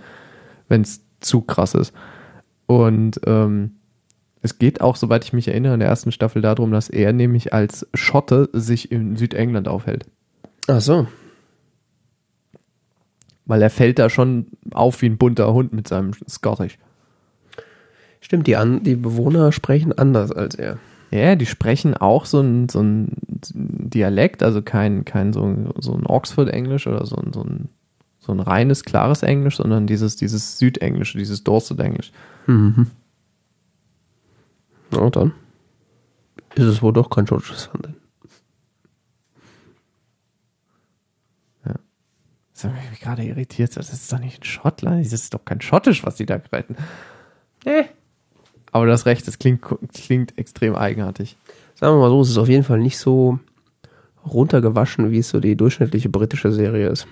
wenn 0.67 0.81
es 0.81 1.05
zu 1.21 1.41
krass 1.41 1.73
ist. 1.73 1.93
Und 2.65 3.21
ähm, 3.25 3.75
es 4.45 4.59
geht 4.59 4.79
auch, 4.79 4.95
soweit 4.95 5.25
ich 5.25 5.33
mich 5.33 5.47
erinnere, 5.47 5.73
in 5.73 5.79
der 5.79 5.89
ersten 5.89 6.11
Staffel 6.11 6.39
darum, 6.39 6.71
dass 6.71 6.87
er 6.87 7.13
nämlich 7.13 7.51
als 7.51 7.87
Schotte 7.95 8.47
sich 8.53 8.91
in 8.91 9.17
Südengland 9.17 9.67
aufhält. 9.67 10.05
Ach 10.67 10.79
so. 10.79 11.07
Weil 13.47 13.63
er 13.63 13.71
fällt 13.71 13.97
da 13.97 14.07
schon 14.07 14.45
auf 14.71 15.01
wie 15.01 15.07
ein 15.07 15.17
bunter 15.17 15.51
Hund 15.51 15.73
mit 15.73 15.87
seinem 15.87 16.11
Scottish. 16.29 16.77
Stimmt, 18.21 18.45
die, 18.45 18.55
an, 18.55 18.83
die 18.83 18.95
Bewohner 18.95 19.51
sprechen 19.51 19.93
anders 19.93 20.31
als 20.31 20.53
er. 20.53 20.77
Ja, 21.09 21.35
die 21.35 21.47
sprechen 21.47 21.95
auch 21.95 22.25
so 22.25 22.39
ein, 22.39 22.69
so 22.69 22.81
ein 22.81 23.13
Dialekt, 23.25 24.43
also 24.43 24.61
kein, 24.61 25.05
kein 25.05 25.33
so, 25.33 25.55
so 25.79 25.93
ein 25.93 26.05
Oxford-Englisch 26.05 26.85
oder 26.85 27.03
so 27.07 27.15
ein, 27.15 27.33
so, 27.33 27.41
ein, 27.41 27.69
so 28.19 28.31
ein 28.31 28.39
reines, 28.39 28.83
klares 28.83 29.23
Englisch, 29.23 29.57
sondern 29.57 29.87
dieses, 29.87 30.17
dieses 30.17 30.59
Südenglische, 30.59 31.17
dieses 31.17 31.43
Dorset-Englisch. 31.43 32.11
Mhm. 32.45 32.91
Na 34.95 35.09
dann 35.09 35.33
ist 36.55 36.65
es 36.65 36.81
wohl 36.81 36.93
doch 36.93 37.09
kein 37.09 37.27
schottisches 37.27 37.65
Fernsehen. 37.65 37.97
Ja. 41.65 41.75
Das 42.53 42.63
hat 42.63 42.73
mich 42.91 42.99
gerade 42.99 43.23
irritiert. 43.23 43.75
Das 43.75 43.91
ist 43.91 44.11
doch 44.11 44.19
nicht 44.19 44.37
in 44.37 44.43
Schottland. 44.43 45.05
Das 45.05 45.13
ist 45.13 45.33
doch 45.33 45.43
kein 45.43 45.61
Schottisch, 45.61 46.05
was 46.05 46.15
die 46.15 46.25
da 46.25 46.35
retten. 46.51 46.75
Nee. 47.65 47.85
Aber 48.71 48.85
das 48.85 49.05
Recht, 49.05 49.27
das 49.27 49.39
klingt, 49.39 49.61
klingt 49.93 50.37
extrem 50.37 50.75
eigenartig. 50.75 51.37
Sagen 51.75 51.95
wir 51.95 51.99
mal 51.99 52.09
so, 52.09 52.21
es 52.21 52.29
ist 52.29 52.37
auf 52.37 52.49
jeden 52.49 52.63
Fall 52.63 52.79
nicht 52.79 52.97
so 52.97 53.39
runtergewaschen, 54.25 55.11
wie 55.11 55.19
es 55.19 55.29
so 55.29 55.39
die 55.39 55.55
durchschnittliche 55.55 56.09
britische 56.09 56.51
Serie 56.51 56.89
ist. 56.89 57.07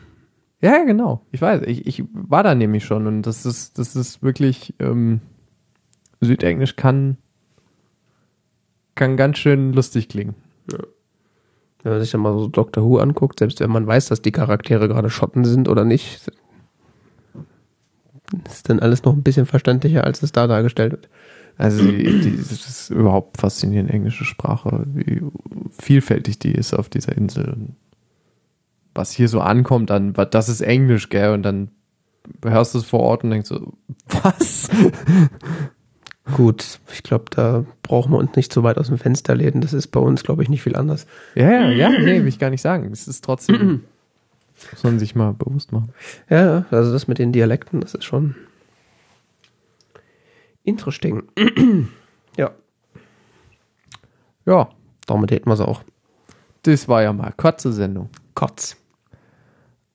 Ja, 0.61 0.83
genau. 0.83 1.25
Ich 1.31 1.41
weiß. 1.41 1.63
Ich, 1.63 1.85
ich 1.85 2.05
war 2.13 2.43
da 2.43 2.55
nämlich 2.55 2.85
schon 2.85 3.07
und 3.07 3.23
das 3.23 3.45
ist, 3.45 3.77
das 3.77 3.95
ist 3.95 4.23
wirklich, 4.23 4.73
ähm, 4.79 5.19
Südenglisch 6.21 6.77
kann 6.77 7.17
kann 8.95 9.17
ganz 9.17 9.37
schön 9.37 9.73
lustig 9.73 10.09
klingen. 10.09 10.35
Ja. 10.71 10.79
Wenn 11.83 11.93
man 11.93 12.01
sich 12.01 12.11
dann 12.11 12.21
mal 12.21 12.37
so 12.37 12.47
Doctor 12.47 12.83
Who 12.83 12.97
anguckt, 12.97 13.39
selbst 13.39 13.59
wenn 13.59 13.71
man 13.71 13.85
weiß, 13.85 14.07
dass 14.07 14.21
die 14.21 14.31
Charaktere 14.31 14.87
gerade 14.87 15.09
Schotten 15.09 15.43
sind 15.43 15.67
oder 15.67 15.83
nicht, 15.83 16.31
ist 18.47 18.69
dann 18.69 18.79
alles 18.79 19.03
noch 19.03 19.13
ein 19.13 19.23
bisschen 19.23 19.45
verständlicher, 19.45 20.03
als 20.05 20.23
es 20.23 20.31
da 20.31 20.47
dargestellt 20.47 20.93
wird. 20.93 21.09
Also 21.57 21.83
die, 21.83 22.21
die, 22.21 22.37
das 22.37 22.51
ist 22.51 22.89
überhaupt 22.89 23.39
faszinierend, 23.39 23.91
englische 23.91 24.25
Sprache, 24.25 24.85
wie 24.93 25.21
vielfältig 25.69 26.39
die 26.39 26.51
ist 26.51 26.73
auf 26.73 26.89
dieser 26.89 27.15
Insel. 27.15 27.57
Was 28.95 29.11
hier 29.11 29.27
so 29.27 29.39
ankommt, 29.39 29.89
dann, 29.89 30.13
das 30.13 30.49
ist 30.49 30.61
Englisch, 30.61 31.09
gell? 31.09 31.31
Und 31.31 31.43
dann 31.43 31.69
hörst 32.43 32.73
du 32.73 32.79
es 32.79 32.85
vor 32.85 33.01
Ort 33.01 33.23
und 33.23 33.31
denkst 33.31 33.49
so, 33.49 33.73
was? 34.23 34.69
Gut, 36.31 36.79
ich 36.91 37.03
glaube, 37.03 37.25
da 37.29 37.65
brauchen 37.81 38.13
wir 38.13 38.17
uns 38.17 38.35
nicht 38.35 38.53
so 38.53 38.63
weit 38.63 38.77
aus 38.77 38.87
dem 38.87 38.97
Fenster 38.97 39.35
lehnen. 39.35 39.59
Das 39.59 39.73
ist 39.73 39.87
bei 39.87 39.99
uns, 39.99 40.23
glaube 40.23 40.41
ich, 40.41 40.49
nicht 40.49 40.63
viel 40.63 40.75
anders. 40.75 41.05
Ja, 41.35 41.51
ja, 41.51 41.69
ja, 41.69 41.89
nee, 41.89 42.21
will 42.21 42.27
ich 42.27 42.39
gar 42.39 42.49
nicht 42.49 42.61
sagen. 42.61 42.89
Es 42.93 43.07
ist 43.07 43.25
trotzdem, 43.25 43.83
muss 44.71 44.83
man 44.83 44.99
sich 44.99 45.15
mal 45.15 45.33
bewusst 45.33 45.73
machen. 45.73 45.93
Ja, 46.29 46.65
also 46.71 46.93
das 46.93 47.07
mit 47.07 47.19
den 47.19 47.33
Dialekten, 47.33 47.81
das 47.81 47.93
ist 47.93 48.05
schon 48.05 48.35
interesting. 50.63 51.23
ja. 52.37 52.51
Ja. 54.45 54.69
Damit 55.05 55.31
hätten 55.31 55.49
wir 55.49 55.53
es 55.53 55.59
auch. 55.59 55.83
Das 56.63 56.87
war 56.87 57.03
ja 57.03 57.11
mal 57.11 57.33
kurze 57.35 57.73
Sendung. 57.73 58.09
Kotz. 58.35 58.77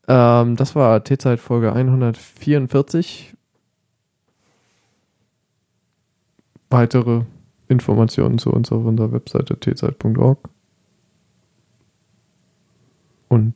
Ähm, 0.07 0.57
das 0.57 0.75
war 0.75 1.03
T-Zeit 1.03 1.41
Folge 1.41 1.73
144. 1.73 3.35
weitere 6.71 7.23
Informationen 7.69 8.39
zu 8.39 8.51
uns 8.51 8.73
auf 8.73 8.85
unserer 8.85 9.13
Webseite 9.13 9.59
tzeit.org. 9.59 10.49
Und 13.29 13.55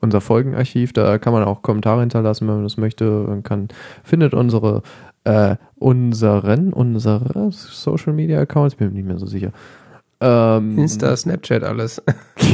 unser 0.00 0.20
Folgenarchiv, 0.20 0.92
da 0.92 1.18
kann 1.18 1.32
man 1.32 1.44
auch 1.44 1.62
Kommentare 1.62 2.00
hinterlassen, 2.00 2.46
wenn 2.46 2.56
man 2.56 2.64
das 2.64 2.76
möchte. 2.76 3.04
Man 3.26 3.42
kann, 3.42 3.68
findet 4.02 4.34
unsere, 4.34 4.82
äh, 5.24 5.56
unseren, 5.76 6.72
unsere 6.72 7.50
Social 7.50 8.12
Media 8.12 8.40
Accounts, 8.40 8.74
bin 8.74 8.88
mir 8.88 8.94
nicht 8.94 9.06
mehr 9.06 9.18
so 9.18 9.26
sicher. 9.26 9.52
Ähm, 10.20 10.78
Insta, 10.78 11.16
Snapchat, 11.16 11.64
alles. 11.64 12.02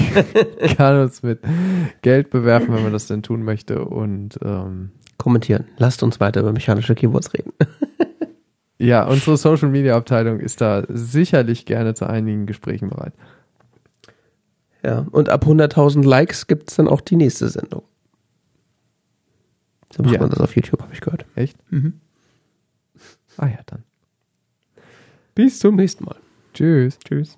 kann 0.77 1.01
uns 1.01 1.23
mit 1.23 1.41
Geld 2.03 2.31
bewerfen, 2.31 2.73
wenn 2.75 2.83
man 2.85 2.93
das 2.93 3.09
denn 3.09 3.23
tun 3.23 3.43
möchte 3.43 3.85
und 3.85 4.39
ähm, 4.43 4.91
kommentieren. 5.19 5.65
Lasst 5.77 6.03
uns 6.03 6.21
weiter 6.21 6.41
über 6.41 6.53
mechanische 6.53 6.95
Keyboards 6.95 7.35
reden. 7.35 7.53
Ja, 8.81 9.05
unsere 9.07 9.37
Social 9.37 9.69
Media 9.69 9.95
Abteilung 9.95 10.41
ist 10.41 10.63
da 10.63 10.85
sicherlich 10.89 11.67
gerne 11.67 11.93
zu 11.93 12.09
einigen 12.09 12.47
Gesprächen 12.47 12.89
bereit. 12.89 13.13
Ja, 14.83 15.07
und 15.11 15.29
ab 15.29 15.45
100.000 15.45 16.03
Likes 16.03 16.47
gibt 16.47 16.71
es 16.71 16.77
dann 16.77 16.89
auch 16.89 17.03
die 17.03 17.17
nächste 17.17 17.51
Sendung. 17.51 17.83
So 19.95 20.03
macht 20.03 20.15
ja. 20.15 20.21
man 20.21 20.31
das 20.31 20.41
auf 20.41 20.57
YouTube, 20.57 20.81
habe 20.81 20.95
ich 20.95 21.03
gehört. 21.03 21.27
Echt? 21.35 21.59
Mhm. 21.71 22.01
Ah 23.37 23.49
ja, 23.49 23.59
dann. 23.67 23.83
Bis 25.35 25.59
zum 25.59 25.77
nächsten 25.77 26.05
Mal. 26.05 26.17
Tschüss. 26.55 26.99
Tschüss. 27.01 27.37